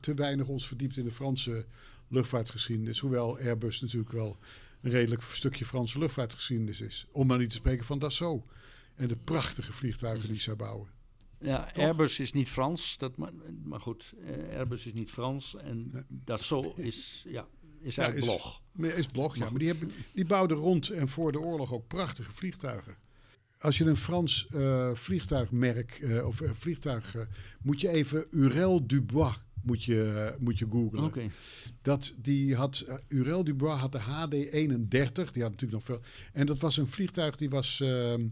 te 0.00 0.14
weinig 0.14 0.46
ons 0.46 0.66
verdiept 0.68 0.96
in 0.96 1.04
de 1.04 1.10
Franse 1.10 1.64
luchtvaartgeschiedenis. 2.08 2.98
Hoewel 2.98 3.38
Airbus 3.38 3.80
natuurlijk 3.80 4.12
wel 4.12 4.36
een 4.82 4.90
redelijk 4.90 5.22
stukje 5.22 5.64
Franse 5.64 5.98
luchtvaartgeschiedenis 5.98 6.80
is. 6.80 7.06
Om 7.12 7.26
maar 7.26 7.38
niet 7.38 7.50
te 7.50 7.56
spreken 7.56 7.84
van 7.84 7.98
Dassault. 7.98 8.44
En 8.98 9.08
de 9.08 9.16
prachtige 9.16 9.72
vliegtuigen 9.72 10.28
die 10.28 10.40
zij 10.40 10.56
bouwen. 10.56 10.88
Ja, 11.40 11.70
Airbus 11.74 12.18
is 12.20 12.32
niet 12.32 12.48
Frans. 12.48 12.98
Dat, 12.98 13.16
maar, 13.16 13.30
maar 13.64 13.80
goed, 13.80 14.14
eh, 14.24 14.56
Airbus 14.58 14.86
is 14.86 14.92
niet 14.92 15.10
Frans. 15.10 15.56
En 15.56 16.06
Dassault 16.08 16.78
is, 16.78 17.24
ja, 17.28 17.46
is 17.80 17.94
Ja, 17.94 18.02
eigenlijk 18.02 18.16
is- 18.16 18.42
blog. 18.42 18.62
Is 18.96 19.06
blog, 19.06 19.36
ja. 19.36 19.50
Maar 19.50 19.58
die, 19.58 19.68
hebben, 19.68 19.90
die 20.12 20.26
bouwden 20.26 20.56
rond 20.56 20.90
en 20.90 21.08
voor 21.08 21.32
de 21.32 21.40
oorlog 21.40 21.72
ook 21.72 21.86
prachtige 21.86 22.32
vliegtuigen. 22.32 22.96
Als 23.58 23.78
je 23.78 23.84
een 23.84 23.96
Frans 23.96 24.46
eh, 24.46 24.94
vliegtuigmerk 24.94 25.90
eh, 25.92 26.26
of 26.26 26.40
vliegtuig... 26.52 27.16
moet 27.62 27.80
je 27.80 27.88
even 27.88 28.26
Urel 28.30 28.86
Dubois 28.86 29.36
moet 29.62 29.84
je, 29.84 30.02
eh, 30.04 30.40
moet 30.40 30.58
je 30.58 30.66
googlen. 30.70 31.04
Oké. 31.04 31.30
Dat 31.82 32.14
die 32.16 32.54
had, 32.54 32.84
uh, 32.88 32.94
Urel 33.08 33.44
Dubois 33.44 33.80
had 33.80 33.92
de 33.92 33.98
HD-31, 33.98 35.32
die 35.32 35.42
had 35.42 35.50
natuurlijk 35.50 35.72
nog 35.72 35.84
veel. 35.84 36.00
En 36.32 36.46
dat 36.46 36.58
was 36.60 36.76
een 36.76 36.88
vliegtuig 36.88 37.36
die 37.36 37.50
was 37.50 37.80
ehm, 37.80 38.26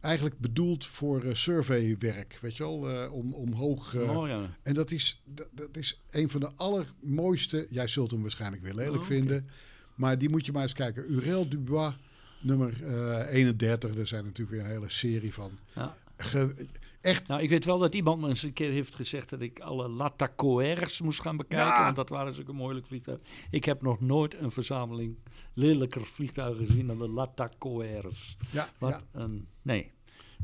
eigenlijk 0.00 0.38
bedoeld 0.38 0.86
voor 0.86 1.22
eh, 1.22 1.34
surveywerk, 1.34 2.38
weet 2.40 2.56
je 2.56 2.62
wel, 2.62 2.90
eh, 2.90 3.12
om, 3.12 3.34
om 3.34 3.52
hoog... 3.52 3.94
eh, 3.94 4.16
oh 4.16 4.28
ja. 4.28 4.56
En 4.62 4.74
dat 4.74 4.90
is, 4.90 5.22
dat, 5.24 5.48
dat 5.52 5.76
is 5.76 6.02
een 6.10 6.30
van 6.30 6.40
de 6.40 6.50
allermooiste, 6.54 7.66
jij 7.70 7.86
zult 7.86 8.10
hem 8.10 8.20
waarschijnlijk 8.20 8.62
weer 8.62 8.74
lelijk 8.74 9.00
Oh, 9.02 9.04
vinden, 9.04 9.48
maar 9.94 10.18
die 10.18 10.28
moet 10.28 10.46
je 10.46 10.52
maar 10.52 10.62
eens 10.62 10.72
kijken. 10.72 11.12
Urel 11.12 11.48
Dubois, 11.48 11.94
nummer 12.40 12.82
eh 12.82 13.34
31, 13.34 13.96
er 13.96 14.06
zijn 14.06 14.24
natuurlijk 14.24 14.56
weer 14.56 14.64
een 14.66 14.72
hele 14.72 14.90
serie 14.90 15.34
van. 15.34 15.58
ja. 15.74 15.96
Ge- 16.16 16.66
echt, 17.00 17.28
Nou, 17.28 17.42
ik 17.42 17.50
weet 17.50 17.64
wel 17.64 17.78
dat 17.78 17.94
iemand 17.94 18.20
me 18.20 18.28
eens 18.28 18.42
een 18.42 18.52
keer 18.52 18.70
heeft 18.70 18.94
gezegd 18.94 19.30
dat 19.30 19.40
ik 19.40 19.60
alle 19.60 19.88
Latacoers 19.88 21.00
moest 21.00 21.20
gaan 21.20 21.36
bekijken. 21.36 21.66
Ja. 21.66 21.84
Want 21.84 21.96
dat 21.96 22.08
waren 22.08 22.34
zulke 22.34 22.52
moeilijk 22.52 22.86
vliegtuigen. 22.86 23.26
Ik 23.50 23.64
heb 23.64 23.82
nog 23.82 24.00
nooit 24.00 24.34
een 24.40 24.50
verzameling 24.50 25.16
lelijker 25.54 26.04
vliegtuigen 26.06 26.66
gezien 26.66 26.86
dan 26.86 26.98
de 26.98 27.08
Latacoers. 27.08 28.36
ja, 28.50 28.68
Wat 28.78 28.90
ja. 29.12 29.20
een... 29.20 29.48
Nee. 29.62 29.92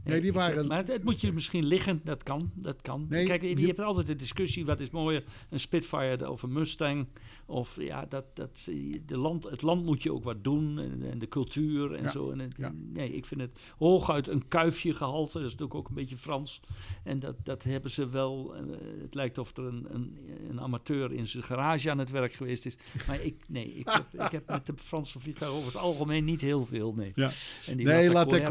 Nee, 0.05 0.21
die 0.21 0.33
waren- 0.33 0.67
Maar 0.67 0.77
het, 0.79 0.89
het 0.89 1.05
moet 1.05 1.21
je 1.21 1.33
misschien 1.33 1.65
liggen, 1.65 2.01
dat 2.05 2.23
kan. 2.23 2.51
Dat 2.55 2.83
kan. 2.83 3.07
Nee, 3.09 3.27
Kijk, 3.27 3.43
je, 3.43 3.67
hebt 3.67 3.79
altijd 3.81 4.07
de 4.07 4.17
discussie, 4.17 4.65
wat 4.65 4.81
is 4.81 4.91
mooier, 4.91 5.25
een 5.51 5.61
Spitfire 5.61 6.31
of 6.31 6.43
een 6.43 6.53
Mustang? 6.53 7.07
Of 7.47 7.77
ja, 7.81 8.07
dat, 8.09 8.25
dat, 8.35 8.69
de 9.07 9.17
land, 9.19 9.45
het 9.45 9.63
land 9.63 9.85
moet 9.85 10.03
je 10.03 10.13
ook 10.13 10.25
wat 10.25 10.45
doen 10.45 10.79
en, 10.79 11.03
en 11.11 11.19
de 11.19 11.29
cultuur 11.29 11.95
en 11.95 12.03
Ja, 12.03 12.11
zo. 12.11 12.31
En 12.31 12.39
het- 12.39 12.55
ja. 12.57 12.73
Nee, 12.93 13.13
ik 13.13 13.27
vind 13.27 13.41
het 13.41 13.59
hooguit 13.79 14.29
een 14.29 14.49
kuifje 14.49 14.95
gehalte, 14.95 15.33
dat 15.39 15.43
is 15.47 15.51
natuurlijk 15.53 15.75
ook 15.79 15.89
een 15.89 15.95
beetje 15.95 16.17
Frans. 16.17 16.61
En 17.05 17.19
dat, 17.19 17.37
dat 17.45 17.63
hebben 17.63 17.91
ze 17.91 18.09
wel, 18.09 18.55
eh, 18.55 18.63
het 19.03 19.15
lijkt 19.15 19.39
of 19.39 19.57
er 19.57 19.65
een, 19.65 19.87
een, 19.91 20.17
een 20.51 20.61
amateur 20.61 21.13
in 21.13 21.27
zijn 21.27 21.43
garage 21.43 21.91
aan 21.91 21.99
het 21.99 22.11
werk 22.11 22.33
geweest 22.33 22.67
is. 22.67 22.77
Maar 23.07 23.23
ik, 23.25 23.45
nee, 23.49 23.75
ik 23.75 23.89
heb, 23.89 24.25
ik 24.25 24.31
heb 24.31 24.49
met 24.49 24.67
de 24.67 24.73
Franse 24.77 25.19
vliegtuigen 25.21 25.59
over 25.61 25.73
het 25.73 25.83
algemeen 25.83 26.25
niet 26.25 26.41
heel 26.41 26.65
veel, 26.67 26.93
nee. 26.95 27.13
Ja. 27.15 27.31
En 27.67 27.77
die 27.77 27.87
Nee, 27.87 28.11
laat 28.11 28.33
ik 28.33 28.49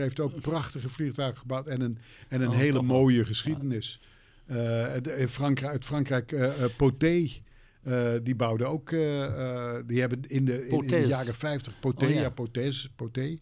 heeft 0.00 0.20
ook 0.20 0.40
prachtige 0.40 0.88
vliegtuigen 0.88 1.38
gebouwd 1.38 1.66
en 1.66 1.80
een, 1.80 1.98
en 2.28 2.40
een 2.40 2.48
Oh, 2.48 2.54
hele 2.56 2.72
wel. 2.72 2.82
mooie 2.82 3.24
geschiedenis. 3.24 4.00
Eh, 4.46 4.56
de- 5.02 5.16
in 5.18 5.28
Frankrijk, 5.28 5.72
uit 5.72 5.84
Frankrijk, 5.84 6.32
eh 6.32 6.64
eh, 6.64 6.70
Poté, 6.76 7.28
eh, 7.82 8.12
die 8.22 8.34
bouwden 8.34 8.68
ook, 8.68 8.90
eh, 8.92 9.24
eh, 9.24 9.82
die 9.86 10.00
hebben 10.00 10.20
in 10.28 10.44
de, 10.44 10.68
in, 10.68 10.82
in 10.82 10.88
de 10.88 11.06
jaren 11.06 11.34
50, 11.34 11.80
Poté, 11.80 12.04
Oh, 12.06 12.12
ja. 12.14 12.20
ja, 12.20 12.30
Potés, 12.30 12.88
Poté, 12.96 13.36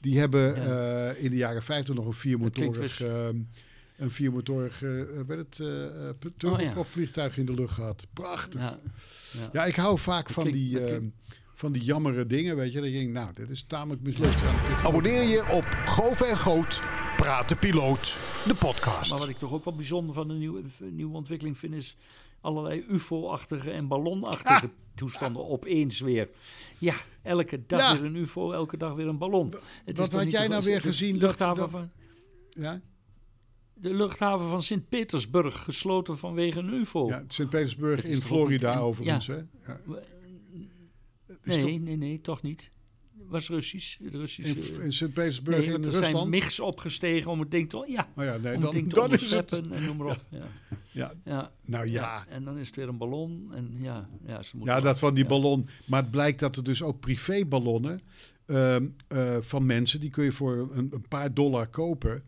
die 0.00 0.18
hebben 0.18 0.54
Ja. 0.54 1.10
eh, 1.12 1.24
in 1.24 1.30
de 1.30 1.36
jaren 1.36 1.62
50 1.62 1.94
nog 1.94 2.06
een 2.06 2.12
viermotorig, 2.12 2.96
dus- 2.96 3.00
ehm, 3.08 3.36
een 3.96 4.10
viermotorig, 4.10 4.82
eh 4.82 5.00
eh, 5.00 5.06
werd 5.26 5.40
het, 5.40 5.58
eh 5.60 6.08
eh, 6.08 6.14
turbopropvliegtuig 6.36 7.38
in 7.38 7.46
de 7.46 7.54
lucht 7.54 7.74
gehad. 7.74 8.06
Prachtig. 8.12 8.60
Ja, 8.60 8.78
ja. 9.32 9.48
Ja, 9.52 9.64
ik 9.64 9.76
hou 9.76 9.98
vaak 9.98 10.30
van 10.30 10.50
die, 10.50 10.78
eh, 10.80 10.86
klinkt- 10.86 11.16
van 11.54 11.72
die 11.72 11.82
jammere 11.82 12.26
dingen, 12.26 12.56
weet 12.56 12.72
je. 12.72 12.80
Dat 12.80 12.88
je 12.88 12.92
denkt, 12.98 13.12
nou, 13.12 13.30
dit 13.34 13.50
is 13.50 13.64
tamelijk 13.66 14.02
mislukt. 14.02 14.36
Abonneer 14.84 15.22
je 15.22 15.44
op 15.50 15.73
Goof 15.94 16.20
en 16.20 16.36
Goot, 16.36 16.80
Praat 17.16 17.48
de 17.48 17.56
Piloot, 17.56 18.16
de 18.46 18.54
podcast. 18.54 19.10
Maar 19.10 19.18
wat 19.18 19.28
ik 19.28 19.38
toch 19.38 19.52
ook 19.52 19.64
wel 19.64 19.74
bijzonder 19.74 20.14
van 20.14 20.28
de 20.28 20.34
nieuwe, 20.34 20.62
nieuwe 20.78 21.16
ontwikkeling 21.16 21.58
vind, 21.58 21.74
is 21.74 21.96
allerlei 22.40 22.84
UFO-achtige 22.88 23.70
en 23.70 23.88
ballonachtige 23.88 24.70
toestanden 24.94 25.48
opeens 25.48 26.00
weer. 26.00 26.28
Ja, 26.78 26.94
elke 27.22 27.60
dag 27.66 27.80
Ja. 27.80 28.00
weer 28.00 28.04
een 28.04 28.16
UFO, 28.16 28.52
elke 28.52 28.76
dag 28.76 28.94
weer 28.94 29.08
een 29.08 29.18
ballon. 29.18 29.54
Het 29.84 29.98
wat 29.98 30.12
had 30.12 30.30
jij 30.30 30.48
nou 30.48 30.64
weer 30.64 30.80
gezien 30.80 31.12
dat- 31.18 31.22
luchthaven 31.28 31.56
dat- 31.56 31.70
van, 31.70 31.90
Ja? 32.50 32.80
de 33.74 33.94
luchthaven 33.94 34.48
van 34.48 34.62
Sint-Petersburg 34.62 35.62
gesloten 35.62 36.18
vanwege 36.18 36.58
een 36.58 36.72
UFO. 36.74 37.08
Ja, 37.08 37.24
Sint-Petersburg 37.28 38.04
in 38.04 38.20
Florida 38.22 38.78
overigens. 38.78 39.26
ja. 39.26 39.34
Hè? 39.34 39.72
Ja. 39.72 39.80
Nee, 41.44 41.78
nee, 41.80 41.96
nee, 41.96 42.20
toch 42.20 42.42
niet. 42.42 42.68
Was 43.28 43.48
Russisch. 43.48 43.98
Het 44.02 44.14
in, 44.38 44.80
in 44.82 44.92
Sint-Petersburg 44.92 45.56
nee, 45.58 45.66
in 45.66 45.84
er 45.84 45.90
zijn 45.90 46.02
Rusland. 46.04 46.30
MIGs 46.30 46.60
opgestegen 46.60 47.30
om 47.30 47.40
het 47.40 47.50
ding 47.50 47.68
te... 47.70 47.84
Ja, 47.88 48.08
Oh 48.16 48.24
ja, 48.24 48.36
nee, 48.36 48.54
om 48.54 48.60
dan, 48.60 48.62
het 48.62 48.72
ding 48.72 48.88
te 48.88 48.94
dan 48.94 49.12
is 49.12 49.30
het. 49.30 49.52
en 49.52 49.84
noem 49.84 49.96
maar 49.96 50.06
op. 50.06 50.20
Ja. 50.28 50.46
Ja, 50.90 51.12
Ja. 51.24 51.50
nou 51.64 51.88
ja. 51.90 52.26
En 52.28 52.44
dan 52.44 52.58
is 52.58 52.66
het 52.66 52.76
weer 52.76 52.88
een 52.88 52.98
ballon. 52.98 53.50
En 53.54 53.76
ja, 53.80 54.08
ja, 54.26 54.42
ze 54.42 54.56
moeten 54.56 54.74
Ja, 54.76 54.80
dat 54.80 54.98
van 54.98 55.14
die 55.14 55.26
ballon. 55.26 55.68
Maar 55.86 56.00
het 56.02 56.10
blijkt 56.10 56.40
dat 56.40 56.56
er 56.56 56.64
dus 56.64 56.82
ook 56.82 57.00
privéballonnen 57.00 58.00
ehm, 58.46 58.86
eh, 59.08 59.36
van 59.40 59.66
mensen, 59.66 60.00
die 60.00 60.10
kun 60.10 60.24
je 60.24 60.32
voor 60.32 60.68
een, 60.72 60.88
een 60.92 61.08
paar 61.08 61.34
dollar 61.34 61.66
kopen. 61.66 62.22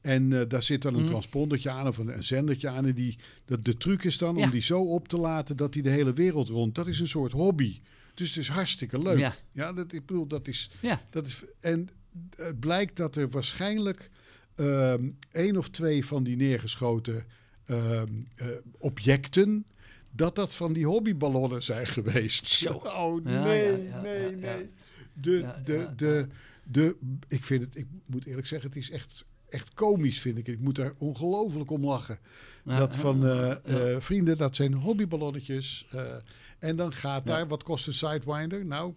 En 0.00 0.32
eh, 0.40 0.48
daar 0.48 0.62
zit 0.62 0.82
dan 0.82 0.94
een 0.94 1.00
Mhm. 1.00 1.08
transpondertje 1.10 1.70
aan 1.70 1.86
of 1.88 1.98
een, 1.98 2.16
een 2.16 2.24
zendertje 2.24 2.68
aan. 2.68 2.86
En 2.86 2.94
die, 2.94 3.18
dat, 3.44 3.64
de 3.64 3.76
truc 3.76 4.04
is 4.04 4.18
dan 4.18 4.36
om 4.36 4.50
die 4.50 4.62
zo 4.62 4.80
op 4.80 5.08
te 5.08 5.16
laten 5.18 5.56
dat 5.56 5.72
die 5.72 5.82
de 5.82 5.90
hele 5.90 6.12
wereld 6.12 6.48
rond. 6.48 6.74
Dat 6.74 6.86
is 6.88 7.00
een 7.00 7.08
soort 7.08 7.32
hobby. 7.32 7.80
Dus 8.16 8.28
het 8.28 8.36
is 8.38 8.48
hartstikke 8.48 8.98
leuk. 9.02 9.18
Ja. 9.18 9.34
Ja, 9.52 9.72
dat, 9.72 9.92
ik 9.92 10.06
bedoel, 10.06 10.26
dat 10.26 10.48
is, 10.48 10.70
Ja, 10.80 11.00
dat 11.10 11.26
is. 11.26 11.42
En 11.60 11.88
het 12.36 12.60
blijkt 12.60 12.96
dat 12.96 13.16
er 13.16 13.28
waarschijnlijk 13.28 14.10
ehm 14.54 15.08
één 15.32 15.56
of 15.56 15.68
twee 15.68 16.06
van 16.06 16.22
die 16.22 16.36
neergeschoten 16.36 17.24
ehm, 17.66 18.08
eh, 18.36 18.46
objecten. 18.78 19.64
Dat 20.10 20.34
dat 20.34 20.54
van 20.54 20.72
die 20.72 20.86
hobbyballonnen 20.86 21.62
zijn 21.62 21.86
geweest. 21.86 22.46
Zo. 22.46 22.72
Oh 22.84 23.24
nee, 23.24 23.86
ja, 23.86 24.00
nee, 24.00 24.36
nee. 24.36 24.70
De, 25.12 25.46
de, 25.64 25.88
de, 25.96 26.26
de, 26.64 26.96
ik 27.28 27.44
vind 27.44 27.62
het, 27.62 27.76
ik 27.76 27.86
moet 28.06 28.26
eerlijk 28.26 28.46
zeggen, 28.46 28.68
het 28.68 28.78
is 28.78 28.90
echt, 28.90 29.24
echt 29.48 29.74
komisch, 29.74 30.20
vind 30.20 30.38
ik. 30.38 30.48
Ik 30.48 30.60
moet 30.60 30.74
daar 30.76 30.92
ongelooflijk 30.98 31.70
om 31.70 31.84
lachen. 31.84 32.18
Ja, 32.64 32.78
dat 32.78 32.96
van 32.96 33.26
eh, 33.26 33.36
ja. 33.38 33.60
eh, 33.62 33.96
vrienden, 34.00 34.38
dat 34.38 34.56
zijn 34.56 34.74
hobbyballonnetjes. 34.74 35.86
eh, 35.90 36.16
en 36.58 36.76
dan 36.76 36.92
gaat 36.92 37.26
daar, 37.26 37.48
wat 37.48 37.62
kost 37.62 37.86
een 37.86 37.92
Sidewinder? 37.92 38.66
Nou, 38.66 38.94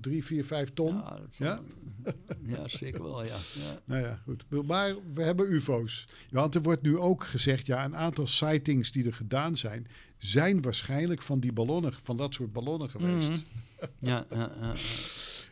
drie, 0.00 0.24
vier, 0.24 0.44
vijf 0.44 0.72
ton. 0.72 0.94
Ja, 0.94 1.20
Ja? 1.38 1.60
ja, 2.56 2.68
zeker 2.68 3.02
wel, 3.02 3.24
ja. 3.24 3.36
ja. 3.54 3.80
Nou 3.84 4.02
ja, 4.02 4.20
goed. 4.24 4.66
Maar 4.66 4.94
we 5.14 5.22
hebben 5.22 5.52
UFO's. 5.52 6.08
Want 6.30 6.54
er 6.54 6.62
wordt 6.62 6.82
nu 6.82 6.98
ook 6.98 7.24
gezegd, 7.24 7.66
ja, 7.66 7.84
een 7.84 7.96
aantal 7.96 8.26
sightings 8.26 8.92
die 8.92 9.06
er 9.06 9.14
gedaan 9.14 9.56
zijn, 9.56 9.86
zijn 10.18 10.62
waarschijnlijk 10.62 11.22
van 11.22 11.40
die 11.40 11.52
ballonnen, 11.52 11.92
van 12.02 12.16
dat 12.16 12.34
soort 12.34 12.52
ballonnen 12.52 12.90
geweest. 12.90 13.28
Mhm. 13.28 13.38
Ja, 13.98 14.26
ja, 14.30 14.52
ja, 14.60 14.74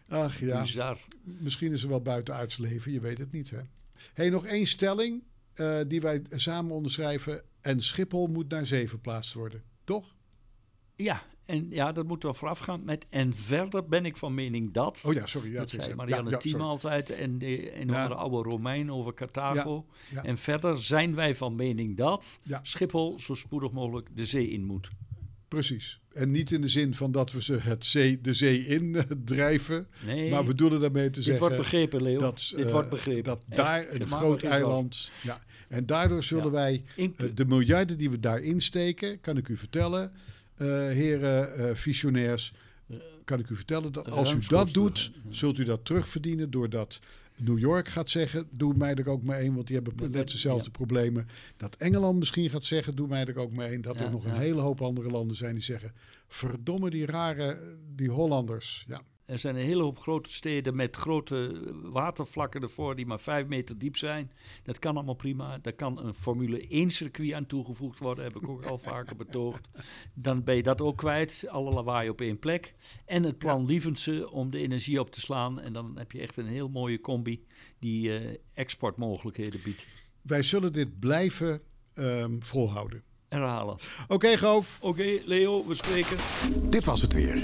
ja. 0.09 0.25
Ach 0.25 0.41
ja, 0.41 0.63
bizar. 0.63 0.99
misschien 1.23 1.73
is 1.73 1.83
er 1.83 1.89
wel 1.89 2.01
buitenaards 2.01 2.57
leven, 2.57 2.93
je 2.93 3.01
weet 3.01 3.19
het 3.19 3.33
niet, 3.33 3.51
hè. 3.51 3.61
hey, 4.15 4.31
nog 4.31 4.47
één 4.47 4.67
stelling 4.67 5.23
eh, 5.53 5.79
die 5.87 6.01
wij 6.01 6.23
samen 6.31 6.75
onderschrijven. 6.75 7.43
En 7.61 7.83
Schiphol 7.83 8.27
moet 8.27 8.49
naar 8.49 8.67
zee 8.67 8.89
verplaatst 8.89 9.33
worden, 9.33 9.63
toch? 9.85 10.15
Ja, 11.03 11.23
en 11.45 11.67
ja, 11.71 11.93
dat 11.93 12.07
moet 12.07 12.23
wel 12.23 12.35
vooraf 12.35 12.59
gaan 12.59 12.85
met... 12.85 13.07
En 13.09 13.35
verder 13.35 13.89
ben 13.89 14.05
ik 14.05 14.17
van 14.17 14.35
mening 14.35 14.73
dat... 14.73 15.03
Oh 15.07 15.13
ja, 15.13 15.27
sorry. 15.27 15.53
Ja, 15.53 15.59
dat 15.59 15.71
zei 15.71 15.95
Marianne 15.95 16.39
ja, 16.43 16.59
altijd 16.59 17.11
en 17.11 17.39
de 17.39 17.73
andere 17.77 18.15
oude 18.15 18.49
Romein 18.49 18.93
over 18.93 19.15
Carthago. 19.15 19.87
En 20.23 20.39
verder 20.39 20.79
zijn 20.79 21.15
wij 21.15 21.35
van 21.35 21.55
mening 21.55 21.97
dat. 21.97 22.39
Schiphol 22.63 23.19
zo 23.19 23.35
spoedig 23.35 23.73
mogelijk 23.73 24.09
de 24.15 24.25
zee 24.25 24.51
in 24.51 24.65
moet. 24.65 24.91
Precies. 25.49 26.01
En 26.13 26.31
niet 26.31 26.51
in 26.51 26.61
de 26.61 26.69
zin 26.69 26.95
van 26.95 27.13
dat 27.13 27.33
we 27.33 27.43
ze 27.43 27.55
het 27.55 27.85
zee, 27.85 28.21
de 28.21 28.35
zee 28.35 28.67
in 28.67 28.95
eh, 28.95 29.03
drijven. 29.25 29.89
Nee, 30.07 30.31
Maar 30.31 30.41
we 30.41 30.47
bedoelen 30.47 30.81
daarmee 30.81 31.05
te 31.05 31.11
dit 31.11 31.23
zeggen... 31.25 31.43
wordt 31.43 31.57
begrepen, 31.57 32.03
Leo. 32.03 32.19
dat, 32.19 32.53
dit 32.57 32.67
eh, 32.67 32.73
wordt 32.73 32.89
begrepen. 32.89 33.25
dat 33.25 33.45
Echt. 33.49 33.57
daar 33.57 33.87
een 33.91 34.07
groot 34.07 34.43
eiland... 34.43 35.11
Ja. 35.23 35.41
En 35.69 35.87
daardoor 35.87 36.23
zullen 36.23 36.51
wij 36.51 36.83
eh, 36.97 37.07
de 37.35 37.45
miljarden 37.45 37.99
die 37.99 38.11
we 38.11 38.21
daar 38.21 38.41
insteken... 38.41 39.21
kan 39.21 39.37
ik 39.37 39.49
u 39.49 39.57
vertellen, 39.57 40.13
heren 40.67 41.55
eh 41.55 41.75
visionairs... 41.75 42.53
kan 43.25 43.39
ik 43.39 43.49
u 43.49 43.57
vertellen 43.57 43.93
dat 43.93 44.11
als 44.11 44.33
u 44.33 44.39
dat 44.49 44.73
doet... 44.73 45.13
zult 45.29 45.59
u 45.59 45.65
dat 45.65 45.85
terugverdienen 45.85 46.51
doordat... 46.51 47.01
New 47.43 47.59
York 47.59 47.89
gaat 47.89 48.11
zeggen, 48.11 48.49
doe 48.51 48.75
mij 48.75 48.95
er 48.95 49.09
ook 49.09 49.23
maar 49.23 49.39
één, 49.39 49.55
want 49.55 49.67
die 49.67 49.77
hebben 49.77 50.11
net 50.11 50.31
dezelfde 50.31 50.71
problemen. 50.71 51.29
Dat 51.57 51.77
Engeland 51.77 52.19
misschien 52.19 52.51
gaat 52.51 52.65
zeggen, 52.65 52.95
doe 52.95 53.09
mij 53.09 53.25
er 53.25 53.39
ook 53.39 53.53
maar 53.53 53.67
één. 53.67 53.81
Dat 53.81 53.99
Ja, 53.99 54.05
er 54.05 54.11
nog 54.11 54.25
een 54.25 54.35
hele 54.35 54.61
hoop 54.61 54.83
andere 54.83 55.11
landen 55.11 55.37
zijn 55.37 55.55
die 55.55 55.63
zeggen, 55.63 55.93
verdomme 56.29 56.91
die 56.91 57.07
rare, 57.07 57.59
die 57.97 58.11
Hollanders. 58.11 58.85
Ja, 58.89 59.03
Er 59.31 59.39
zijn 59.39 59.57
een 59.57 59.65
hele 59.65 59.83
hoop 59.83 59.99
grote 59.99 60.33
steden 60.33 60.77
met 60.77 60.97
grote 60.97 61.63
watervlakken 61.83 62.63
ervoor 62.63 62.97
die 62.97 63.07
maar 63.07 63.21
vijf 63.21 63.47
meter 63.47 63.79
diep 63.79 63.97
zijn. 63.97 64.33
Dat 64.63 64.79
kan 64.79 64.95
allemaal 64.95 65.15
prima. 65.15 65.59
Daar 65.59 65.73
kan 65.73 66.05
een 66.05 66.15
Formule 66.15 66.67
1 66.69 66.91
circuit 66.91 67.33
aan 67.33 67.47
toegevoegd 67.47 67.99
worden, 67.99 68.25
heb 68.25 68.37
ik 68.37 68.49
ook 68.49 68.65
al 68.65 68.79
vaker 68.79 69.17
betoogd. 69.17 69.69
Dan 70.15 70.45
ben 70.45 70.57
je 70.57 70.63
dat 70.63 70.81
ook 70.81 70.97
kwijt, 70.97 71.45
alle 71.49 71.73
lawaai 71.73 72.09
op 72.09 72.21
één 72.21 72.39
plek. 72.39 72.75
En 73.07 73.23
het 73.23 73.39
plan 73.39 73.67
Lievense 73.67 74.31
om 74.31 74.51
de 74.51 74.59
energie 74.59 75.01
op 75.01 75.11
te 75.11 75.21
slaan. 75.21 75.61
En 75.61 75.73
dan 75.73 75.99
heb 75.99 76.13
je 76.13 76.21
echt 76.21 76.37
een 76.37 76.47
heel 76.47 76.69
mooie 76.69 77.01
combi 77.01 77.45
die 77.79 78.19
eh, 78.19 78.37
exportmogelijkheden 78.55 79.61
biedt. 79.65 79.87
wij 80.23 80.43
zullen 80.43 80.73
dit 80.73 80.99
blijven 80.99 81.61
ehm, 81.95 82.37
volhouden. 82.41 83.10
Herhalen. 83.31 83.77
Oké, 84.09 84.37
Goof. 84.37 84.77
Oké, 84.81 85.19
Leo, 85.25 85.67
we 85.67 85.75
spreken. 85.75 86.17
Dit 86.63 86.85
was 86.85 87.03
het 87.03 87.13
weer. 87.13 87.43